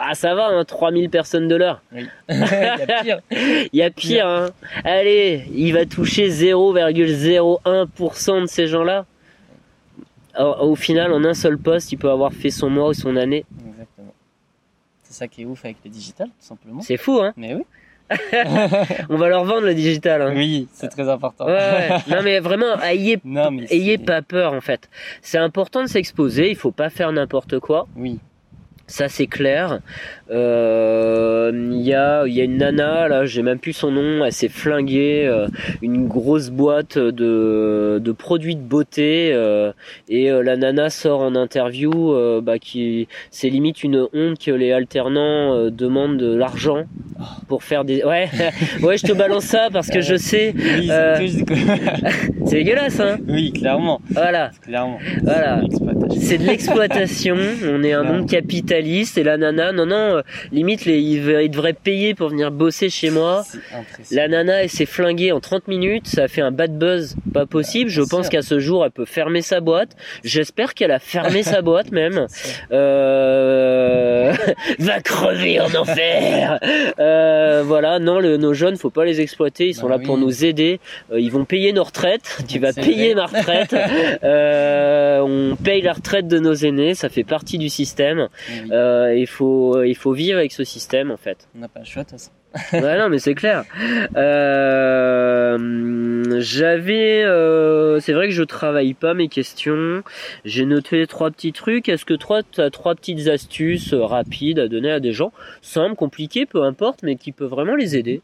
Ah, 0.03 0.15
ça 0.15 0.35
va, 0.35 0.49
hein, 0.49 0.65
3000 0.65 1.11
personnes 1.11 1.47
de 1.47 1.57
l'heure. 1.57 1.83
Oui. 1.93 2.09
Il 2.29 2.39
y 2.39 2.43
a 2.43 3.03
pire. 3.03 3.21
Il 3.31 3.79
y 3.79 3.83
a 3.83 3.91
pire, 3.91 4.27
hein. 4.27 4.51
Allez, 4.85 5.45
il 5.53 5.73
va 5.73 5.85
toucher 5.85 6.29
0,01% 6.29 8.41
de 8.43 8.47
ces 8.47 8.67
gens-là. 8.67 9.05
Au 10.39 10.75
final, 10.75 11.13
en 11.13 11.23
un 11.25 11.35
seul 11.35 11.59
poste, 11.59 11.93
il 11.93 11.99
peut 11.99 12.11
avoir 12.11 12.33
fait 12.33 12.51
son 12.51 12.71
mois 12.71 12.89
ou 12.89 12.95
son 12.95 13.17
année. 13.17 13.45
Exactement. 13.69 14.15
C'est 15.03 15.13
ça 15.13 15.29
qui 15.29 15.43
est 15.43 15.45
ouf 15.45 15.65
avec 15.65 15.77
le 15.85 15.91
digital, 15.91 16.29
tout 16.29 16.47
simplement. 16.47 16.81
C'est 16.81 16.97
fou, 16.97 17.21
hein. 17.21 17.33
Mais 17.37 17.55
oui. 17.55 17.65
On 19.09 19.17
va 19.17 19.29
leur 19.29 19.45
vendre 19.45 19.67
le 19.67 19.75
digital, 19.75 20.23
hein. 20.23 20.33
Oui, 20.35 20.69
c'est 20.73 20.89
très 20.89 21.09
important. 21.09 21.47
Ouais, 21.47 21.53
ouais. 21.53 21.89
Non, 22.09 22.23
mais 22.23 22.41
vraiment, 22.41 22.81
ayez, 22.83 23.21
Non, 23.25 23.51
mais 23.51 23.67
ayez 23.71 23.99
pas 23.99 24.23
peur, 24.23 24.53
en 24.53 24.61
fait. 24.61 24.89
C'est 25.21 25.39
important 25.39 25.83
de 25.83 25.89
s'exposer, 25.89 26.51
il 26.51 26.57
faut 26.57 26.73
pas 26.73 26.91
faire 26.91 27.13
n'importe 27.13 27.61
quoi. 27.61 27.87
Oui. 27.97 28.19
Ça 28.91 29.09
c'est 29.09 29.29
clair. 29.29 29.79
Euh, 30.33 31.51
Il 31.73 31.81
y, 31.81 31.95
a, 31.95 32.27
il 32.27 32.35
y 32.35 32.41
a 32.41 32.45
une 32.45 32.59
nana, 32.59 33.09
là, 33.09 33.25
j'ai 33.25 33.43
même 33.43 33.59
plus 33.59 33.73
son 33.73 33.91
nom, 33.91 34.25
elle 34.25 34.33
s'est 34.33 34.49
flinguée, 34.49 35.27
euh, 35.27 35.47
une 35.81 36.07
grosse 36.07 36.51
boîte 36.51 36.99
de, 36.99 38.01
de 38.03 38.13
produits 38.13 38.57
de 38.57 38.63
beauté, 38.63 39.31
euh, 39.33 39.73
et 40.09 40.29
la 40.31 40.57
nana 40.57 40.91
sort 40.91 41.21
en 41.21 41.35
interview, 41.35 42.15
bah, 42.43 42.59
qui 42.59 43.07
c'est 43.31 43.49
limite 43.49 43.85
une 43.85 44.09
honte 44.13 44.39
que 44.39 44.51
les 44.51 44.73
alternants 44.73 45.71
demandent 45.71 46.19
de 46.19 46.35
l'argent 46.35 46.85
pour 47.49 47.63
faire 47.63 47.85
des. 47.85 48.03
Ouais, 48.05 48.29
ouais, 48.83 48.97
je 48.99 49.07
te 49.07 49.13
balance 49.13 49.45
ça 49.45 49.69
parce 49.73 49.89
que 49.89 50.01
je 50.01 50.17
sais, 50.17 50.53
Oui, 50.57 50.89
c'est 52.47 52.57
dégueulasse, 52.57 53.01
hein. 53.01 53.19
oui, 53.29 53.53
clairement. 53.53 54.01
Voilà. 54.11 54.51
Clairement. 54.63 54.99
Voilà. 55.23 55.61
C'est 56.19 56.39
de 56.39 56.45
l'exploitation. 56.45 57.37
On 57.69 57.83
est 57.83 57.93
un 57.93 58.03
monde 58.03 58.29
capitaliste 58.29 58.80
et 58.81 59.23
la 59.23 59.37
nana, 59.37 59.73
non, 59.73 59.87
non, 59.87 60.17
euh, 60.17 60.23
limite, 60.53 60.85
les, 60.85 60.99
il, 60.99 61.21
va- 61.21 61.43
il 61.43 61.51
devrait 61.51 61.73
payer 61.73 62.15
pour 62.15 62.29
venir 62.31 62.51
bosser 62.51 62.89
chez 62.91 63.11
moi. 63.11 63.45
La 64.11 64.29
nana, 64.29 64.63
elle 64.65 64.69
s'est 64.71 64.87
flinguée 64.87 65.33
en 65.33 65.41
30 65.41 65.69
minutes, 65.69 66.07
ça 66.09 66.25
a 66.25 66.29
fait 66.29 66.41
un 66.41 66.51
bad 66.51 66.77
buzz 66.79 67.17
pas 67.33 67.47
possible. 67.47 67.91
Je 67.91 68.03
pense 68.03 68.29
qu'à 68.29 68.43
ce 68.43 68.59
jour, 68.59 68.85
elle 68.85 68.91
peut 68.91 69.05
fermer 69.05 69.43
sa 69.43 69.61
boîte. 69.61 69.91
J'espère 70.25 70.75
qu'elle 70.75 70.91
a 70.91 70.99
fermé 70.99 71.43
sa 71.43 71.63
boîte 71.63 71.91
même. 71.93 72.27
Euh... 72.73 74.33
va 74.79 75.01
crever 75.01 75.61
en 75.61 75.73
enfer. 75.75 76.59
Euh, 76.99 77.63
voilà, 77.65 77.99
non, 77.99 78.19
le- 78.21 78.37
nos 78.37 78.55
jeunes, 78.55 78.77
faut 78.77 78.91
pas 78.91 79.05
les 79.05 79.21
exploiter. 79.21 79.69
Ils 79.69 79.75
sont 79.75 79.89
Bah 79.89 79.97
là 79.99 80.03
pour 80.05 80.19
nous 80.19 80.45
aider. 80.45 80.81
Euh, 81.13 81.21
ils 81.21 81.31
vont 81.31 81.45
payer 81.45 81.73
nos 81.73 81.85
retraites. 81.85 82.39
Tu 82.49 82.59
vas 82.59 82.73
payer 82.73 83.15
vrai. 83.15 83.23
ma 83.23 83.27
retraite. 83.27 83.75
Euh, 84.25 85.21
on 85.21 85.57
paye 85.57 85.83
la 85.83 85.93
retraite 85.93 86.29
de 86.29 86.39
nos 86.39 86.55
aînés. 86.55 86.95
Ça 86.95 87.09
fait 87.09 87.25
partie 87.25 87.59
du 87.59 87.69
système. 87.69 88.29
Oui, 88.51 88.70
Euh, 88.73 89.15
il 89.17 89.27
faut, 89.27 89.83
il 89.83 89.95
faut 89.97 90.13
vivre 90.13 90.39
avec 90.39 90.53
ce 90.53 90.65
système 90.65 91.11
en 91.11 91.17
fait. 91.17 91.49
On 91.57 91.61
n'a 91.61 91.69
pas 91.69 91.81
le 91.81 91.87
choix, 91.87 92.05
de 92.05 92.09
toute 92.11 92.19
façon. 92.19 92.31
Ouais, 92.73 92.99
non, 92.99 93.09
mais 93.09 93.21
c'est 93.21 93.35
clair. 93.37 93.63
Euh, 94.81 96.41
J'avais, 96.41 97.23
euh, 97.23 98.01
c'est 98.01 98.13
vrai 98.13 98.27
que 98.29 98.35
je 98.35 98.43
travaille 98.43 98.95
pas 98.95 99.15
mes 99.15 99.29
questions. 99.29 100.03
J'ai 100.45 100.65
noté 100.67 101.07
trois 101.07 101.31
petits 101.31 101.53
trucs. 101.53 101.89
Est-ce 101.89 102.05
que 102.05 102.15
toi, 102.15 102.43
tu 102.43 102.61
as 102.61 102.71
trois 102.71 102.95
petites 102.95 103.29
astuces 103.29 103.93
euh, 103.93 104.05
rapides 104.05 104.59
à 104.59 104.69
donner 104.69 104.91
à 104.91 105.01
des 105.01 105.13
gens, 105.13 105.33
simples, 105.63 105.95
compliquées, 105.97 106.47
peu 106.47 106.63
importe, 106.65 107.03
mais 107.03 107.17
qui 107.17 107.33
peuvent 107.33 107.51
vraiment 107.51 107.77
les 107.77 107.97
aider 107.97 108.21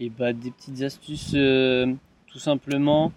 Et 0.00 0.10
bah, 0.10 0.32
des 0.32 0.50
petites 0.50 0.82
astuces, 0.82 1.32
euh, 1.34 1.86
tout 2.30 2.38
simplement. 2.38 3.12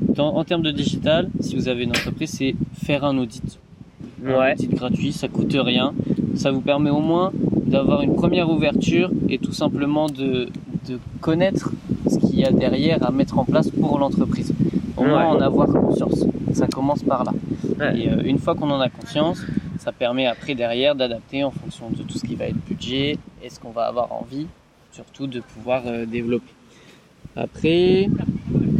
Dans- 0.00 0.34
en 0.36 0.44
termes 0.44 0.62
de 0.62 0.70
digital, 0.70 1.28
si 1.40 1.54
vous 1.56 1.68
avez 1.68 1.84
une 1.84 1.90
entreprise, 1.90 2.30
c'est 2.38 2.54
faire 2.84 3.04
un 3.04 3.16
audit. 3.18 3.58
Ouais. 4.24 4.52
audit 4.52 4.74
gratuit, 4.74 5.12
ça 5.12 5.28
coûte 5.28 5.54
rien. 5.58 5.94
Ça 6.34 6.50
vous 6.50 6.60
permet 6.60 6.90
au 6.90 7.00
moins 7.00 7.32
d'avoir 7.66 8.02
une 8.02 8.14
première 8.14 8.50
ouverture 8.50 9.10
et 9.28 9.38
tout 9.38 9.52
simplement 9.52 10.06
de, 10.06 10.48
de 10.88 10.98
connaître 11.20 11.72
ce 12.08 12.18
qu'il 12.18 12.38
y 12.38 12.44
a 12.44 12.50
derrière 12.50 13.04
à 13.06 13.10
mettre 13.10 13.38
en 13.38 13.44
place 13.44 13.70
pour 13.70 13.98
l'entreprise. 13.98 14.52
Au 14.96 15.04
moins 15.04 15.26
en 15.26 15.40
avoir 15.40 15.68
conscience. 15.68 16.24
Ça 16.52 16.66
commence 16.66 17.02
par 17.02 17.24
là. 17.24 17.32
Ouais. 17.78 18.00
Et 18.00 18.08
euh, 18.08 18.22
une 18.24 18.38
fois 18.38 18.54
qu'on 18.54 18.70
en 18.70 18.80
a 18.80 18.88
conscience, 18.88 19.40
ça 19.78 19.92
permet 19.92 20.26
après 20.26 20.54
derrière 20.54 20.94
d'adapter 20.96 21.44
en 21.44 21.50
fonction 21.50 21.90
de 21.90 22.02
tout 22.02 22.18
ce 22.18 22.26
qui 22.26 22.34
va 22.34 22.46
être 22.46 22.56
budget 22.66 23.18
et 23.42 23.48
ce 23.48 23.60
qu'on 23.60 23.70
va 23.70 23.84
avoir 23.84 24.12
envie, 24.12 24.46
surtout 24.90 25.26
de 25.28 25.40
pouvoir 25.40 25.82
euh, 25.86 26.04
développer. 26.04 26.52
Après, 27.36 28.08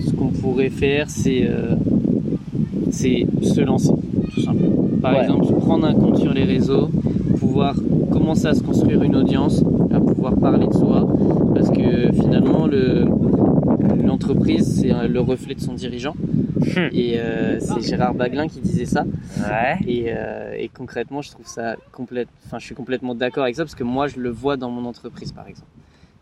ce 0.05 0.13
qu'on 0.13 0.29
pourrait 0.29 0.71
faire, 0.71 1.09
c'est 1.09 1.47
euh, 1.47 1.77
c'est 2.91 3.27
se 3.43 3.61
lancer, 3.61 3.93
tout 4.35 4.41
simplement. 4.41 4.78
Par 5.09 5.17
Ouais. 5.17 5.23
exemple, 5.23 5.47
prendre 5.61 5.87
un 5.87 5.95
compte 5.95 6.19
sur 6.19 6.35
les 6.35 6.45
réseaux, 6.45 6.91
pouvoir 7.39 7.75
commencer 8.13 8.47
à 8.47 8.55
se 8.55 8.63
construire 8.63 9.03
une 9.03 9.17
audience, 9.17 9.63
à 9.91 10.01
pouvoir 10.01 10.35
parler 10.37 10.67
de 10.67 10.73
soi, 10.75 11.07
parce 11.55 11.71
que 11.71 12.13
finalement, 12.13 12.67
le 12.67 13.07
l'entreprise, 14.05 14.81
c'est 14.81 14.93
le 15.09 15.21
reflet 15.21 15.55
de 15.55 15.61
son 15.61 15.75
dirigeant. 15.75 16.15
Hmm. 16.15 16.89
Et 16.93 17.19
euh, 17.19 17.59
c'est 17.61 17.81
Gérard 17.83 18.15
Baglin 18.15 18.49
qui 18.49 18.61
disait 18.61 18.85
ça. 18.87 19.05
Ouais. 19.39 19.77
Et, 19.87 20.07
euh, 20.09 20.55
et 20.57 20.69
concrètement, 20.69 21.23
je 21.23 21.31
trouve 21.31 21.47
ça 21.47 21.77
complète. 21.93 22.29
Enfin, 22.47 22.59
je 22.59 22.65
suis 22.67 22.75
complètement 22.75 23.15
d'accord 23.15 23.45
avec 23.45 23.57
ça 23.57 23.65
parce 23.65 23.75
que 23.75 23.85
moi, 23.85 24.07
je 24.09 24.19
le 24.19 24.31
vois 24.31 24.57
dans 24.57 24.71
mon 24.71 24.85
entreprise, 24.87 25.33
par 25.33 25.47
exemple. 25.47 25.69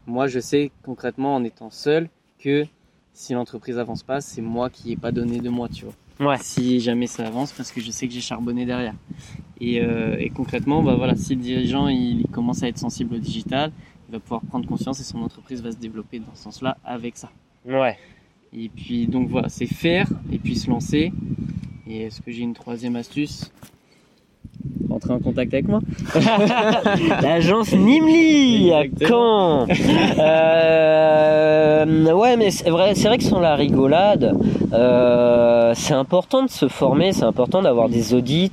Moi, 0.07 0.27
je 0.27 0.41
sais 0.41 0.71
concrètement 0.85 1.35
en 1.37 1.45
étant 1.45 1.71
seul 1.71 2.09
que 2.39 2.65
si 3.13 3.33
l'entreprise 3.35 3.79
avance 3.79 4.03
pas, 4.03 4.21
c'est 4.21 4.43
moi 4.43 4.69
qui 4.69 4.93
ai 4.93 4.97
pas 4.97 5.11
donné 5.13 5.39
de 5.41 5.49
moi, 5.49 5.69
tu 5.73 5.85
vois. 5.85 5.95
Ouais. 6.19 6.37
Si 6.41 6.81
jamais 6.81 7.07
ça 7.07 7.27
avance, 7.27 7.53
parce 7.53 7.71
que 7.71 7.81
je 7.81 7.91
sais 7.91 8.09
que 8.09 8.15
j'ai 8.15 8.21
charbonné 8.21 8.65
derrière. 8.65 8.95
Et, 9.61 9.81
euh, 9.81 10.17
et 10.19 10.31
concrètement, 10.31 10.83
bah 10.83 10.95
voilà, 10.95 11.15
si 11.17 11.35
le 11.35 11.43
dirigeant 11.43 11.89
il, 11.89 12.21
il 12.21 12.27
commence 12.29 12.63
à 12.63 12.69
être 12.69 12.79
sensible 12.79 13.17
au 13.17 13.19
digital, 13.19 13.73
il 14.09 14.13
va 14.13 14.21
pouvoir 14.21 14.41
prendre 14.43 14.67
conscience 14.67 15.01
et 15.01 15.05
son 15.05 15.23
entreprise 15.23 15.63
va 15.63 15.73
se 15.73 15.77
développer 15.77 16.19
dans 16.19 16.35
ce 16.35 16.43
sens-là 16.45 16.79
avec 16.85 17.17
ça. 17.17 17.31
Ouais. 17.65 17.99
Et 18.53 18.69
puis 18.69 19.07
donc 19.07 19.29
voilà, 19.29 19.49
c'est 19.49 19.67
faire 19.67 20.09
et 20.33 20.39
puis 20.39 20.57
se 20.57 20.71
lancer. 20.71 21.13
Et 21.87 22.03
est-ce 22.03 22.21
que 22.21 22.31
j'ai 22.31 22.43
une 22.43 22.55
troisième 22.55 22.97
astuce? 22.97 23.51
Rentrer 24.89 25.13
en 25.13 25.19
contact 25.19 25.53
avec 25.53 25.69
moi. 25.69 25.81
L'agence 27.23 27.73
Nimli 27.73 28.73
à. 28.73 28.85
Caen. 29.07 29.67
Euh, 30.19 32.13
ouais, 32.13 32.37
mais 32.37 32.51
c'est 32.51 32.71
vrai, 32.71 32.95
c'est 32.95 33.09
vrai 33.09 33.19
que 33.19 33.25
sans 33.25 33.41
la 33.41 33.57
rigolade, 33.57 34.35
euh, 34.73 35.73
c'est 35.75 35.95
important 35.95 36.45
de 36.45 36.51
se 36.51 36.69
former, 36.69 37.13
c'est 37.13 37.25
important 37.25 37.63
d'avoir 37.63 37.89
des 37.89 38.15
audits. 38.15 38.53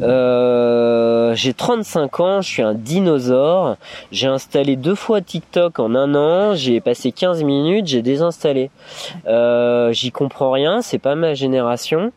Euh, 0.00 1.34
j'ai 1.34 1.52
35 1.52 2.20
ans, 2.20 2.40
je 2.40 2.48
suis 2.48 2.62
un 2.62 2.74
dinosaure. 2.74 3.76
J'ai 4.12 4.28
installé 4.28 4.76
deux 4.76 4.94
fois 4.94 5.20
TikTok 5.20 5.78
en 5.80 5.94
un 5.94 6.14
an. 6.14 6.54
J'ai 6.54 6.80
passé 6.80 7.12
15 7.12 7.42
minutes, 7.42 7.88
j'ai 7.88 8.02
désinstallé. 8.02 8.70
J'y 9.90 10.10
comprends 10.12 10.52
rien, 10.52 10.82
c'est 10.82 10.98
pas 10.98 11.14
ma 11.14 11.34
génération. 11.34 12.12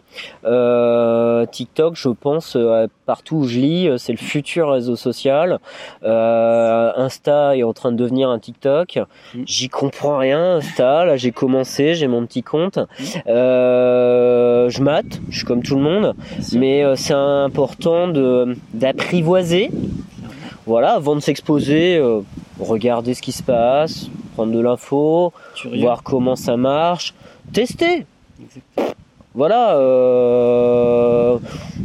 Euh, 0.46 1.46
TikTok, 1.46 1.96
je 1.96 2.10
pense, 2.10 2.56
euh, 2.56 2.88
partout 3.06 3.38
où 3.38 3.48
je 3.48 3.60
lis, 3.60 3.88
euh, 3.88 3.98
c'est 3.98 4.12
le 4.12 4.18
futur 4.18 4.72
réseau 4.72 4.96
social. 4.96 5.60
Euh, 6.04 6.92
Insta 6.96 7.56
est 7.58 7.64
en 7.64 7.74
train 7.74 7.92
de 7.92 7.98
devenir 7.98 8.30
un 8.30 8.40
TikTok. 8.40 9.00
Mm. 9.34 9.44
J'y 9.46 9.70
comprends 9.70 10.18
rien, 10.18 10.58
Insta. 10.58 11.06
Là, 11.06 11.18
j'ai 11.18 11.32
commencé, 11.32 11.96
j'ai 11.96 12.08
mon 12.08 12.26
petit 12.26 12.44
compte. 12.44 12.80
Euh, 13.28 14.70
je 14.70 14.82
mate, 14.82 15.22
je 15.30 15.38
suis 15.38 15.46
comme 15.46 15.64
tout 15.64 15.76
le 15.76 15.82
monde, 15.82 16.16
mais 16.54 16.84
c'est 16.96 17.14
important 17.14 18.08
de 18.08 18.56
d'apprivoiser. 18.74 19.72
Voilà, 20.66 20.94
avant 20.94 21.16
de 21.16 21.22
s'exposer, 21.22 22.02
regarder 22.60 23.14
ce 23.14 23.22
qui 23.22 23.32
se 23.32 23.44
passe, 23.44 24.10
prendre 24.34 24.54
de 24.54 24.60
l'info, 24.60 25.32
voir 25.80 26.04
comment 26.04 26.36
ça 26.36 26.58
marche, 26.58 27.14
tester. 27.54 28.06
Exactement. 28.42 28.88
Voilà. 29.38 29.78
euh, 29.78 31.38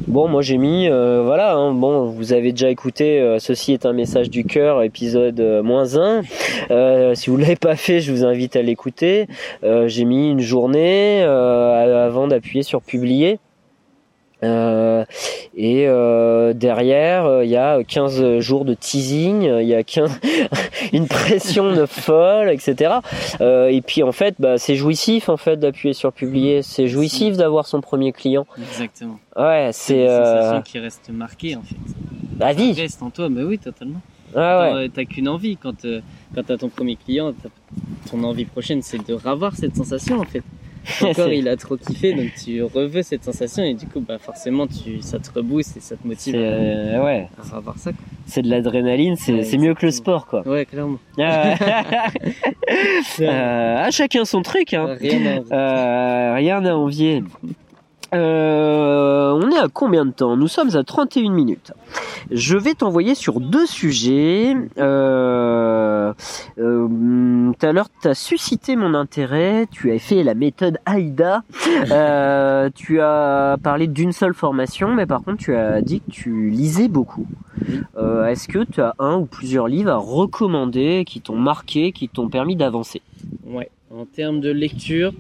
Bon, 0.09 0.27
moi 0.27 0.41
j'ai 0.41 0.57
mis, 0.57 0.89
euh, 0.89 1.23
voilà. 1.23 1.53
hein, 1.55 1.73
bon, 1.75 2.07
vous 2.07 2.33
avez 2.33 2.53
déjà 2.53 2.71
écouté. 2.71 3.21
euh, 3.21 3.39
Ceci 3.39 3.75
est 3.75 3.85
un 3.85 3.93
message 3.93 4.31
du 4.31 4.45
cœur, 4.45 4.83
épisode 4.83 5.39
euh, 5.39 5.63
moins 5.63 5.97
1 5.97 6.23
Euh, 6.71 7.15
si 7.15 7.29
vous 7.29 7.37
l'avez 7.37 7.57
pas 7.57 7.77
fait, 7.77 8.01
je 8.01 8.11
vous 8.11 8.25
invite 8.25 8.57
à 8.57 8.63
l'écouter. 8.63 9.27
J'ai 9.63 10.05
mis 10.07 10.31
une 10.31 10.41
journée 10.41 11.23
avant 11.23 12.27
d'appuyer 12.27 12.63
sur 12.63 12.81
publier. 12.81 13.39
Euh, 14.45 15.05
et 15.55 15.87
euh, 15.87 16.53
derrière, 16.53 17.27
euh, 17.27 17.45
il 17.45 17.51
y 17.51 17.57
a 17.57 17.83
15 17.85 18.41
jours 18.41 18.65
de 18.65 18.75
teasing, 18.75 19.43
il 19.43 19.67
y 19.69 19.75
a 19.75 19.83
15 19.85 20.21
une 20.93 21.07
pression 21.07 21.73
de 21.73 21.87
folle, 21.87 22.51
etc. 22.51 22.95
Euh, 23.41 23.69
et 23.69 23.81
puis 23.83 24.03
en 24.03 24.13
fait, 24.13 24.35
bah, 24.39 24.59
c'est 24.59 24.75
jouissif 24.75 25.29
en 25.29 25.37
fait 25.37 25.57
d'appuyer 25.59 25.95
sur 25.95 26.13
publier. 26.13 26.63
C'est 26.63 26.89
jouissif 26.89 27.37
d'avoir 27.37 27.67
son 27.67 27.81
premier 27.81 28.13
client. 28.13 28.47
Exactement. 28.59 29.19
Ouais, 29.37 29.71
C'est 29.73 30.03
une 30.03 30.09
sensation 30.09 30.63
qui 30.63 30.79
reste 30.79 31.11
marquée 31.11 31.55
en 31.57 31.63
fait. 31.63 31.77
la 32.39 32.49
Ça 32.49 32.53
vie. 32.55 32.73
reste 32.73 33.03
en 33.03 33.11
toi, 33.11 33.29
mais 33.29 33.43
oui, 33.43 33.59
totalement. 33.59 34.01
Ouais, 34.35 34.41
ouais. 34.75 34.89
T'as- 34.89 35.05
qu'une 35.05 35.29
envie 35.29 35.57
quand, 35.59 35.87
quand 36.35 36.43
t'as 36.47 36.57
ton 36.57 36.69
premier 36.71 36.97
client, 36.97 37.33
ton 38.11 38.25
envie 38.25 38.47
prochaine 38.47 38.81
c'est 38.83 39.07
de 39.07 39.13
revoir 39.15 39.55
cette 39.55 39.77
sensation 39.77 40.19
en 40.21 40.25
fait. 40.25 40.43
Ton 41.01 41.13
corps 41.15 41.27
C'est- 41.29 41.39
il 41.39 41.49
a 41.49 41.57
trop 41.57 41.77
kiffé 41.77 42.13
donc 42.15 42.31
tu 42.43 42.63
reveux 42.63 43.03
cette 43.03 43.25
sensation 43.25 43.63
et 43.63 43.75
du 43.75 43.87
coup 43.87 44.01
bah 44.01 44.19
forcément 44.19 44.67
tu, 44.67 45.01
ça 45.01 45.19
te 45.19 45.31
rebooste 45.33 45.77
et 45.77 45.81
ça 45.81 45.97
te 45.97 46.07
motive 46.07 46.35
C'est 46.35 46.39
euh, 46.43 47.03
ouais, 47.05 47.29
à 47.41 47.45
ça. 47.77 47.91
c'est 48.27 48.43
de 48.43 48.49
l'adrénaline, 48.51 49.17
c'est 49.17 49.33
Ouais, 49.33 49.59
mieux 49.59 49.75
que 49.75 49.87
le 49.87 49.93
sport 49.93 50.27
quoi. 50.27 50.47
Ouais, 50.47 50.65
clairement. 50.67 50.99
Ah 51.19 51.55
ouais. 53.19 53.29
Euh, 53.29 53.77
à 53.79 53.91
chacun 53.91 54.25
son 54.25 54.43
truc. 54.43 54.75
Hein. 54.75 54.97
Rien 55.01 55.27
à 55.27 55.39
envier. 55.39 55.53
Euh, 55.53 56.35
rien 56.35 56.65
à 56.65 56.73
envier. 56.75 57.23
Euh, 58.15 59.31
on 59.33 59.51
est 59.51 59.59
à 59.59 59.69
combien 59.73 60.05
de 60.05 60.11
temps? 60.11 60.37
Nous 60.37 60.49
sommes 60.49 60.75
à 60.77 60.83
31 60.85 61.31
minutes. 61.33 61.73
Je 62.31 62.57
vais 62.59 62.75
t'envoyer 62.75 63.15
sur 63.15 63.41
deux 63.41 63.67
sujets. 63.67 64.55
Euh, 64.79 65.72
tout 66.57 67.67
à 67.67 67.73
l'heure, 67.73 67.89
tu 68.01 68.09
as 68.09 68.15
suscité 68.15 68.77
mon 68.77 68.95
intérêt. 68.95 69.67
Tu 69.71 69.93
as 69.93 69.99
fait 69.99 70.23
la 70.23 70.35
méthode 70.35 70.79
AIDA. 70.87 71.43
Euh, 71.91 72.71
tu 72.75 73.01
as 73.01 73.57
parlé 73.63 73.87
d'une 73.87 74.13
seule 74.13 74.35
formation, 74.35 74.95
mais 74.95 75.07
par 75.07 75.23
contre, 75.23 75.39
tu 75.39 75.55
as 75.55 75.81
dit 75.83 76.01
que 76.01 76.11
tu 76.11 76.51
lisais 76.51 76.89
beaucoup. 76.89 77.27
Euh, 77.97 78.27
Est-ce 78.27 78.49
que 78.49 78.65
tu 78.65 78.81
as 78.81 78.95
un 78.99 79.17
ou 79.17 79.27
plusieurs 79.27 79.69
livres 79.69 79.91
à 79.91 79.97
recommander 79.97 81.05
qui 81.07 81.21
t'ont 81.21 81.37
marqué, 81.37 81.93
qui 81.93 82.09
t'ont 82.09 82.29
permis 82.29 82.57
d'avancer? 82.57 83.03
Ouais. 83.47 83.71
En 83.95 84.07
termes 84.07 84.41
de 84.41 84.51
lecture, 84.51 85.13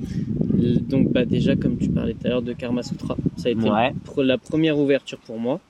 donc 0.88 1.12
bah 1.12 1.26
déjà 1.26 1.54
comme 1.56 1.76
tu 1.76 1.90
parlais 1.90 2.14
tout 2.14 2.26
à 2.26 2.30
l'heure 2.30 2.40
de 2.42 2.54
Karma 2.54 2.82
Sutra, 2.82 3.16
ça 3.36 3.48
a 3.48 3.52
été 3.52 3.70
Ouais. 3.70 3.92
la 4.16 4.38
première 4.38 4.78
ouverture 4.78 5.18
pour 5.18 5.38
moi. 5.38 5.60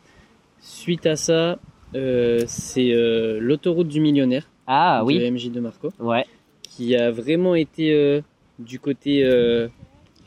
Suite 0.61 1.05
à 1.07 1.17
ça, 1.17 1.59
euh, 1.97 2.45
c'est 2.47 2.93
euh, 2.93 3.41
l'autoroute 3.41 3.89
du 3.89 4.01
millionnaire 4.01 4.47
Ah 4.75 5.01
de 5.03 5.07
oui, 5.07 5.31
MJ 5.31 5.51
de 5.51 5.61
Marco, 5.61 5.91
ouais. 6.01 6.25
qui 6.63 6.97
a 6.97 7.11
vraiment 7.11 7.55
été 7.55 7.93
euh, 7.93 8.21
du 8.59 8.79
côté 8.79 9.25
euh, 9.25 9.69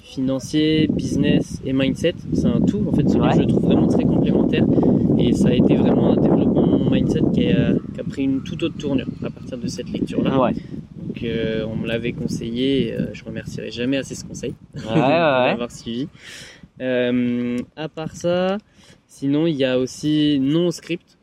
financier, 0.03 0.87
business 0.87 1.61
et 1.65 1.73
mindset. 1.73 2.13
C'est 2.33 2.45
un 2.45 2.61
tout. 2.61 2.85
En 2.87 2.95
fait, 2.95 3.07
ce 3.09 3.13
livre, 3.15 3.25
Ouais. 3.25 3.33
je 3.35 3.39
le 3.41 3.47
trouve 3.47 3.63
vraiment 3.63 3.87
très 3.87 4.03
complémentaire. 4.03 4.65
Et 5.17 5.33
ça 5.33 5.47
a 5.49 5.53
été 5.53 5.75
vraiment 5.75 6.11
un 6.13 6.17
développement 6.21 6.67
de 6.67 6.71
mon 6.83 6.89
mindset 6.91 7.21
qui 7.33 7.47
a, 7.49 7.73
qui 7.93 7.99
a 7.99 8.03
pris 8.03 8.23
une 8.23 8.43
toute 8.43 8.61
autre 8.63 8.77
tournure 8.77 9.07
à 9.23 9.29
partir 9.29 9.57
de 9.57 9.67
cette 9.67 9.89
lecture-là. 9.89 10.39
Ouais. 10.39 10.53
Donc, 10.53 11.23
euh, 11.23 11.65
on 11.65 11.75
me 11.77 11.87
l'avait 11.87 12.11
conseillé. 12.13 12.93
euh, 12.93 13.07
je 13.13 13.23
remercierai 13.23 13.71
jamais 13.71 13.97
assez 13.97 14.13
ce 14.15 14.25
conseil 14.25 14.53
l'avoir 14.85 15.71
suivi. 15.71 16.07
Euh, 16.81 17.57
à 17.75 17.87
part 17.89 18.15
ça, 18.15 18.57
sinon, 19.07 19.47
il 19.47 19.55
y 19.55 19.63
a 19.63 19.79
aussi 19.79 20.39
Non 20.41 20.69
script, 20.71 21.17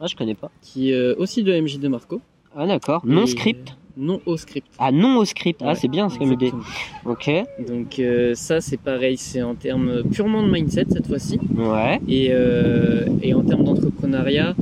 Ah, 0.00 0.06
je 0.06 0.14
connais 0.14 0.34
pas. 0.34 0.50
qui 0.62 0.90
est 0.90 0.94
euh, 0.94 1.14
aussi 1.18 1.42
de 1.42 1.52
MJ 1.58 1.78
de 1.80 1.88
Marco. 1.88 2.20
Ah, 2.56 2.66
d'accord. 2.66 3.02
Non 3.06 3.26
script. 3.26 3.74
Non 3.96 4.20
au 4.26 4.36
script. 4.36 4.68
Ah, 4.78 4.92
non 4.92 5.16
au 5.18 5.24
script. 5.24 5.60
Ah, 5.62 5.68
Ouais, 5.68 5.74
c'est 5.74 5.88
bien, 5.88 6.08
c'est 6.08 6.18
comme 6.18 6.32
idée. 6.32 6.52
Ok. 7.04 7.28
Donc 7.66 7.98
euh, 7.98 8.34
ça 8.36 8.60
c'est 8.60 8.76
pareil, 8.76 9.16
c'est 9.16 9.42
en 9.42 9.54
termes 9.56 10.04
purement 10.04 10.42
de 10.44 10.50
mindset 10.50 10.86
cette 10.90 11.08
fois-ci. 11.08 11.40
Ouais. 11.56 12.00
Et, 12.08 12.28
euh, 12.30 13.06
et 13.22 13.34
en 13.34 13.42
termes 13.42 13.64
d'entrepreneuriat, 13.64 14.54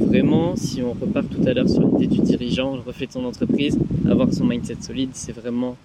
vraiment, 0.00 0.56
si 0.56 0.82
on 0.82 0.92
repart 0.94 1.28
tout 1.28 1.46
à 1.46 1.52
l'heure 1.52 1.68
sur 1.68 1.82
l'idée 1.86 2.06
du 2.06 2.20
dirigeant, 2.22 2.74
le 2.76 2.80
reflet 2.80 3.06
de 3.06 3.12
son 3.12 3.24
entreprise, 3.26 3.78
avoir 4.08 4.32
son 4.32 4.46
mindset 4.46 4.76
solide, 4.80 5.10
c'est 5.12 5.32
vraiment 5.32 5.76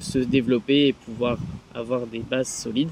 se 0.00 0.18
développer 0.18 0.88
et 0.88 0.92
pouvoir 0.94 1.36
avoir 1.74 2.06
des 2.06 2.20
bases 2.20 2.48
solides. 2.48 2.88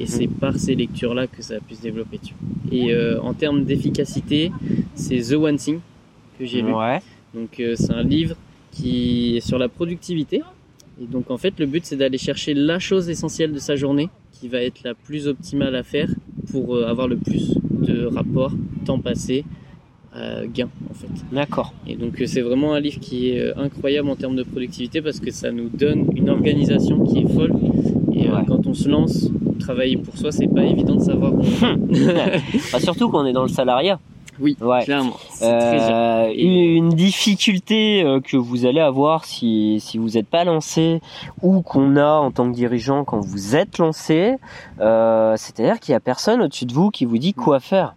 Et 0.00 0.06
c'est 0.06 0.26
par 0.26 0.56
ces 0.56 0.74
lectures-là 0.74 1.26
que 1.28 1.42
ça 1.42 1.54
a 1.54 1.60
pu 1.60 1.74
se 1.74 1.82
développer. 1.82 2.18
Tu 2.18 2.34
vois. 2.40 2.76
Et 2.76 2.92
euh, 2.94 3.20
en 3.20 3.32
termes 3.34 3.64
d'efficacité, 3.64 4.50
c'est 4.94 5.20
The 5.20 5.34
One 5.34 5.56
Thing 5.56 5.78
que 6.38 6.46
j'ai 6.46 6.62
lu. 6.62 6.72
Ouais. 6.72 7.00
Donc 7.34 7.60
euh, 7.60 7.74
c'est 7.76 7.92
un 7.92 8.02
livre 8.02 8.36
qui 8.70 9.36
est 9.36 9.40
sur 9.40 9.58
la 9.58 9.68
productivité. 9.68 10.42
Et 11.02 11.06
donc 11.06 11.30
en 11.30 11.38
fait 11.38 11.58
le 11.58 11.66
but 11.66 11.84
c'est 11.84 11.96
d'aller 11.96 12.18
chercher 12.18 12.54
la 12.54 12.78
chose 12.78 13.08
essentielle 13.08 13.52
de 13.52 13.58
sa 13.58 13.76
journée 13.76 14.08
qui 14.32 14.48
va 14.48 14.60
être 14.62 14.82
la 14.84 14.94
plus 14.94 15.26
optimale 15.26 15.74
à 15.74 15.82
faire 15.82 16.08
pour 16.50 16.74
euh, 16.76 16.84
avoir 16.86 17.08
le 17.08 17.16
plus 17.16 17.54
de 17.70 18.04
rapport, 18.06 18.52
temps 18.84 18.98
passé, 18.98 19.44
euh, 20.16 20.46
gain 20.52 20.68
en 20.90 20.94
fait. 20.94 21.08
D'accord. 21.32 21.72
Et 21.86 21.96
donc 21.96 22.20
euh, 22.20 22.26
c'est 22.26 22.42
vraiment 22.42 22.74
un 22.74 22.80
livre 22.80 23.00
qui 23.00 23.30
est 23.30 23.54
incroyable 23.56 24.10
en 24.10 24.16
termes 24.16 24.36
de 24.36 24.42
productivité 24.42 25.00
parce 25.00 25.18
que 25.20 25.30
ça 25.30 25.50
nous 25.50 25.68
donne 25.70 26.10
une 26.14 26.28
organisation 26.28 27.02
qui 27.04 27.20
est 27.20 27.28
folle. 27.32 27.52
Et 28.14 28.28
Ouais. 28.28 28.44
quand 28.46 28.66
on 28.66 28.72
se 28.74 28.88
lance, 28.88 29.28
travailler 29.58 29.96
pour 29.96 30.16
soi, 30.16 30.30
c'est 30.32 30.46
pas 30.46 30.64
évident 30.64 30.94
de 30.96 31.02
savoir 31.02 31.34
où 31.34 31.40
on 31.40 31.76
Bah, 32.72 32.80
surtout 32.80 33.08
qu'on 33.10 33.26
est 33.26 33.32
dans 33.32 33.42
le 33.42 33.48
salariat. 33.48 33.98
Oui, 34.40 34.56
Ouais. 34.60 34.84
clairement. 34.84 35.16
Très. 35.36 35.46
Euh, 35.48 36.32
une 36.36 36.90
difficulté 36.90 38.02
euh, 38.02 38.20
que 38.20 38.36
vous 38.36 38.64
allez 38.66 38.80
avoir 38.80 39.24
si, 39.24 39.78
si 39.80 39.98
vous 39.98 40.10
n'êtes 40.10 40.26
pas 40.28 40.44
lancé 40.44 41.00
ou 41.42 41.60
qu'on 41.62 41.96
a 41.96 42.14
en 42.14 42.30
tant 42.30 42.50
que 42.50 42.54
dirigeant 42.54 43.04
quand 43.04 43.20
vous 43.20 43.56
êtes 43.56 43.78
lancé, 43.78 44.36
euh, 44.80 45.34
c'est-à-dire 45.36 45.78
qu'il 45.80 45.92
y 45.92 45.94
a 45.96 46.00
personne 46.00 46.40
au-dessus 46.42 46.66
de 46.66 46.72
vous 46.72 46.90
qui 46.90 47.04
vous 47.04 47.18
dit 47.18 47.34
quoi 47.34 47.60
faire. 47.60 47.94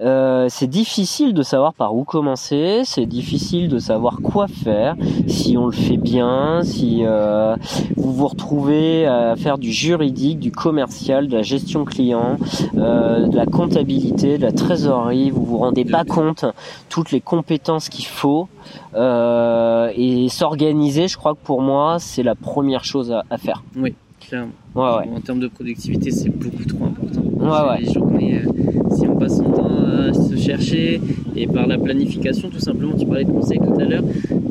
Euh, 0.00 0.46
c'est 0.48 0.66
difficile 0.66 1.34
de 1.34 1.42
savoir 1.42 1.74
par 1.74 1.94
où 1.94 2.04
commencer, 2.04 2.82
c'est 2.84 3.06
difficile 3.06 3.68
de 3.68 3.78
savoir 3.78 4.18
quoi 4.22 4.46
faire, 4.48 4.96
si 5.26 5.56
on 5.56 5.66
le 5.66 5.72
fait 5.72 5.96
bien, 5.96 6.62
si 6.62 7.00
euh, 7.04 7.56
vous 7.96 8.12
vous 8.12 8.28
retrouvez 8.28 9.06
à 9.06 9.36
faire 9.36 9.58
du 9.58 9.72
juridique, 9.72 10.38
du 10.38 10.52
commercial, 10.52 11.28
de 11.28 11.36
la 11.36 11.42
gestion 11.42 11.84
client, 11.84 12.38
euh, 12.76 13.26
de 13.26 13.36
la 13.36 13.46
comptabilité, 13.46 14.38
de 14.38 14.42
la 14.42 14.52
trésorerie, 14.52 15.30
vous 15.30 15.44
vous 15.44 15.58
rendez 15.58 15.84
pas 15.84 16.04
compte 16.04 16.44
toutes 16.88 17.10
les 17.10 17.20
compétences 17.20 17.88
qu'il 17.88 18.06
faut. 18.06 18.48
Et 18.94 20.28
s'organiser, 20.28 21.08
je 21.08 21.16
crois 21.16 21.34
que 21.34 21.44
pour 21.44 21.62
moi, 21.62 21.98
c'est 21.98 22.22
la 22.22 22.34
première 22.34 22.84
chose 22.84 23.12
à, 23.12 23.24
à 23.30 23.38
faire. 23.38 23.62
Oui, 23.76 23.94
clairement. 24.30 24.52
Ouais, 24.74 25.08
ouais. 25.08 25.16
En 25.16 25.20
termes 25.20 25.40
de 25.40 25.48
productivité, 25.48 26.10
c'est 26.10 26.30
beaucoup 26.30 26.64
trop 26.64 26.84
important. 26.84 27.22
Ouais, 27.22 27.70
ouais. 27.70 27.80
Les 27.84 27.92
journées, 27.92 28.36
euh, 28.36 28.94
si 28.96 29.06
on 29.06 29.16
passe 29.16 29.36
son 29.36 29.50
temps 29.50 29.68
à 29.68 30.12
se 30.14 30.36
chercher 30.36 31.00
et 31.36 31.46
par 31.46 31.66
la 31.66 31.78
planification, 31.78 32.48
tout 32.48 32.60
simplement, 32.60 32.94
tu 32.96 33.06
parlais 33.06 33.24
de 33.24 33.30
conseils 33.30 33.58
tout 33.58 33.78
à 33.80 33.84
l'heure, 33.84 34.04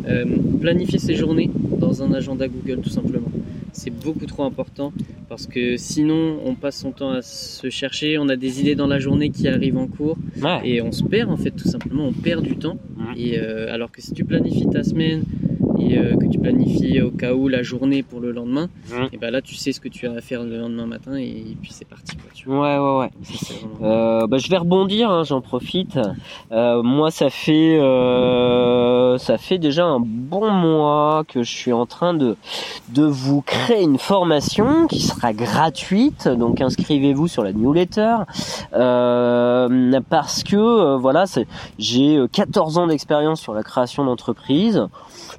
euh, 0.07 0.25
planifier 0.59 0.99
ses 0.99 1.15
journées 1.15 1.49
dans 1.79 2.03
un 2.03 2.13
agenda 2.13 2.47
Google, 2.47 2.81
tout 2.81 2.89
simplement. 2.89 3.27
C'est 3.71 3.91
beaucoup 3.91 4.25
trop 4.25 4.43
important 4.43 4.91
parce 5.29 5.45
que 5.45 5.77
sinon, 5.77 6.39
on 6.45 6.55
passe 6.55 6.79
son 6.79 6.91
temps 6.91 7.11
à 7.11 7.21
se 7.21 7.69
chercher, 7.69 8.17
on 8.17 8.27
a 8.27 8.35
des 8.35 8.59
idées 8.59 8.75
dans 8.75 8.87
la 8.87 8.99
journée 8.99 9.29
qui 9.29 9.47
arrivent 9.47 9.77
en 9.77 9.87
cours 9.87 10.17
et 10.63 10.81
on 10.81 10.91
se 10.91 11.03
perd 11.03 11.29
en 11.29 11.37
fait, 11.37 11.51
tout 11.51 11.67
simplement, 11.67 12.05
on 12.05 12.11
perd 12.13 12.43
du 12.43 12.57
temps. 12.57 12.77
Et 13.15 13.39
euh, 13.39 13.73
alors 13.73 13.91
que 13.91 14.01
si 14.01 14.13
tu 14.13 14.25
planifies 14.25 14.67
ta 14.69 14.83
semaine 14.83 15.23
et 15.79 15.97
euh, 15.97 16.15
que 16.17 16.25
tu 16.27 16.39
planifies 16.39 17.01
au 17.01 17.11
cas 17.11 17.33
où 17.33 17.47
la 17.47 17.63
journée 17.63 18.03
pour 18.03 18.19
le 18.19 18.31
lendemain, 18.31 18.67
Mhm. 18.91 19.07
et 19.13 19.17
ben 19.17 19.31
là 19.31 19.41
tu 19.41 19.55
sais 19.55 19.71
ce 19.71 19.79
que 19.79 19.89
tu 19.89 20.07
as 20.07 20.11
à 20.13 20.21
faire 20.21 20.43
le 20.43 20.57
lendemain 20.57 20.85
matin 20.85 21.15
et, 21.15 21.55
puis 21.61 21.71
c'est 21.71 21.87
parti 21.87 22.15
quoi. 22.17 22.29
Tu 22.33 22.47
vois. 22.47 22.59
Ouais, 22.61 22.77
ouais, 22.77 22.99
ouais. 22.99 23.09
Ça, 23.23 23.33
c'est 23.45 23.53
vraiment- 23.65 23.77
Euh, 24.23 24.27
bah, 24.27 24.37
je 24.37 24.49
vais 24.49 24.57
rebondir, 24.57 25.09
hein, 25.11 25.23
j'en 25.23 25.41
profite. 25.41 25.99
Euh, 26.51 26.81
moi, 26.83 27.11
ça 27.11 27.29
fait 27.29 27.77
euh, 27.79 29.17
ça 29.17 29.37
fait 29.37 29.57
déjà 29.57 29.85
un 29.85 29.99
bon 29.99 30.49
mois 30.51 31.23
que 31.27 31.43
je 31.43 31.51
suis 31.51 31.73
en 31.73 31.85
train 31.85 32.13
de 32.13 32.35
de 32.89 33.03
vous 33.03 33.41
créer 33.41 33.83
une 33.83 33.97
formation 33.99 34.87
qui 34.87 34.99
sera 35.01 35.33
gratuite. 35.33 36.27
Donc 36.27 36.61
inscrivez-vous 36.61 37.27
sur 37.27 37.43
la 37.43 37.53
newsletter 37.53 38.15
euh, 38.73 39.99
parce 40.09 40.43
que 40.43 40.55
euh, 40.55 40.97
voilà, 40.97 41.25
c'est- 41.25 41.47
j'ai 41.77 42.17
euh, 42.17 42.27
14 42.27 42.77
ans 42.77 42.87
d'expérience 42.87 43.41
sur 43.41 43.53
la 43.53 43.63
création 43.63 44.05
d'entreprise. 44.05 44.87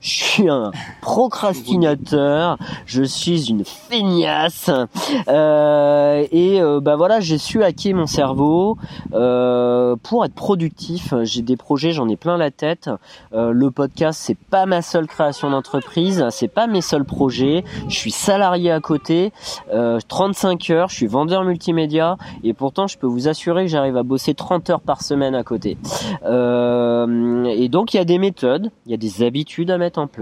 Je 0.00 0.08
suis 0.30 0.48
un 0.48 0.70
procrastinateur, 1.00 2.56
je 2.86 3.02
suis 3.02 3.50
une 3.50 3.64
feignasse 3.64 4.70
euh, 5.28 6.26
et 6.30 6.60
euh, 6.60 6.80
bah 6.80 6.96
voilà, 6.96 7.20
j'ai 7.20 7.38
su 7.38 7.64
hacker 7.64 7.94
mon 7.94 8.06
cerveau 8.06 8.76
euh, 9.12 9.96
pour 10.02 10.24
être 10.24 10.34
productif. 10.34 11.14
J'ai 11.22 11.42
des 11.42 11.56
projets, 11.56 11.92
j'en 11.92 12.08
ai 12.08 12.16
plein 12.16 12.36
la 12.36 12.50
tête. 12.50 12.90
Euh, 13.32 13.50
le 13.52 13.70
podcast, 13.70 14.20
c'est 14.22 14.38
pas 14.38 14.66
ma 14.66 14.82
seule 14.82 15.06
création 15.06 15.50
d'entreprise, 15.50 16.24
c'est 16.30 16.48
pas 16.48 16.66
mes 16.66 16.80
seuls 16.80 17.04
projets. 17.04 17.64
Je 17.88 17.94
suis 17.94 18.12
salarié 18.12 18.70
à 18.70 18.80
côté, 18.80 19.32
euh, 19.72 19.98
35 20.06 20.70
heures, 20.70 20.88
je 20.88 20.94
suis 20.94 21.06
vendeur 21.06 21.44
multimédia 21.44 22.16
et 22.44 22.52
pourtant 22.52 22.86
je 22.86 22.98
peux 22.98 23.06
vous 23.06 23.26
assurer 23.28 23.64
que 23.64 23.70
j'arrive 23.70 23.96
à 23.96 24.02
bosser 24.02 24.34
30 24.34 24.70
heures 24.70 24.80
par 24.80 25.02
semaine 25.02 25.34
à 25.34 25.42
côté. 25.42 25.76
Et 26.22 27.68
donc 27.68 27.94
il 27.94 27.96
y 27.96 28.00
a 28.00 28.04
des 28.04 28.18
méthodes, 28.18 28.70
il 28.86 28.92
y 28.92 28.94
a 28.94 28.98
des 28.98 29.24
habitudes 29.24 29.70
à 29.70 29.78
mettre 29.78 29.98
en 29.98 30.06
place 30.06 30.19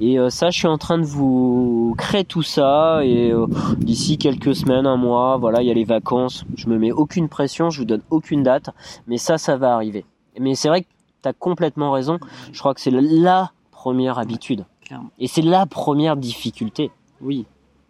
et 0.00 0.18
euh, 0.18 0.30
ça 0.30 0.50
je 0.50 0.58
suis 0.58 0.66
en 0.68 0.78
train 0.78 0.98
de 0.98 1.04
vous 1.04 1.94
créer 1.98 2.24
tout 2.24 2.42
ça 2.42 3.04
et 3.04 3.30
euh, 3.30 3.46
d'ici 3.78 4.18
quelques 4.18 4.54
semaines, 4.54 4.86
un 4.86 4.96
mois, 4.96 5.36
voilà, 5.36 5.62
il 5.62 5.68
y 5.68 5.70
a 5.70 5.74
les 5.74 5.84
vacances, 5.84 6.44
je 6.56 6.68
me 6.68 6.78
mets 6.78 6.92
aucune 6.92 7.28
pression, 7.28 7.70
je 7.70 7.80
vous 7.80 7.84
donne 7.86 8.02
aucune 8.10 8.42
date, 8.42 8.70
mais 9.06 9.16
ça 9.18 9.38
ça 9.38 9.56
va 9.56 9.74
arriver. 9.74 10.04
Mais 10.38 10.54
c'est 10.54 10.68
vrai 10.68 10.82
que 10.82 10.88
tu 11.22 11.28
as 11.28 11.32
complètement 11.32 11.90
raison, 11.92 12.18
je 12.52 12.58
crois 12.58 12.74
que 12.74 12.80
c'est 12.80 12.90
la 12.90 13.52
première 13.70 14.18
habitude 14.18 14.64
Clairement. 14.82 15.10
et 15.18 15.26
c'est 15.26 15.42
la 15.42 15.66
première 15.66 16.16
difficulté. 16.16 16.90
Oui, 17.20 17.46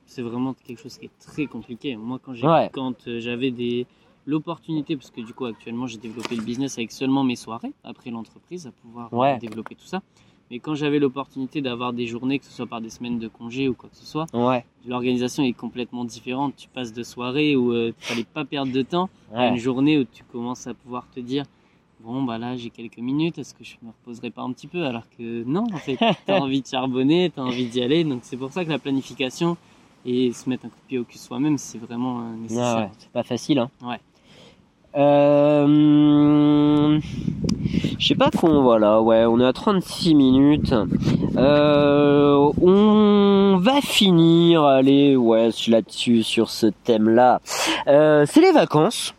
c'est 0.06 0.22
vraiment 0.22 0.54
quelque 0.66 0.80
chose 0.82 0.98
qui 0.98 1.06
est 1.06 1.18
très 1.24 1.46
compliqué. 1.46 1.96
Moi 1.96 2.18
quand 2.22 2.32
Ouais. 2.32 2.70
euh, 3.08 3.20
j'avais 3.20 3.50
des 3.50 3.86
l'opportunité 4.26 4.96
parce 4.96 5.10
que 5.10 5.20
du 5.22 5.32
coup 5.32 5.46
actuellement 5.46 5.86
j'ai 5.86 5.96
développé 5.98 6.36
le 6.36 6.42
business 6.42 6.76
avec 6.78 6.92
seulement 6.92 7.24
mes 7.24 7.36
soirées 7.36 7.72
après 7.84 8.10
l'entreprise 8.10 8.66
à 8.66 8.70
pouvoir 8.70 9.12
Ouais. 9.12 9.38
développer 9.38 9.74
tout 9.74 9.86
ça. 9.86 10.02
Mais 10.50 10.58
quand 10.58 10.74
j'avais 10.74 10.98
l'opportunité 10.98 11.60
d'avoir 11.60 11.92
des 11.92 12.06
journées, 12.06 12.38
que 12.38 12.44
ce 12.44 12.52
soit 12.52 12.66
par 12.66 12.80
des 12.80 12.90
semaines 12.90 13.18
de 13.18 13.28
congé 13.28 13.68
ou 13.68 13.74
quoi 13.74 13.88
que 13.88 13.96
ce 13.96 14.04
soit, 14.04 14.26
Ouais, 14.34 14.64
l'organisation 14.86 15.44
est 15.44 15.52
complètement 15.52 16.04
différente. 16.04 16.54
Tu 16.56 16.68
passes 16.68 16.92
de 16.92 17.02
soirées 17.02 17.54
où 17.56 17.72
il 17.72 17.94
fallait 17.98 18.24
pas 18.24 18.44
perdre 18.44 18.72
de 18.72 18.82
temps 18.82 19.08
à 19.34 19.48
une 19.48 19.58
journée 19.58 19.98
où 19.98 20.04
tu 20.04 20.24
commences 20.24 20.66
à 20.66 20.74
pouvoir 20.74 21.06
te 21.14 21.20
dire 21.20 21.44
bon 22.02 22.22
bah 22.22 22.38
là 22.38 22.56
j'ai 22.56 22.70
quelques 22.70 22.96
minutes 22.98 23.36
est-ce 23.38 23.52
que 23.54 23.62
je 23.62 23.76
me 23.82 23.88
reposerai 23.88 24.30
pas 24.30 24.40
un 24.40 24.50
petit 24.52 24.66
peu? 24.66 24.84
Alors 24.86 25.02
que 25.18 25.44
non 25.44 25.66
en 25.72 25.76
fait 25.76 25.98
t'as 26.26 26.40
envie 26.40 26.62
de 26.62 26.66
charbonner 26.66 27.30
t'as 27.34 27.42
envie 27.42 27.66
d'y 27.66 27.82
aller 27.82 28.04
donc 28.04 28.20
c'est 28.22 28.38
pour 28.38 28.50
ça 28.50 28.64
que 28.64 28.70
la 28.70 28.78
planification 28.78 29.58
et 30.06 30.32
se 30.32 30.48
mettre 30.48 30.64
un 30.64 30.68
coup 30.70 30.76
de 30.82 30.88
pied 30.88 30.98
au 30.98 31.04
cul 31.04 31.18
soi-même 31.18 31.58
c'est 31.58 31.76
vraiment 31.76 32.20
euh, 32.20 32.36
nécessaire 32.40 32.78
ouais, 32.78 32.90
c'est 32.98 33.10
pas 33.10 33.22
facile. 33.22 33.58
Hein. 33.58 33.70
Ouais. 33.82 34.00
Euh, 34.96 35.68
je 37.98 38.06
sais 38.06 38.14
pas 38.16 38.30
qu'on 38.30 38.62
voilà, 38.62 39.00
ouais, 39.00 39.24
on 39.26 39.38
est 39.40 39.46
à 39.46 39.52
36 39.52 40.14
minutes. 40.14 40.74
Euh, 41.36 42.50
on 42.60 43.58
va 43.58 43.80
finir, 43.80 44.64
allez, 44.64 45.16
ouais, 45.16 45.50
là-dessus 45.68 46.22
sur 46.22 46.50
ce 46.50 46.66
thème-là. 46.84 47.40
Euh, 47.86 48.24
c'est 48.26 48.40
les 48.40 48.52
vacances. 48.52 49.14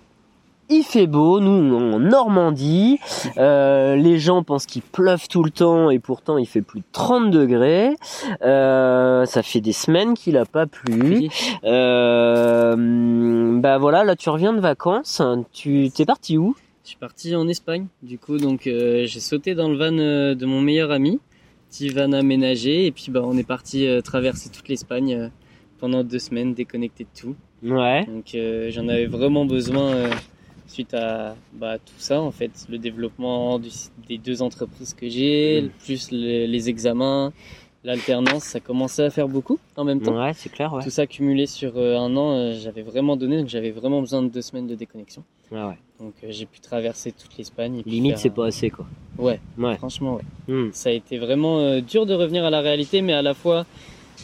Il 0.73 0.83
fait 0.83 1.05
beau, 1.05 1.41
nous 1.41 1.75
en 1.75 1.99
Normandie. 1.99 2.97
Euh, 3.37 3.97
les 3.97 4.19
gens 4.19 4.41
pensent 4.41 4.65
qu'il 4.65 4.81
pleuve 4.81 5.27
tout 5.27 5.43
le 5.43 5.51
temps 5.51 5.89
et 5.89 5.99
pourtant 5.99 6.37
il 6.37 6.45
fait 6.47 6.61
plus 6.61 6.79
de 6.79 6.85
30 6.93 7.29
degrés. 7.29 7.95
Euh, 8.41 9.25
ça 9.25 9.43
fait 9.43 9.59
des 9.59 9.73
semaines 9.73 10.13
qu'il 10.13 10.37
a 10.37 10.45
pas 10.45 10.67
plu. 10.67 11.27
Euh, 11.65 13.59
bah 13.59 13.77
voilà, 13.79 14.05
là 14.05 14.15
tu 14.15 14.29
reviens 14.29 14.53
de 14.53 14.61
vacances. 14.61 15.21
Tu 15.51 15.89
t'es 15.93 16.05
parti 16.05 16.37
où? 16.37 16.55
Je 16.83 16.89
suis 16.89 16.97
parti 16.97 17.35
en 17.35 17.47
Espagne 17.47 17.87
du 18.01 18.17
coup 18.17 18.37
donc 18.37 18.65
euh, 18.65 19.05
j'ai 19.05 19.19
sauté 19.19 19.53
dans 19.53 19.69
le 19.69 19.77
van 19.77 19.91
de 19.91 20.45
mon 20.45 20.61
meilleur 20.61 20.91
ami 20.91 21.19
petit 21.69 21.89
van 21.89 22.11
aménagé 22.11 22.87
et 22.87 22.91
puis 22.91 23.11
bah 23.11 23.21
on 23.23 23.37
est 23.37 23.47
parti 23.47 23.87
traverser 24.03 24.49
toute 24.49 24.67
l'Espagne 24.67 25.29
pendant 25.79 26.03
deux 26.03 26.19
semaines 26.19 26.53
déconnecté 26.53 27.03
de 27.03 27.19
tout 27.19 27.35
Ouais. 27.63 28.05
Donc 28.05 28.33
euh, 28.33 28.71
j'en 28.71 28.87
avais 28.87 29.05
vraiment 29.05 29.45
besoin 29.45 29.93
euh, 29.93 30.09
suite 30.67 30.93
à 30.93 31.35
bah, 31.53 31.77
tout 31.77 31.93
ça 31.97 32.21
en 32.21 32.31
fait, 32.31 32.51
le 32.69 32.77
développement 32.77 33.59
du- 33.59 33.69
des 34.07 34.17
deux 34.17 34.41
entreprises 34.41 34.93
que 34.93 35.09
j'ai, 35.09 35.69
plus 35.83 36.11
le- 36.11 36.45
les 36.45 36.69
examens, 36.69 37.33
l'alternance, 37.83 38.43
ça 38.43 38.59
commençait 38.59 39.03
à 39.03 39.09
faire 39.09 39.27
beaucoup 39.27 39.59
en 39.75 39.83
même 39.83 40.01
temps. 40.01 40.15
Ouais, 40.15 40.33
c'est 40.33 40.49
clair, 40.49 40.71
ouais. 40.73 40.83
Tout 40.83 40.89
ça 40.91 41.07
cumulé 41.07 41.45
sur 41.47 41.73
euh, 41.77 41.97
un 41.97 42.15
an, 42.15 42.31
euh, 42.33 42.53
j'avais 42.61 42.83
vraiment 42.83 43.17
donné, 43.17 43.37
donc 43.39 43.47
j'avais 43.47 43.71
vraiment 43.71 43.99
besoin 44.01 44.21
de 44.21 44.29
deux 44.29 44.41
semaines 44.41 44.67
de 44.67 44.75
déconnexion. 44.75 45.23
Ouais, 45.51 45.63
ouais. 45.63 45.77
Donc 45.99 46.13
euh, 46.23 46.27
j'ai 46.29 46.45
pu 46.45 46.59
traverser 46.59 47.11
toute 47.11 47.37
l'Espagne. 47.37 47.81
Limite, 47.85 48.17
c'est 48.17 48.29
pas 48.29 48.45
assez 48.47 48.69
quoi. 48.69 48.85
Ouais, 49.17 49.39
Ouais. 49.57 49.75
franchement 49.77 50.15
ouais. 50.15 50.53
Hmm. 50.53 50.69
Ça 50.73 50.89
a 50.89 50.93
été 50.93 51.17
vraiment 51.17 51.79
dur 51.81 52.05
de 52.05 52.13
revenir 52.13 52.45
à 52.45 52.49
la 52.49 52.61
réalité, 52.61 53.01
mais 53.01 53.13
à 53.13 53.21
la 53.21 53.33
fois 53.33 53.65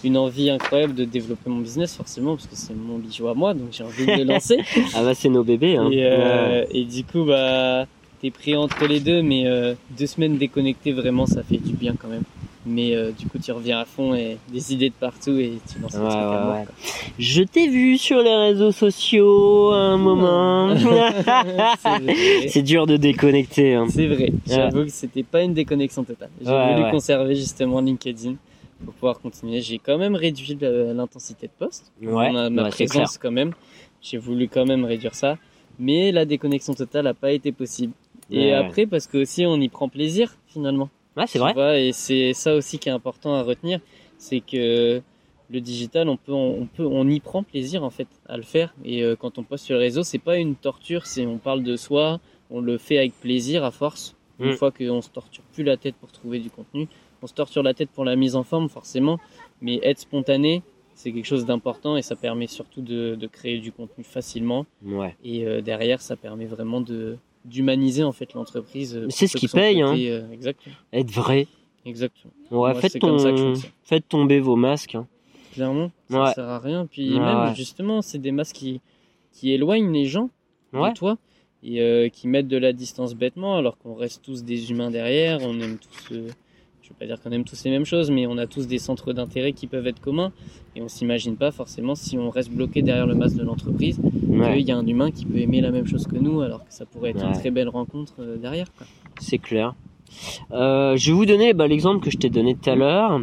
une 0.03 0.17
envie 0.17 0.49
incroyable 0.49 0.93
de 0.95 1.05
développer 1.05 1.49
mon 1.49 1.59
business 1.59 1.95
forcément 1.95 2.35
parce 2.35 2.47
que 2.47 2.55
c'est 2.55 2.73
mon 2.75 2.97
bijou 2.97 3.27
à 3.27 3.33
moi, 3.33 3.53
donc 3.53 3.69
j'ai 3.71 3.83
envie 3.83 4.05
de 4.05 4.11
le 4.11 4.23
lancer. 4.23 4.57
Ah 4.95 5.03
bah 5.03 5.13
c'est 5.15 5.29
nos 5.29 5.43
bébés. 5.43 5.77
Hein. 5.77 5.89
Et, 5.91 6.05
euh, 6.05 6.61
Ouais. 6.61 6.67
et 6.71 6.83
du 6.85 7.03
coup, 7.03 7.23
bah, 7.25 7.85
t'es 8.21 8.31
pris 8.31 8.55
entre 8.55 8.85
les 8.87 8.99
deux, 8.99 9.21
mais 9.21 9.45
euh, 9.47 9.73
deux 9.97 10.07
semaines 10.07 10.37
déconnectées, 10.37 10.91
vraiment, 10.91 11.25
ça 11.25 11.43
fait 11.43 11.57
du 11.57 11.73
bien 11.73 11.93
quand 11.99 12.07
même. 12.07 12.23
Mais 12.69 12.95
euh, 12.95 13.11
du 13.17 13.27
coup, 13.27 13.37
tu 13.39 13.49
reviens 13.53 13.79
à 13.79 13.85
fond 13.85 14.13
et 14.13 14.37
des 14.51 14.73
idées 14.73 14.89
de 14.89 14.93
partout 14.99 15.37
et 15.39 15.53
tu 15.71 15.79
lances 15.79 15.93
Ouais, 15.93 15.99
à 16.01 16.03
ouais, 16.03 16.43
mort, 16.45 16.65
quoi. 16.65 16.75
Je 17.17 17.41
t'ai 17.43 17.69
vu 17.69 17.97
sur 17.97 18.21
les 18.21 18.35
réseaux 18.35 18.73
sociaux 18.73 19.71
à 19.71 19.77
un 19.77 19.97
moment. 19.97 20.75
C'est 22.47 22.61
dur 22.63 22.85
de 22.85 22.97
déconnecter. 22.97 23.73
Hein. 23.75 23.87
C'est 23.89 24.07
vrai. 24.07 24.31
J'avoue 24.45 24.83
que 24.83 24.91
c'était 24.91 25.23
pas 25.23 25.43
une 25.43 25.53
déconnexion 25.53 26.03
totale. 26.03 26.29
J'ai 26.43 26.51
voulu 26.51 26.91
conserver 26.91 27.35
justement 27.35 27.79
LinkedIn 27.81 28.35
pour 28.83 28.93
pouvoir 28.93 29.19
continuer. 29.19 29.61
J'ai 29.61 29.79
quand 29.79 29.97
même 29.97 30.15
réduit 30.15 30.57
l'intensité 30.61 31.47
de 31.47 31.51
poste. 31.57 31.91
Ouais, 32.01 32.31
ma 32.49 32.69
présence 32.69 33.17
quand 33.17 33.31
même. 33.31 33.53
J'ai 34.01 34.17
voulu 34.17 34.47
quand 34.47 34.65
même 34.65 34.85
réduire 34.85 35.15
ça. 35.15 35.37
Mais 35.79 36.11
la 36.11 36.25
déconnexion 36.25 36.73
totale 36.73 37.05
n'a 37.05 37.13
pas 37.13 37.31
été 37.31 37.51
possible. 37.51 37.93
Et 38.31 38.47
Ouais. 38.47 38.53
après, 38.53 38.85
parce 38.87 39.07
que 39.07 39.19
aussi 39.19 39.45
on 39.45 39.57
y 39.61 39.69
prend 39.69 39.89
plaisir 39.89 40.35
finalement. 40.47 40.89
Ouais, 41.15 41.25
c'est 41.27 41.39
vrai. 41.39 41.53
vois, 41.53 41.77
et 41.79 41.91
c'est 41.93 42.33
ça 42.33 42.55
aussi 42.55 42.77
qui 42.79 42.89
est 42.89 42.91
important 42.91 43.33
à 43.35 43.41
retenir, 43.43 43.79
c'est 44.17 44.39
que 44.39 45.01
le 45.49 45.61
digital, 45.61 46.09
on 46.09 46.17
peut, 46.17 46.33
on 46.33 46.65
peut, 46.67 46.85
on 46.85 47.07
y 47.07 47.19
prend 47.19 47.41
plaisir 47.43 47.83
en 47.83 47.89
fait 47.89 48.07
à 48.27 48.37
le 48.37 48.43
faire. 48.43 48.73
Et 48.83 49.01
euh, 49.03 49.15
quand 49.15 49.37
on 49.37 49.43
poste 49.43 49.65
sur 49.65 49.75
le 49.75 49.79
réseau, 49.81 50.03
c'est 50.03 50.19
pas 50.19 50.37
une 50.37 50.55
torture, 50.55 51.05
c'est 51.05 51.25
on 51.25 51.37
parle 51.37 51.63
de 51.63 51.75
soi, 51.77 52.19
on 52.51 52.59
le 52.59 52.77
fait 52.77 52.97
avec 52.97 53.13
plaisir 53.19 53.63
à 53.63 53.71
force. 53.71 54.15
Une 54.39 54.51
Mm. 54.51 54.55
fois 54.57 54.71
qu'on 54.71 55.01
se 55.01 55.09
torture 55.09 55.43
plus 55.53 55.63
la 55.63 55.77
tête 55.77 55.95
pour 55.95 56.11
trouver 56.11 56.37
du 56.39 56.49
contenu, 56.51 56.87
on 57.27 57.29
se 57.29 57.33
torture 57.33 57.61
la 57.61 57.73
tête 57.73 57.89
pour 57.89 58.05
la 58.05 58.15
mise 58.15 58.37
en 58.37 58.43
forme 58.43 58.69
forcément, 58.69 59.19
mais 59.61 59.81
être 59.83 59.99
spontané, 59.99 60.63
c'est 60.95 61.11
quelque 61.11 61.25
chose 61.25 61.45
d'important 61.45 61.97
et 61.97 62.01
ça 62.01 62.15
permet 62.15 62.47
surtout 62.47 62.81
de, 62.81 63.15
de 63.15 63.27
créer 63.27 63.59
du 63.59 63.73
contenu 63.73 64.05
facilement. 64.05 64.65
Ouais. 64.85 65.13
Et 65.25 65.45
euh, 65.45 65.59
derrière, 65.61 66.01
ça 66.01 66.15
permet 66.15 66.45
vraiment 66.45 66.79
de 66.81 67.17
d'humaniser 67.43 68.03
en 68.03 68.11
fait 68.13 68.33
l'entreprise. 68.33 68.95
euh, 68.95 69.07
C'est 69.09 69.27
ce 69.27 69.35
qui 69.37 69.47
paye, 69.49 69.81
hein. 69.81 69.93
euh, 69.97 70.31
exactement. 70.31 70.75
Être 70.93 71.11
vrai. 71.11 71.47
Exactement. 71.85 72.31
Ouais, 72.51 72.71
Moi, 72.71 72.81
faites, 72.81 72.99
comme 72.99 73.19
ça 73.19 73.99
tomber 74.09 74.39
vos 74.39 74.55
masques. 74.55 74.95
hein. 74.95 75.05
Clairement, 75.53 75.91
ça 76.09 76.23
Ouais. 76.23 76.33
sert 76.33 76.45
à 76.47 76.59
rien. 76.59 76.85
Puis 76.85 77.13
Ouais, 77.13 77.19
même, 77.19 77.55
justement, 77.55 78.01
c'est 78.01 78.17
des 78.19 78.31
masques 78.31 78.55
qui, 78.55 78.81
qui 79.33 79.51
éloignent 79.51 79.91
les 79.93 80.05
gens 80.05 80.29
de 80.73 80.93
toi 80.93 81.17
et 81.63 81.81
euh, 81.81 82.09
qui 82.09 82.27
mettent 82.27 82.47
de 82.49 82.57
la 82.57 82.73
distance 82.73 83.15
bêtement 83.15 83.55
alors 83.57 83.77
qu'on 83.77 83.95
reste 83.95 84.23
tous 84.23 84.43
des 84.43 84.71
humains 84.71 84.91
derrière. 84.91 85.39
On 85.41 85.57
aime 85.61 85.77
tous 85.77 86.13
je 86.87 86.93
ne 86.93 86.95
veux 86.95 86.99
pas 86.99 87.05
dire 87.05 87.21
qu'on 87.21 87.31
aime 87.31 87.43
tous 87.43 87.65
les 87.65 87.71
mêmes 87.71 87.85
choses, 87.85 88.09
mais 88.11 88.27
on 88.27 88.37
a 88.37 88.47
tous 88.47 88.65
des 88.65 88.77
centres 88.77 89.11
d'intérêt 89.11 89.51
qui 89.51 89.67
peuvent 89.67 89.87
être 89.87 89.99
communs. 89.99 90.31
Et 90.73 90.81
on 90.81 90.87
s'imagine 90.87 91.35
pas 91.35 91.51
forcément 91.51 91.95
si 91.95 92.17
on 92.17 92.29
reste 92.29 92.49
bloqué 92.49 92.81
derrière 92.81 93.05
le 93.05 93.15
masque 93.15 93.35
de 93.35 93.43
l'entreprise, 93.43 93.99
qu'il 93.99 94.61
y 94.61 94.71
a 94.71 94.77
un 94.77 94.87
humain 94.87 95.11
qui 95.11 95.25
peut 95.25 95.39
aimer 95.39 95.59
la 95.59 95.71
même 95.71 95.85
chose 95.85 96.07
que 96.07 96.15
nous, 96.15 96.39
alors 96.39 96.63
que 96.63 96.73
ça 96.73 96.85
pourrait 96.85 97.09
être 97.09 97.25
une 97.25 97.33
très 97.33 97.51
belle 97.51 97.67
rencontre 97.67 98.13
euh, 98.19 98.37
derrière. 98.37 98.67
C'est 99.19 99.37
clair. 99.37 99.75
Euh, 100.53 100.95
je 100.95 101.11
vais 101.11 101.17
vous 101.17 101.25
donner 101.25 101.53
bah, 101.53 101.67
l'exemple 101.67 102.01
que 102.01 102.09
je 102.09 102.17
t'ai 102.17 102.29
donné 102.29 102.55
tout 102.55 102.69
à 102.69 102.75
l'heure, 102.75 103.19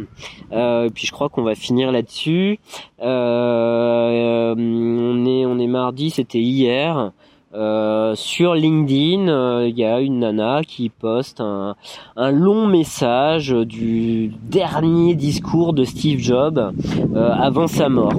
euh, 0.51 0.89
puis 0.93 1.07
je 1.07 1.11
crois 1.11 1.29
qu'on 1.29 1.41
va 1.41 1.55
finir 1.55 1.91
là-dessus. 1.91 2.59
Euh, 3.01 4.55
on 4.55 5.25
est 5.25 5.45
on 5.47 5.57
est 5.57 5.67
mardi, 5.67 6.11
c'était 6.11 6.39
hier. 6.39 7.11
Euh, 7.55 8.15
sur 8.15 8.53
LinkedIn, 8.53 9.29
euh, 9.29 9.67
il 9.69 9.77
y 9.77 9.85
a 9.85 10.01
une 10.01 10.19
nana 10.19 10.61
qui 10.67 10.89
poste 10.89 11.39
un, 11.39 11.75
long 12.17 12.67
message 12.67 13.51
du 13.51 14.33
dernier 14.43 15.15
discours 15.15 15.71
de 15.73 15.85
Steve 15.85 16.19
Jobs 16.19 16.57
euh, 16.57 17.31
avant 17.31 17.67
sa 17.67 17.87
mort. 17.87 18.11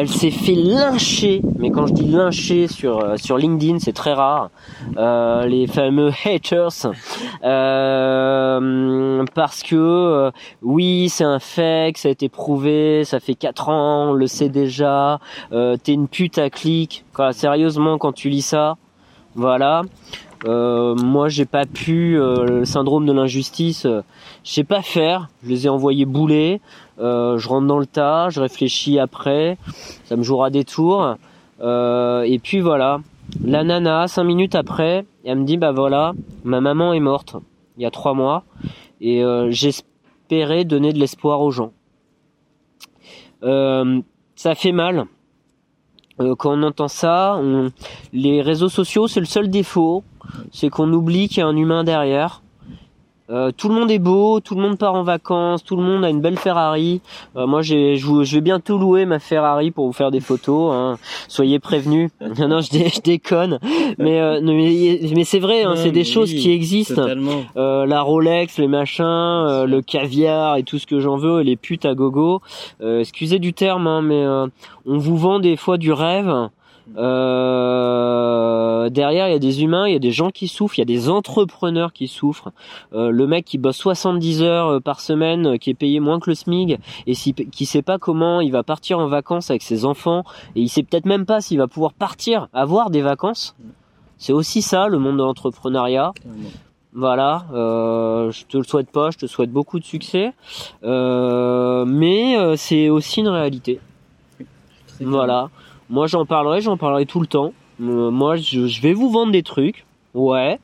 Elle 0.00 0.08
s'est 0.08 0.30
fait 0.30 0.54
lyncher, 0.54 1.42
mais 1.58 1.72
quand 1.72 1.88
je 1.88 1.92
dis 1.92 2.04
lyncher 2.04 2.68
sur 2.68 3.00
euh, 3.00 3.16
sur 3.16 3.36
LinkedIn, 3.36 3.80
c'est 3.80 3.92
très 3.92 4.12
rare. 4.12 4.50
Euh, 4.96 5.44
les 5.44 5.66
fameux 5.66 6.12
haters, 6.24 6.86
euh, 7.42 9.24
parce 9.34 9.64
que 9.64 9.74
euh, 9.74 10.30
oui, 10.62 11.08
c'est 11.08 11.24
un 11.24 11.40
fake, 11.40 11.98
ça 11.98 12.10
a 12.10 12.12
été 12.12 12.28
prouvé, 12.28 13.02
ça 13.02 13.18
fait 13.18 13.34
4 13.34 13.70
ans, 13.70 14.10
on 14.10 14.12
le 14.12 14.28
sait 14.28 14.48
déjà. 14.48 15.18
Euh, 15.50 15.76
T'es 15.82 15.94
une 15.94 16.06
pute 16.06 16.38
à 16.38 16.48
clic. 16.48 17.04
Sérieusement, 17.32 17.98
quand 17.98 18.12
tu 18.12 18.28
lis 18.28 18.42
ça, 18.42 18.76
voilà. 19.34 19.82
Euh, 20.46 20.94
moi, 20.94 21.28
j'ai 21.28 21.44
pas 21.44 21.66
pu 21.66 22.12
le 22.12 22.64
syndrome 22.64 23.04
de 23.04 23.12
l'injustice. 23.12 23.82
je 23.82 24.02
sais 24.44 24.62
pas 24.62 24.82
faire. 24.82 25.28
Je 25.42 25.48
les 25.48 25.66
ai 25.66 25.68
envoyés 25.68 26.04
bouler. 26.04 26.60
Euh, 27.00 27.38
je 27.38 27.48
rentre 27.48 27.66
dans 27.66 27.78
le 27.78 27.86
tas, 27.86 28.28
je 28.30 28.40
réfléchis 28.40 28.98
après, 28.98 29.56
ça 30.04 30.16
me 30.16 30.22
jouera 30.22 30.50
des 30.50 30.64
tours. 30.64 31.16
Euh, 31.60 32.22
et 32.22 32.38
puis 32.38 32.60
voilà, 32.60 33.00
la 33.44 33.64
nana, 33.64 34.08
cinq 34.08 34.24
minutes 34.24 34.54
après, 34.54 35.04
elle 35.24 35.38
me 35.38 35.44
dit 35.44 35.56
bah 35.56 35.72
voilà, 35.72 36.12
ma 36.44 36.60
maman 36.60 36.92
est 36.92 37.00
morte 37.00 37.36
il 37.76 37.82
y 37.82 37.86
a 37.86 37.90
trois 37.90 38.14
mois 38.14 38.42
et 39.00 39.22
euh, 39.22 39.50
j'espérais 39.50 40.64
donner 40.64 40.92
de 40.92 40.98
l'espoir 40.98 41.40
aux 41.40 41.50
gens. 41.50 41.72
Ça 43.40 44.54
fait 44.54 44.72
mal. 44.72 45.06
Quand 46.18 46.58
on 46.58 46.62
entend 46.64 46.88
ça, 46.88 47.40
les 48.12 48.42
réseaux 48.42 48.68
sociaux, 48.68 49.06
c'est 49.06 49.20
le 49.20 49.26
seul 49.26 49.48
défaut, 49.48 50.02
c'est 50.50 50.68
qu'on 50.68 50.92
oublie 50.92 51.28
qu'il 51.28 51.38
y 51.38 51.42
a 51.42 51.46
un 51.46 51.56
humain 51.56 51.84
derrière. 51.84 52.42
Euh, 53.30 53.50
tout 53.56 53.68
le 53.68 53.74
monde 53.74 53.90
est 53.90 53.98
beau, 53.98 54.40
tout 54.40 54.54
le 54.54 54.62
monde 54.62 54.78
part 54.78 54.94
en 54.94 55.02
vacances, 55.02 55.62
tout 55.62 55.76
le 55.76 55.82
monde 55.82 56.04
a 56.04 56.08
une 56.08 56.20
belle 56.20 56.38
Ferrari. 56.38 57.02
Euh, 57.36 57.46
moi, 57.46 57.62
j'ai, 57.62 57.96
je, 57.96 58.24
je, 58.24 58.34
vais 58.34 58.40
bientôt 58.40 58.78
louer 58.78 59.04
ma 59.04 59.18
Ferrari 59.18 59.70
pour 59.70 59.86
vous 59.86 59.92
faire 59.92 60.10
des 60.10 60.20
photos. 60.20 60.72
Hein. 60.72 60.98
Soyez 61.28 61.58
prévenus. 61.58 62.10
non, 62.38 62.48
non, 62.48 62.60
je, 62.60 62.70
dé, 62.70 62.88
je 62.88 63.00
déconne. 63.00 63.58
Mais, 63.98 64.20
euh, 64.20 64.40
mais, 64.42 65.00
mais 65.14 65.24
c'est 65.24 65.38
vrai, 65.38 65.64
hein, 65.64 65.74
c'est 65.76 65.90
des 65.90 66.00
oui, 66.00 66.06
choses 66.06 66.30
qui 66.30 66.50
existent. 66.50 67.06
Euh, 67.56 67.86
la 67.86 68.00
Rolex, 68.00 68.58
les 68.58 68.68
machins, 68.68 69.04
euh, 69.04 69.66
le 69.66 69.82
caviar 69.82 70.56
et 70.56 70.62
tout 70.62 70.78
ce 70.78 70.86
que 70.86 71.00
j'en 71.00 71.16
veux, 71.16 71.42
les 71.42 71.56
putes 71.56 71.84
à 71.84 71.94
gogo. 71.94 72.40
excusez 72.80 73.38
du 73.38 73.52
terme, 73.52 73.86
hein, 73.86 74.02
mais 74.02 74.24
on 74.86 74.98
vous 74.98 75.16
vend 75.16 75.38
des 75.38 75.56
fois 75.56 75.76
du 75.76 75.92
rêve. 75.92 76.48
Euh, 76.96 78.88
derrière, 78.90 79.28
il 79.28 79.32
y 79.32 79.34
a 79.34 79.38
des 79.38 79.62
humains, 79.62 79.86
il 79.86 79.92
y 79.92 79.96
a 79.96 80.00
des 80.00 80.10
gens 80.10 80.30
qui 80.30 80.48
souffrent, 80.48 80.78
il 80.78 80.80
y 80.80 80.82
a 80.82 80.86
des 80.86 81.08
entrepreneurs 81.08 81.92
qui 81.92 82.08
souffrent. 82.08 82.50
Euh, 82.92 83.10
le 83.10 83.26
mec 83.26 83.44
qui 83.44 83.58
bosse 83.58 83.76
70 83.76 84.42
heures 84.42 84.68
euh, 84.68 84.80
par 84.80 85.00
semaine, 85.00 85.46
euh, 85.46 85.56
qui 85.56 85.70
est 85.70 85.74
payé 85.74 86.00
moins 86.00 86.20
que 86.20 86.30
le 86.30 86.34
SMIG, 86.34 86.78
et 87.06 87.14
si, 87.14 87.34
qui 87.34 87.66
sait 87.66 87.82
pas 87.82 87.98
comment 87.98 88.40
il 88.40 88.52
va 88.52 88.62
partir 88.62 88.98
en 88.98 89.08
vacances 89.08 89.50
avec 89.50 89.62
ses 89.62 89.84
enfants, 89.84 90.24
et 90.56 90.60
il 90.60 90.68
sait 90.68 90.82
peut-être 90.82 91.06
même 91.06 91.26
pas 91.26 91.40
s'il 91.40 91.58
va 91.58 91.66
pouvoir 91.66 91.92
partir, 91.92 92.48
avoir 92.52 92.90
des 92.90 93.02
vacances. 93.02 93.56
C'est 94.16 94.32
aussi 94.32 94.62
ça, 94.62 94.88
le 94.88 94.98
monde 94.98 95.18
de 95.18 95.22
l'entrepreneuriat. 95.22 96.12
Voilà, 96.94 97.44
euh, 97.52 98.32
je 98.32 98.44
te 98.46 98.56
le 98.56 98.64
souhaite 98.64 98.90
pas, 98.90 99.10
je 99.10 99.18
te 99.18 99.26
souhaite 99.26 99.52
beaucoup 99.52 99.78
de 99.78 99.84
succès, 99.84 100.32
euh, 100.82 101.84
mais 101.84 102.56
c'est 102.56 102.88
aussi 102.88 103.20
une 103.20 103.28
réalité. 103.28 103.78
Voilà. 105.00 105.50
Moi, 105.90 106.06
j'en 106.06 106.26
parlerai, 106.26 106.60
j'en 106.60 106.76
parlerai 106.76 107.06
tout 107.06 107.20
le 107.20 107.26
temps. 107.26 107.52
Euh, 107.80 108.10
moi, 108.10 108.36
je, 108.36 108.66
je, 108.66 108.82
vais 108.82 108.92
vous 108.92 109.10
vendre 109.10 109.32
des 109.32 109.42
trucs, 109.42 109.86
ouais, 110.14 110.58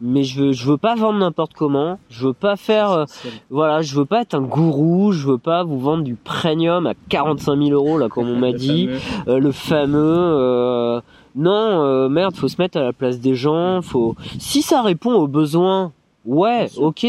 mais 0.00 0.22
je 0.22 0.40
veux, 0.40 0.52
je 0.52 0.66
veux 0.66 0.76
pas 0.76 0.94
vendre 0.94 1.18
n'importe 1.18 1.54
comment. 1.54 1.98
Je 2.10 2.26
veux 2.26 2.32
pas 2.32 2.56
faire, 2.56 2.90
euh, 2.90 3.04
voilà, 3.50 3.82
je 3.82 3.94
veux 3.94 4.04
pas 4.04 4.22
être 4.22 4.34
un 4.34 4.42
gourou. 4.42 5.12
Je 5.12 5.26
veux 5.26 5.38
pas 5.38 5.64
vous 5.64 5.78
vendre 5.78 6.04
du 6.04 6.14
premium 6.14 6.86
à 6.86 6.92
45 7.08 7.56
000 7.56 7.70
euros 7.70 7.98
là, 7.98 8.08
comme 8.08 8.28
on 8.28 8.36
m'a 8.38 8.52
dit, 8.52 8.86
fameux. 8.88 9.00
Euh, 9.28 9.38
le 9.38 9.52
fameux. 9.52 9.98
Euh, 10.02 11.00
non, 11.36 12.08
merde, 12.08 12.36
faut 12.36 12.48
se 12.48 12.60
mettre 12.60 12.78
à 12.78 12.82
la 12.82 12.92
place 12.92 13.18
des 13.18 13.34
gens. 13.34 13.82
Faut, 13.82 14.14
si 14.38 14.62
ça 14.62 14.82
répond 14.82 15.14
aux 15.14 15.26
besoins 15.26 15.92
Ouais, 16.24 16.68
ok. 16.78 17.06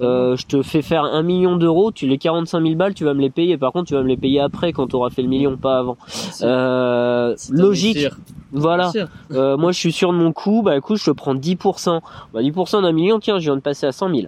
Euh, 0.00 0.36
je 0.36 0.46
te 0.46 0.62
fais 0.62 0.82
faire 0.82 1.04
un 1.04 1.22
million 1.22 1.56
d'euros, 1.56 1.92
tu 1.92 2.08
les 2.08 2.18
45 2.18 2.62
000 2.62 2.74
balles, 2.74 2.94
tu 2.94 3.04
vas 3.04 3.14
me 3.14 3.20
les 3.20 3.30
payer. 3.30 3.56
Par 3.56 3.72
contre, 3.72 3.88
tu 3.88 3.94
vas 3.94 4.02
me 4.02 4.08
les 4.08 4.16
payer 4.16 4.40
après 4.40 4.72
quand 4.72 4.88
tu 4.88 4.96
auras 4.96 5.10
fait 5.10 5.22
le 5.22 5.28
million, 5.28 5.56
pas 5.56 5.78
avant. 5.78 5.96
Euh, 6.42 7.36
logique. 7.50 8.08
Voilà. 8.52 8.92
Euh, 9.30 9.56
moi, 9.56 9.70
je 9.70 9.78
suis 9.78 9.92
sûr 9.92 10.12
de 10.12 10.18
mon 10.18 10.32
coup. 10.32 10.62
Bah, 10.62 10.76
écoute, 10.76 10.98
je 10.98 11.04
te 11.04 11.10
prends 11.10 11.34
10%. 11.34 12.00
Bah, 12.32 12.42
10% 12.42 12.82
d'un 12.82 12.92
million, 12.92 13.20
tiens, 13.20 13.38
je 13.38 13.44
viens 13.44 13.56
de 13.56 13.60
passer 13.60 13.86
à 13.86 13.92
100 13.92 14.14
000. 14.14 14.26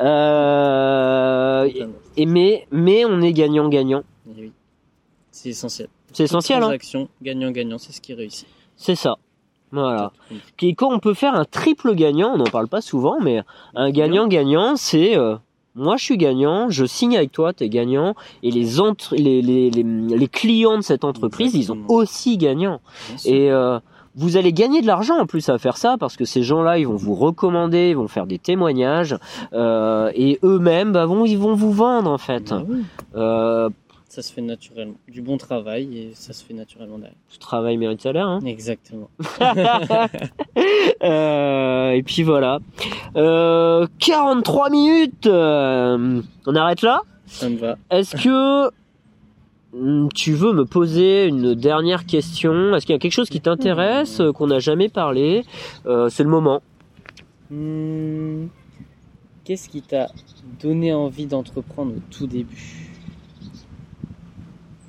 Euh, 0.00 1.68
et, 2.16 2.26
mais, 2.26 2.66
mais 2.70 3.04
on 3.04 3.20
est 3.20 3.32
gagnant-gagnant. 3.32 4.02
Oui. 4.26 4.52
C'est 5.30 5.50
essentiel. 5.50 5.88
C'est 6.12 6.24
essentiel, 6.24 6.62
hein. 6.62 7.06
gagnant-gagnant, 7.20 7.76
c'est 7.76 7.92
ce 7.92 8.00
qui 8.00 8.14
réussit. 8.14 8.46
C'est 8.76 8.94
ça. 8.94 9.16
Voilà. 9.74 10.12
Et 10.62 10.74
quand 10.74 10.92
on 10.92 11.00
peut 11.00 11.14
faire 11.14 11.34
un 11.34 11.44
triple 11.44 11.94
gagnant, 11.94 12.32
on 12.34 12.38
n'en 12.38 12.44
parle 12.44 12.68
pas 12.68 12.80
souvent, 12.80 13.18
mais 13.20 13.42
un 13.74 13.90
gagnant-gagnant, 13.90 14.76
c'est 14.76 15.16
euh, 15.16 15.36
moi 15.74 15.96
je 15.96 16.04
suis 16.04 16.16
gagnant, 16.16 16.70
je 16.70 16.84
signe 16.84 17.16
avec 17.16 17.32
toi, 17.32 17.52
tu 17.52 17.64
es 17.64 17.68
gagnant, 17.68 18.14
et 18.42 18.50
les, 18.50 18.80
entre, 18.80 19.14
les, 19.16 19.42
les, 19.42 19.70
les, 19.70 19.82
les, 19.82 20.28
clients 20.28 20.76
de 20.76 20.82
cette 20.82 21.04
entreprise, 21.04 21.54
Exactement. 21.54 21.84
ils 21.84 21.88
sont 21.88 21.94
aussi 21.94 22.38
gagnants. 22.38 22.80
Et 23.24 23.50
euh, 23.50 23.78
vous 24.16 24.36
allez 24.36 24.52
gagner 24.52 24.80
de 24.80 24.86
l'argent 24.86 25.18
en 25.18 25.26
plus 25.26 25.48
à 25.48 25.58
faire 25.58 25.76
ça, 25.76 25.96
parce 25.98 26.16
que 26.16 26.24
ces 26.24 26.42
gens-là, 26.42 26.78
ils 26.78 26.86
vont 26.86 26.96
vous 26.96 27.14
recommander, 27.14 27.90
ils 27.90 27.96
vont 27.96 28.08
faire 28.08 28.26
des 28.26 28.38
témoignages, 28.38 29.16
euh, 29.52 30.10
et 30.14 30.38
eux-mêmes, 30.44 30.92
bah, 30.92 31.06
vont, 31.06 31.24
ils 31.24 31.38
vont 31.38 31.54
vous 31.54 31.72
vendre 31.72 32.10
en 32.10 32.18
fait. 32.18 32.50
Bah 32.50 32.64
euh, 33.16 33.70
ça 34.14 34.22
se 34.22 34.32
fait 34.32 34.42
naturellement. 34.42 34.94
Du 35.08 35.22
bon 35.22 35.38
travail 35.38 35.98
et 35.98 36.10
ça 36.14 36.32
se 36.32 36.44
fait 36.44 36.54
naturellement 36.54 36.98
derrière. 36.98 37.16
Tout 37.32 37.38
travail 37.38 37.76
mérite 37.76 38.00
salaire. 38.00 38.28
Hein 38.28 38.38
Exactement. 38.46 39.10
euh, 41.02 41.90
et 41.90 42.02
puis 42.04 42.22
voilà. 42.22 42.60
Euh, 43.16 43.88
43 43.98 44.70
minutes. 44.70 45.26
Euh, 45.26 46.22
on 46.46 46.54
arrête 46.54 46.82
là? 46.82 47.02
Ça 47.26 47.48
me 47.48 47.56
va. 47.56 47.76
Est-ce 47.90 48.14
que 48.14 48.70
tu 50.14 50.32
veux 50.34 50.52
me 50.52 50.64
poser 50.64 51.26
une 51.26 51.56
dernière 51.56 52.06
question? 52.06 52.76
Est-ce 52.76 52.86
qu'il 52.86 52.94
y 52.94 52.96
a 52.96 53.00
quelque 53.00 53.10
chose 53.10 53.28
qui 53.28 53.40
t'intéresse, 53.40 54.20
mmh. 54.20 54.32
qu'on 54.32 54.46
n'a 54.46 54.60
jamais 54.60 54.88
parlé? 54.88 55.44
Euh, 55.86 56.08
C'est 56.08 56.22
le 56.22 56.30
moment. 56.30 56.62
Mmh. 57.50 58.44
Qu'est-ce 59.42 59.68
qui 59.68 59.82
t'a 59.82 60.06
donné 60.62 60.94
envie 60.94 61.26
d'entreprendre 61.26 61.94
au 61.96 62.00
tout 62.16 62.28
début? 62.28 62.83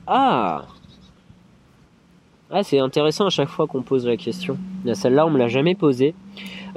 Ah 0.08 0.66
ah, 2.52 2.64
c'est 2.64 2.78
intéressant 2.78 3.26
à 3.26 3.30
chaque 3.30 3.50
fois 3.50 3.66
qu'on 3.66 3.82
pose 3.82 4.06
la 4.06 4.18
question. 4.18 4.58
Celle-là, 4.94 5.26
on 5.26 5.32
me 5.32 5.40
l'a 5.40 5.48
jamais 5.48 5.74
posée. 5.74 6.14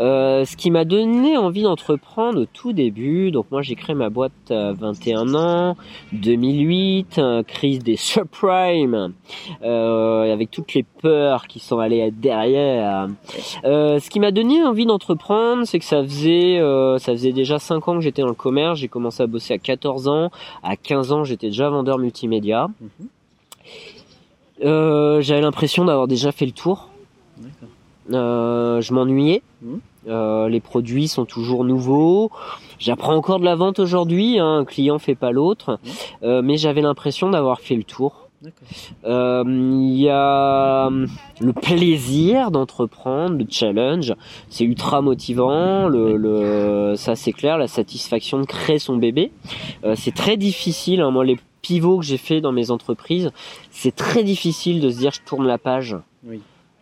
Euh, 0.00 0.44
ce 0.44 0.56
qui 0.56 0.70
m'a 0.70 0.84
donné 0.84 1.36
envie 1.36 1.62
d'entreprendre 1.62 2.42
au 2.42 2.46
tout 2.46 2.72
début, 2.72 3.30
donc 3.30 3.46
moi 3.50 3.62
j'ai 3.62 3.74
créé 3.74 3.94
ma 3.94 4.10
boîte 4.10 4.32
à 4.50 4.72
21 4.72 5.34
ans, 5.34 5.76
2008, 6.12 7.20
crise 7.46 7.80
des 7.80 7.96
subprimes, 7.96 9.12
euh, 9.62 10.32
avec 10.32 10.50
toutes 10.50 10.72
les 10.74 10.84
peurs 10.84 11.46
qui 11.48 11.58
sont 11.58 11.80
allées 11.80 12.10
derrière. 12.12 13.08
Euh, 13.64 13.98
ce 13.98 14.08
qui 14.08 14.20
m'a 14.20 14.30
donné 14.30 14.64
envie 14.64 14.86
d'entreprendre, 14.86 15.64
c'est 15.64 15.80
que 15.80 15.84
ça 15.84 16.02
faisait, 16.02 16.58
euh, 16.60 16.98
ça 16.98 17.12
faisait 17.12 17.32
déjà 17.32 17.58
5 17.58 17.88
ans 17.88 17.94
que 17.96 18.02
j'étais 18.02 18.22
dans 18.22 18.28
le 18.28 18.34
commerce, 18.34 18.78
j'ai 18.78 18.88
commencé 18.88 19.22
à 19.22 19.26
bosser 19.26 19.54
à 19.54 19.58
14 19.58 20.08
ans, 20.08 20.30
à 20.62 20.76
15 20.76 21.12
ans 21.12 21.24
j'étais 21.24 21.48
déjà 21.48 21.68
vendeur 21.68 21.98
multimédia. 21.98 22.68
-hmm. 22.80 23.06
Euh, 24.64 25.20
j'avais 25.20 25.40
l'impression 25.40 25.84
d'avoir 25.84 26.08
déjà 26.08 26.32
fait 26.32 26.46
le 26.46 26.52
tour. 26.52 26.88
Euh, 28.12 28.80
je 28.80 28.92
m'ennuyais. 28.92 29.42
Mmh. 29.62 29.74
Euh, 30.08 30.48
les 30.48 30.60
produits 30.60 31.08
sont 31.08 31.26
toujours 31.26 31.64
nouveaux. 31.64 32.30
J'apprends 32.78 33.14
encore 33.14 33.38
de 33.40 33.44
la 33.44 33.54
vente 33.54 33.78
aujourd'hui. 33.78 34.38
Hein. 34.38 34.58
Un 34.58 34.64
client 34.64 34.98
fait 34.98 35.14
pas 35.14 35.30
l'autre, 35.30 35.78
mmh. 36.22 36.40
mais 36.40 36.56
j'avais 36.56 36.80
l'impression 36.80 37.30
d'avoir 37.30 37.60
fait 37.60 37.76
le 37.76 37.84
tour. 37.84 38.24
Il 39.04 39.96
y 39.96 40.08
a 40.08 40.86
hum, 40.86 41.08
le 41.40 41.52
plaisir 41.52 42.52
d'entreprendre, 42.52 43.36
le 43.36 43.44
challenge, 43.50 44.14
c'est 44.48 44.62
ultra 44.62 45.02
motivant. 45.02 45.88
Le, 45.88 46.16
le, 46.16 46.94
ça 46.96 47.16
c'est 47.16 47.32
clair, 47.32 47.58
la 47.58 47.66
satisfaction 47.66 48.38
de 48.38 48.46
créer 48.46 48.78
son 48.78 48.96
bébé. 48.96 49.32
C'est 49.96 50.14
très 50.14 50.36
difficile. 50.36 51.00
hein, 51.00 51.10
moi, 51.10 51.24
les 51.24 51.36
pivots 51.62 51.98
que 51.98 52.04
j'ai 52.04 52.18
fait 52.18 52.40
dans 52.40 52.52
mes 52.52 52.70
entreprises, 52.70 53.30
c'est 53.70 53.94
très 53.94 54.22
difficile 54.24 54.80
de 54.80 54.90
se 54.90 54.98
dire 54.98 55.12
je 55.12 55.20
tourne 55.24 55.46
la 55.46 55.58
page. 55.58 55.96
Oui. 56.26 56.40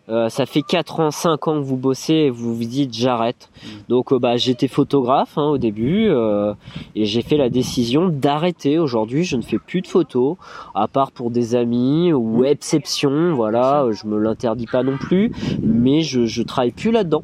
Euh, 0.09 0.29
ça 0.29 0.45
fait 0.45 0.61
4 0.61 1.01
ans, 1.01 1.11
5 1.11 1.49
ans 1.49 1.55
que 1.59 1.65
vous 1.65 1.75
bossez 1.75 2.13
et 2.13 2.29
vous 2.29 2.55
vous 2.55 2.63
dites 2.63 2.93
j'arrête. 2.93 3.49
Mm. 3.61 3.67
Donc 3.89 4.13
euh, 4.13 4.19
bah, 4.19 4.37
j'étais 4.37 4.69
photographe 4.69 5.37
hein, 5.37 5.47
au 5.47 5.57
début 5.57 6.07
euh, 6.07 6.53
et 6.95 7.03
j'ai 7.05 7.21
fait 7.21 7.35
la 7.35 7.49
décision 7.49 8.07
d'arrêter. 8.07 8.79
Aujourd'hui 8.79 9.25
je 9.25 9.35
ne 9.35 9.41
fais 9.41 9.57
plus 9.59 9.81
de 9.81 9.87
photos 9.87 10.37
à 10.75 10.87
part 10.87 11.11
pour 11.11 11.29
des 11.29 11.55
amis 11.55 12.13
ou 12.13 12.43
Mm. 12.43 12.45
exception. 12.45 13.33
Voilà, 13.35 13.85
je 13.91 14.07
me 14.07 14.17
l'interdis 14.17 14.67
pas 14.67 14.81
non 14.81 14.97
plus, 14.97 15.33
mais 15.61 16.03
je, 16.03 16.25
je 16.25 16.41
travaille 16.41 16.71
plus 16.71 16.91
là-dedans. 16.91 17.23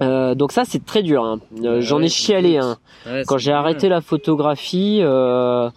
Euh, 0.00 0.36
donc 0.36 0.52
ça 0.52 0.62
c'est 0.64 0.84
très 0.84 1.02
dur. 1.02 1.24
hein. 1.24 1.40
Euh, 1.64 1.76
Ouais, 1.78 1.82
J'en 1.82 2.00
ai 2.00 2.08
chialé. 2.08 2.58
Hein. 2.58 2.76
Ouais, 3.04 3.24
Quand 3.26 3.36
j'ai 3.38 3.50
arrêté 3.52 3.88
la 3.88 4.00
photographie, 4.00 5.00
euh, 5.02 5.70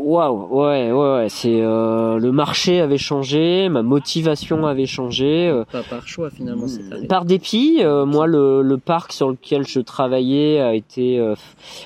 waouh, 0.00 0.46
ouais, 0.50 0.90
ouais, 0.90 1.12
ouais, 1.14 1.26
c'est 1.28 1.60
euh, 1.60 2.18
le 2.18 2.32
marché 2.32 2.80
avait 2.80 2.98
changé, 2.98 3.68
ma 3.68 3.82
motivation 3.82 4.66
avait 4.66 4.86
changé. 4.86 5.48
euh, 5.48 5.64
Pas 5.70 5.82
par 5.82 6.06
choix 6.06 6.30
finalement 6.30 6.66
cette 6.68 6.92
année. 6.92 7.06
par 7.06 7.24
dépit, 7.24 7.78
euh, 7.80 8.06
moi 8.06 8.26
le, 8.26 8.62
le 8.62 8.78
parc 8.78 9.12
sur 9.12 9.28
lequel 9.28 9.66
je 9.66 9.80
travaillais 9.80 10.60
a 10.60 10.74
été 10.74 11.18
euh, 11.18 11.34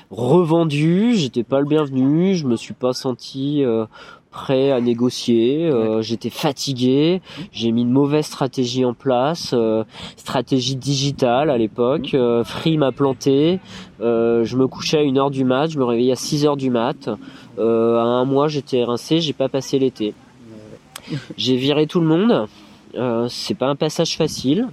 revendu. 0.09 1.15
J'étais 1.15 1.43
pas 1.43 1.59
le 1.59 1.65
bienvenu. 1.65 2.35
Je 2.35 2.45
me 2.47 2.55
suis 2.55 2.73
pas 2.73 2.93
senti 2.93 3.63
euh, 3.63 3.85
prêt 4.29 4.71
à 4.71 4.79
négocier. 4.79 5.65
euh, 5.69 6.01
J'étais 6.01 6.29
fatigué. 6.29 7.21
J'ai 7.51 7.71
mis 7.71 7.81
une 7.81 7.91
mauvaise 7.91 8.25
stratégie 8.25 8.85
en 8.85 8.93
place, 8.93 9.51
euh, 9.53 9.83
stratégie 10.15 10.75
digitale 10.75 11.49
à 11.49 11.57
l'époque. 11.57 12.11
Euh, 12.13 12.43
Free 12.43 12.77
m'a 12.77 12.91
planté. 12.91 13.59
Euh, 14.01 14.43
je 14.45 14.55
me 14.57 14.67
couchais 14.67 14.97
à 14.99 15.01
1 15.01 15.17
heure 15.17 15.31
du 15.31 15.43
mat. 15.43 15.67
Je 15.69 15.77
me 15.77 15.83
réveillais 15.83 16.13
à 16.13 16.15
6 16.15 16.45
heures 16.45 16.57
du 16.57 16.69
mat. 16.69 17.09
Euh, 17.59 17.97
à 17.99 18.03
un 18.03 18.25
mois, 18.25 18.47
j'étais 18.47 18.83
rincé. 18.83 19.19
J'ai 19.19 19.33
pas 19.33 19.49
passé 19.49 19.79
l'été. 19.79 20.13
J'ai 21.37 21.55
viré 21.57 21.87
tout 21.87 21.99
le 21.99 22.07
monde. 22.07 22.47
Euh, 22.95 23.27
c'est 23.29 23.55
pas 23.55 23.67
un 23.67 23.75
passage 23.75 24.17
facile. 24.17 24.67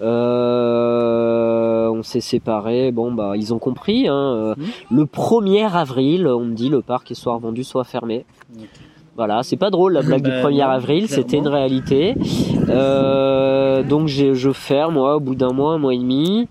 Euh, 0.00 1.88
on 1.88 2.02
s'est 2.02 2.20
séparés. 2.20 2.92
Bon 2.92 3.12
bah 3.12 3.32
ils 3.36 3.52
ont 3.54 3.58
compris. 3.58 4.08
Hein. 4.08 4.14
Euh, 4.14 4.54
Mhm. 4.56 4.98
Le 4.98 5.04
1er 5.06 5.70
avril, 5.72 6.26
on 6.26 6.44
me 6.44 6.54
dit 6.54 6.68
le 6.68 6.82
parc 6.82 7.10
est 7.10 7.14
soit 7.14 7.36
vendu 7.38 7.64
soit 7.64 7.84
fermé. 7.84 8.24
Voilà, 9.16 9.42
c'est 9.42 9.56
pas 9.56 9.70
drôle 9.70 9.94
la 9.94 10.02
blague 10.02 10.22
du 10.22 10.28
Bah, 10.30 10.42
1er 10.50 10.58
non, 10.64 10.70
avril, 10.70 11.08
c'était 11.08 11.38
une 11.38 11.48
réalité. 11.48 12.14
Euh, 12.68 13.82
donc 13.82 14.08
j'ai, 14.08 14.34
je 14.34 14.50
ferme 14.52 14.94
moi 14.94 15.16
au 15.16 15.20
bout 15.20 15.34
d'un 15.34 15.52
mois, 15.52 15.72
un 15.72 15.78
mois 15.78 15.94
et 15.94 15.98
demi. 15.98 16.48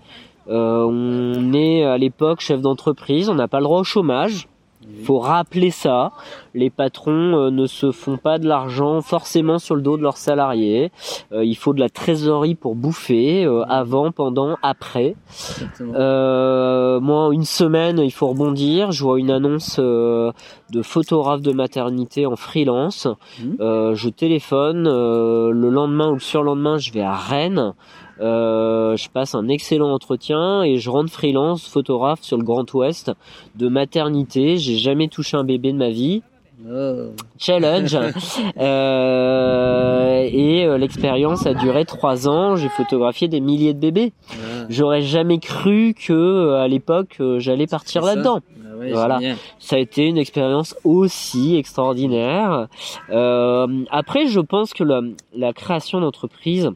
Euh, 0.48 0.84
on 0.84 1.52
est 1.52 1.84
à 1.84 1.96
l'époque 1.98 2.40
chef 2.40 2.60
d'entreprise, 2.60 3.28
on 3.28 3.34
n'a 3.34 3.46
pas 3.48 3.58
le 3.58 3.64
droit 3.64 3.80
au 3.80 3.84
chômage. 3.84 4.48
Faut 5.04 5.18
rappeler 5.18 5.70
ça. 5.70 6.12
Les 6.54 6.70
patrons 6.70 7.12
euh, 7.36 7.50
ne 7.50 7.66
se 7.66 7.90
font 7.92 8.16
pas 8.16 8.38
de 8.38 8.46
l'argent 8.46 9.02
forcément 9.02 9.58
sur 9.58 9.74
le 9.74 9.82
dos 9.82 9.96
de 9.96 10.02
leurs 10.02 10.16
salariés. 10.16 10.90
Euh, 11.32 11.44
il 11.44 11.56
faut 11.56 11.72
de 11.74 11.80
la 11.80 11.88
trésorerie 11.88 12.54
pour 12.54 12.74
bouffer, 12.74 13.44
euh, 13.44 13.62
avant, 13.68 14.12
pendant, 14.12 14.56
après. 14.62 15.16
Euh, 15.80 17.00
moi, 17.00 17.30
une 17.32 17.44
semaine, 17.44 17.98
il 17.98 18.12
faut 18.12 18.28
rebondir. 18.28 18.92
Je 18.92 19.02
vois 19.02 19.18
une 19.18 19.30
annonce 19.30 19.76
euh, 19.78 20.32
de 20.70 20.82
photographe 20.82 21.42
de 21.42 21.52
maternité 21.52 22.26
en 22.26 22.36
freelance. 22.36 23.08
Euh, 23.60 23.94
je 23.94 24.08
téléphone. 24.08 24.86
euh, 24.86 25.50
le 25.50 25.70
lendemain 25.70 26.10
ou 26.10 26.14
le 26.14 26.20
surlendemain, 26.20 26.78
je 26.78 26.92
vais 26.92 27.00
à 27.02 27.14
Rennes. 27.14 27.74
Euh, 28.20 28.96
je 28.96 29.08
passe 29.10 29.34
un 29.34 29.48
excellent 29.48 29.92
entretien 29.92 30.62
et 30.62 30.78
je 30.78 30.88
rentre 30.90 31.10
freelance 31.12 31.66
photographe 31.68 32.22
sur 32.22 32.36
le 32.38 32.44
Grand 32.44 32.72
Ouest 32.74 33.12
de 33.56 33.68
maternité. 33.68 34.56
J'ai 34.56 34.76
jamais 34.76 35.08
touché 35.08 35.36
un 35.36 35.44
bébé 35.44 35.72
de 35.72 35.78
ma 35.78 35.90
vie. 35.90 36.22
Oh. 36.66 37.10
Challenge. 37.38 37.96
Euh, 38.58 40.28
et 40.32 40.64
euh, 40.64 40.78
l'expérience 40.78 41.46
a 41.46 41.54
duré 41.54 41.84
trois 41.84 42.28
ans. 42.28 42.56
J'ai 42.56 42.68
photographié 42.68 43.28
des 43.28 43.40
milliers 43.40 43.74
de 43.74 43.78
bébés. 43.78 44.12
Ah. 44.30 44.66
J'aurais 44.68 45.02
jamais 45.02 45.38
cru 45.38 45.94
que 45.94 46.12
euh, 46.12 46.60
à 46.60 46.68
l'époque 46.68 47.16
euh, 47.20 47.38
j'allais 47.38 47.66
partir 47.66 48.02
là-dedans. 48.02 48.40
Ah 48.64 48.76
ouais, 48.78 48.92
Voilà. 48.92 49.18
génial. 49.18 49.36
Ça 49.58 49.76
a 49.76 49.78
été 49.78 50.04
une 50.06 50.18
expérience 50.18 50.74
aussi 50.84 51.56
extraordinaire. 51.56 52.68
Euh, 53.10 53.84
après, 53.90 54.26
je 54.26 54.40
pense 54.40 54.72
que 54.72 54.84
la, 54.84 55.00
la 55.36 55.52
création 55.52 56.00
d'entreprise, 56.00 56.70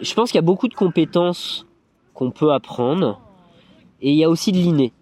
je 0.00 0.14
pense 0.14 0.30
qu'il 0.30 0.38
y 0.38 0.38
a 0.38 0.42
beaucoup 0.42 0.68
de 0.68 0.74
compétences 0.74 1.66
qu'on 2.12 2.30
peut 2.30 2.52
apprendre 2.52 3.20
et 4.00 4.10
il 4.10 4.16
y 4.16 4.24
a 4.24 4.30
aussi 4.30 4.52
de 4.52 4.58
l'inné. 4.58 4.92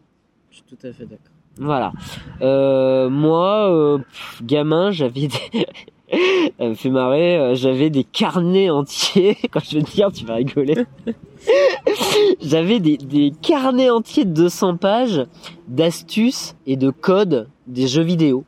Je 0.51 0.57
suis 0.57 0.64
tout 0.64 0.86
à 0.86 0.93
fait 0.93 1.05
d'accord. 1.05 1.32
Voilà. 1.59 1.93
Euh, 2.40 3.11
moi, 3.11 3.70
euh, 3.70 3.99
pff, 3.99 4.43
gamin, 4.45 4.90
j'avais 4.90 5.28
des... 5.28 5.66
Ça 6.59 6.68
me 6.68 6.74
fait 6.74 6.90
marrer, 6.90 7.38
euh, 7.38 7.55
j'avais 7.55 7.88
des 7.88 8.05
carnets 8.05 8.68
entiers, 8.68 9.36
quand 9.51 9.64
je 9.64 9.78
vais 9.78 9.82
te 9.82 9.90
dire, 9.90 10.12
tu 10.12 10.26
vas 10.26 10.34
rigoler. 10.34 10.84
j'avais 12.43 12.80
des, 12.80 12.99
des 12.99 13.32
carnets 13.40 13.88
entiers 13.88 14.26
de 14.26 14.32
200 14.32 14.76
pages 14.76 15.26
d'astuces 15.68 16.55
et 16.66 16.76
de 16.76 16.90
codes 16.90 17.49
des 17.66 17.86
jeux 17.86 18.03
vidéo. 18.03 18.45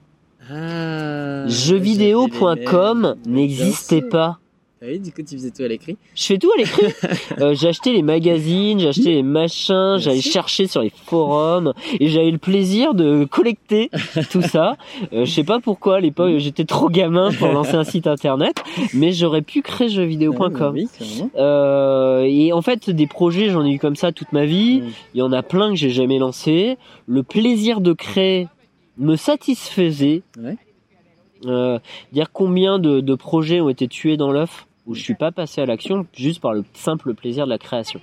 Ah. 0.50 1.46
Jeuxvideo.com 1.46 3.16
n'existait 3.26 4.02
pas. 4.02 4.38
Ah 4.84 4.88
oui, 4.90 5.00
du 5.00 5.12
coup, 5.12 5.22
tu 5.22 5.34
faisais 5.34 5.50
tout 5.50 5.62
à 5.62 5.68
l'écrit. 5.68 5.96
Je 6.14 6.24
fais 6.24 6.36
tout 6.36 6.50
à 6.52 6.58
l'écrit. 6.58 6.92
Euh, 7.40 7.54
j'ai 7.54 7.68
acheté 7.68 7.92
les 7.92 8.02
magazines, 8.02 8.78
j'ai 8.78 8.88
acheté 8.88 9.14
les 9.14 9.22
machins, 9.22 9.96
j'allais 9.98 10.20
chercher 10.20 10.66
sur 10.66 10.82
les 10.82 10.90
forums 10.90 11.72
et 11.98 12.08
j'avais 12.08 12.30
le 12.30 12.38
plaisir 12.38 12.94
de 12.94 13.24
collecter 13.24 13.90
tout 14.30 14.42
ça. 14.42 14.76
Euh, 15.12 15.24
je 15.24 15.30
sais 15.30 15.42
pas 15.42 15.58
pourquoi 15.58 15.96
à 15.96 16.00
l'époque 16.00 16.38
j'étais 16.38 16.64
trop 16.64 16.88
gamin 16.88 17.32
pour 17.32 17.48
lancer 17.48 17.74
un 17.74 17.84
site 17.84 18.06
internet, 18.06 18.62
mais 18.92 19.12
j'aurais 19.12 19.42
pu 19.42 19.62
créer 19.62 19.88
jeuxvideo.com. 19.88 20.76
Ah. 20.78 21.04
Euh, 21.36 22.22
et 22.22 22.52
en 22.52 22.62
fait, 22.62 22.90
des 22.90 23.06
projets, 23.06 23.48
j'en 23.48 23.64
ai 23.64 23.72
eu 23.72 23.78
comme 23.78 23.96
ça 23.96 24.12
toute 24.12 24.32
ma 24.32 24.44
vie. 24.44 24.82
Mm. 24.82 24.90
Il 25.14 25.18
y 25.18 25.22
en 25.22 25.32
a 25.32 25.42
plein 25.42 25.70
que 25.70 25.76
j'ai 25.76 25.90
jamais 25.90 26.18
lancé. 26.18 26.76
Le 27.06 27.22
plaisir 27.22 27.80
de 27.80 27.92
créer 27.92 28.48
me 28.98 29.16
satisfaisait. 29.16 30.22
Ouais. 30.38 30.56
Euh, 31.46 31.78
dire 32.12 32.32
combien 32.32 32.78
de, 32.78 33.00
de 33.00 33.14
projets 33.14 33.60
ont 33.60 33.68
été 33.68 33.88
tués 33.88 34.16
dans 34.16 34.32
l'œuf 34.32 34.66
où 34.86 34.94
je 34.94 35.02
suis 35.02 35.14
pas 35.14 35.32
passé 35.32 35.60
à 35.60 35.66
l'action 35.66 36.06
juste 36.14 36.40
par 36.40 36.52
le 36.52 36.64
simple 36.74 37.14
plaisir 37.14 37.44
de 37.46 37.50
la 37.50 37.58
création. 37.58 38.00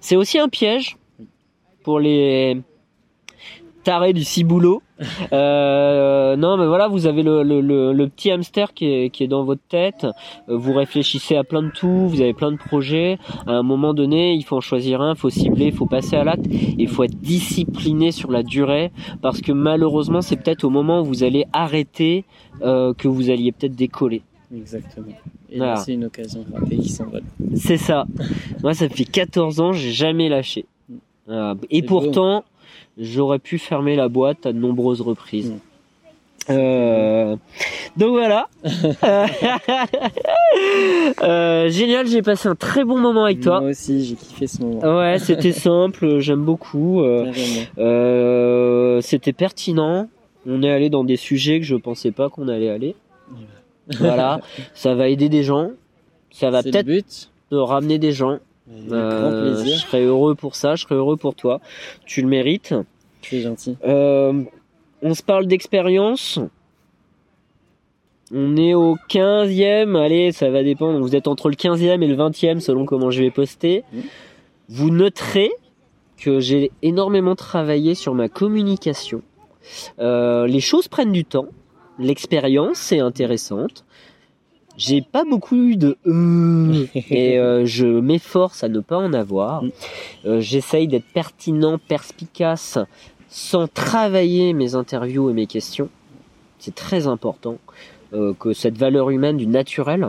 C'est 0.00 0.16
aussi 0.16 0.38
un 0.38 0.48
piège 0.48 0.96
pour 1.82 2.00
les 2.00 2.60
tarés 3.84 4.12
du 4.12 4.24
ciboulot. 4.24 4.82
Euh, 5.32 6.36
non, 6.36 6.56
mais 6.56 6.66
voilà, 6.66 6.88
vous 6.88 7.06
avez 7.06 7.22
le, 7.22 7.42
le, 7.42 7.60
le, 7.60 7.92
le 7.92 8.08
petit 8.08 8.30
hamster 8.30 8.72
qui 8.72 8.86
est, 8.86 9.10
qui 9.10 9.24
est 9.24 9.28
dans 9.28 9.44
votre 9.44 9.60
tête. 9.68 10.06
Euh, 10.48 10.56
Vous 10.56 10.72
réfléchissez 10.72 11.36
à 11.36 11.44
plein 11.44 11.62
de 11.62 11.70
tout, 11.70 12.08
vous 12.08 12.20
avez 12.22 12.32
plein 12.32 12.50
de 12.50 12.56
projets. 12.56 13.18
À 13.46 13.52
un 13.52 13.62
moment 13.62 13.92
donné, 13.92 14.32
il 14.32 14.42
faut 14.42 14.56
en 14.56 14.60
choisir 14.62 15.02
un, 15.02 15.12
il 15.12 15.18
faut 15.18 15.28
cibler, 15.28 15.66
il 15.66 15.72
faut 15.74 15.84
passer 15.86 16.16
à 16.16 16.24
l'acte. 16.24 16.46
Il 16.50 16.88
faut 16.88 17.04
être 17.04 17.18
discipliné 17.20 18.10
sur 18.10 18.30
la 18.30 18.42
durée 18.42 18.90
parce 19.20 19.42
que 19.42 19.52
malheureusement, 19.52 20.22
c'est 20.22 20.36
peut-être 20.36 20.64
au 20.64 20.70
moment 20.70 21.00
où 21.02 21.04
vous 21.04 21.24
allez 21.24 21.44
arrêter 21.52 22.24
euh, 22.62 22.94
que 22.94 23.08
vous 23.08 23.28
alliez 23.28 23.52
peut-être 23.52 23.76
décoller. 23.76 24.22
Exactement. 24.54 25.06
Et 25.50 25.56
Voilà. 25.58 25.74
là, 25.74 25.80
c'est 25.80 25.92
une 25.94 26.04
occasion 26.04 26.44
ratée 26.52 26.76
qui 26.76 26.88
s'envole. 26.88 27.22
C'est 27.56 27.76
ça. 27.78 28.06
Moi, 28.62 28.74
ça 28.74 28.88
fait 28.88 29.04
14 29.04 29.60
ans, 29.60 29.72
j'ai 29.72 29.92
jamais 29.92 30.28
lâché. 30.28 30.66
Euh, 31.28 31.54
et 31.70 31.82
pourtant, 31.82 32.44
j'aurais 32.98 33.38
pu 33.40 33.58
fermer 33.58 33.96
la 33.96 34.08
boîte 34.08 34.46
à 34.46 34.52
de 34.52 34.58
nombreuses 34.58 35.00
reprises. 35.00 35.50
Mm. 35.50 35.58
Euh, 36.50 37.36
donc 37.96 38.10
voilà. 38.10 38.48
Euh, 41.22 41.68
génial, 41.68 42.06
j'ai 42.06 42.22
passé 42.22 42.48
un 42.48 42.54
très 42.54 42.84
bon 42.84 42.98
moment 42.98 43.24
avec 43.24 43.40
toi. 43.40 43.60
Moi 43.60 43.70
aussi, 43.70 44.04
j'ai 44.04 44.14
kiffé 44.14 44.46
ce 44.46 44.62
moment. 44.62 44.96
Ouais, 44.98 45.18
c'était 45.18 45.52
simple, 45.68 46.18
j'aime 46.20 46.44
beaucoup. 46.44 47.02
euh, 47.02 47.30
euh, 47.78 49.00
c'était 49.00 49.32
pertinent. 49.32 50.08
On 50.46 50.62
est 50.62 50.70
allé 50.70 50.88
dans 50.90 51.04
des 51.04 51.16
sujets 51.16 51.58
que 51.60 51.66
je 51.66 51.76
pensais 51.76 52.10
pas 52.10 52.28
qu'on 52.28 52.48
allait 52.48 52.70
aller. 52.70 52.94
Voilà, 53.98 54.40
ça 54.74 54.94
va 54.94 55.08
aider 55.08 55.28
des 55.28 55.42
gens. 55.42 55.70
Ça 56.30 56.50
va 56.50 56.62
peut-être 56.62 57.30
ramener 57.50 57.98
des 57.98 58.12
gens. 58.12 58.38
Euh, 58.68 59.20
grand 59.20 59.30
je 59.30 59.62
plaisir. 59.62 59.78
serais 59.78 60.02
heureux 60.02 60.34
pour 60.34 60.56
ça, 60.56 60.74
je 60.74 60.82
serais 60.82 60.96
heureux 60.96 61.16
pour 61.16 61.34
toi. 61.34 61.60
Tu 62.04 62.20
le 62.20 62.28
mérites. 62.28 62.74
C'est 63.22 63.40
gentil. 63.40 63.76
Euh, 63.84 64.42
on 65.02 65.14
se 65.14 65.22
parle 65.22 65.46
d'expérience. 65.46 66.38
On 68.34 68.56
est 68.56 68.74
au 68.74 68.96
15e, 69.08 69.96
allez, 69.96 70.32
ça 70.32 70.50
va 70.50 70.64
dépendre. 70.64 70.98
Vous 70.98 71.14
êtes 71.14 71.28
entre 71.28 71.48
le 71.48 71.54
15e 71.54 72.02
et 72.02 72.06
le 72.08 72.16
20e 72.16 72.58
selon 72.58 72.84
comment 72.84 73.10
je 73.10 73.22
vais 73.22 73.30
poster. 73.30 73.84
Mhm. 73.92 74.02
Vous 74.68 74.90
noterez 74.90 75.50
que 76.18 76.40
j'ai 76.40 76.72
énormément 76.82 77.36
travaillé 77.36 77.94
sur 77.94 78.14
ma 78.14 78.28
communication. 78.28 79.22
Euh, 80.00 80.46
les 80.46 80.60
choses 80.60 80.88
prennent 80.88 81.12
du 81.12 81.24
temps. 81.24 81.46
L'expérience 81.98 82.92
est 82.92 83.00
intéressante. 83.00 83.84
J'ai 84.76 85.00
pas 85.00 85.24
beaucoup 85.24 85.56
eu 85.56 85.76
de 85.76 85.96
euh, 86.06 86.86
et 86.94 87.38
euh, 87.38 87.64
je 87.64 87.86
m'efforce 87.86 88.62
à 88.62 88.68
ne 88.68 88.80
pas 88.80 88.98
en 88.98 89.12
avoir. 89.12 89.64
Euh, 90.26 90.40
J'essaye 90.40 90.86
d'être 90.86 91.06
pertinent, 91.14 91.78
perspicace, 91.78 92.78
sans 93.28 93.68
travailler 93.68 94.52
mes 94.52 94.74
interviews 94.74 95.30
et 95.30 95.32
mes 95.32 95.46
questions. 95.46 95.88
C'est 96.58 96.74
très 96.74 97.06
important 97.06 97.58
euh, 98.12 98.34
que 98.34 98.52
cette 98.52 98.76
valeur 98.76 99.10
humaine 99.10 99.36
du 99.36 99.46
naturel. 99.46 100.06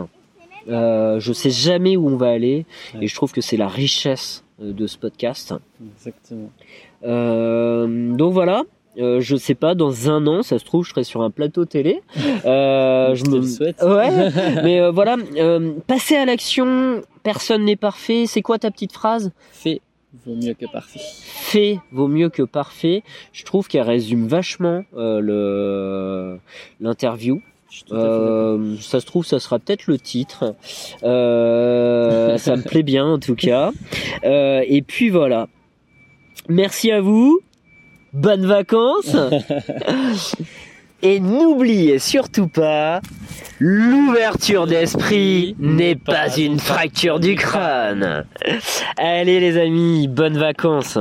Je 0.66 1.32
sais 1.32 1.50
jamais 1.50 1.96
où 1.96 2.08
on 2.08 2.16
va 2.16 2.28
aller 2.28 2.66
et 3.00 3.06
je 3.06 3.14
trouve 3.14 3.32
que 3.32 3.40
c'est 3.40 3.56
la 3.56 3.68
richesse 3.68 4.44
de 4.60 4.86
ce 4.86 4.98
podcast. 4.98 5.54
Exactement. 5.96 6.50
Euh, 7.04 8.14
donc 8.14 8.32
voilà. 8.32 8.64
Euh, 8.98 9.20
je 9.20 9.36
sais 9.36 9.54
pas, 9.54 9.74
dans 9.74 10.10
un 10.10 10.26
an, 10.26 10.42
ça 10.42 10.58
se 10.58 10.64
trouve, 10.64 10.84
je 10.84 10.90
serai 10.90 11.04
sur 11.04 11.22
un 11.22 11.30
plateau 11.30 11.64
télé. 11.64 12.02
Euh, 12.44 13.14
Je 13.14 13.22
te 13.24 13.30
le 13.30 13.42
souhaite. 13.42 13.82
Ouais, 13.82 14.30
mais 14.62 14.80
euh, 14.80 14.90
voilà, 14.90 15.16
euh, 15.36 15.74
passer 15.86 16.16
à 16.16 16.24
l'action, 16.24 17.02
personne 17.22 17.64
n'est 17.64 17.76
parfait. 17.76 18.24
C'est 18.26 18.42
quoi 18.42 18.58
ta 18.58 18.70
petite 18.70 18.92
phrase? 18.92 19.32
Fait 19.52 19.80
vaut 20.26 20.34
mieux 20.34 20.54
que 20.54 20.66
parfait. 20.66 21.00
Fait 21.02 21.78
vaut 21.92 22.08
mieux 22.08 22.28
que 22.28 22.42
parfait. 22.42 23.02
Je 23.32 23.44
trouve 23.44 23.68
qu'elle 23.68 23.82
résume 23.82 24.26
vachement 24.26 24.84
euh, 24.96 25.20
le 25.20 26.38
l'interview. 26.80 27.40
Euh, 27.92 28.76
ça 28.80 29.00
se 29.00 29.06
trouve, 29.06 29.24
ça 29.26 29.38
sera 29.38 29.58
peut-être 29.58 29.86
le 29.86 29.98
titre. 29.98 30.54
Euh, 31.04 32.38
ça 32.38 32.56
me 32.56 32.62
plaît 32.62 32.82
bien 32.82 33.06
en 33.06 33.18
tout 33.18 33.34
cas. 33.34 33.72
Euh, 34.24 34.62
et 34.66 34.82
puis 34.82 35.10
voilà. 35.10 35.48
Merci 36.48 36.90
à 36.90 37.00
vous. 37.00 37.40
Bonnes 38.12 38.46
vacances. 38.46 39.16
Et 41.02 41.20
n'oubliez 41.20 42.00
surtout 42.00 42.48
pas, 42.48 43.00
l'ouverture 43.60 44.66
d'esprit 44.66 45.54
n'est 45.60 45.94
pas 45.94 46.36
une 46.36 46.58
fracture 46.58 47.20
du 47.20 47.36
crâne. 47.36 48.24
Allez 48.96 49.38
les 49.38 49.58
amis, 49.58 50.08
bonnes 50.08 50.38
vacances. 50.38 50.98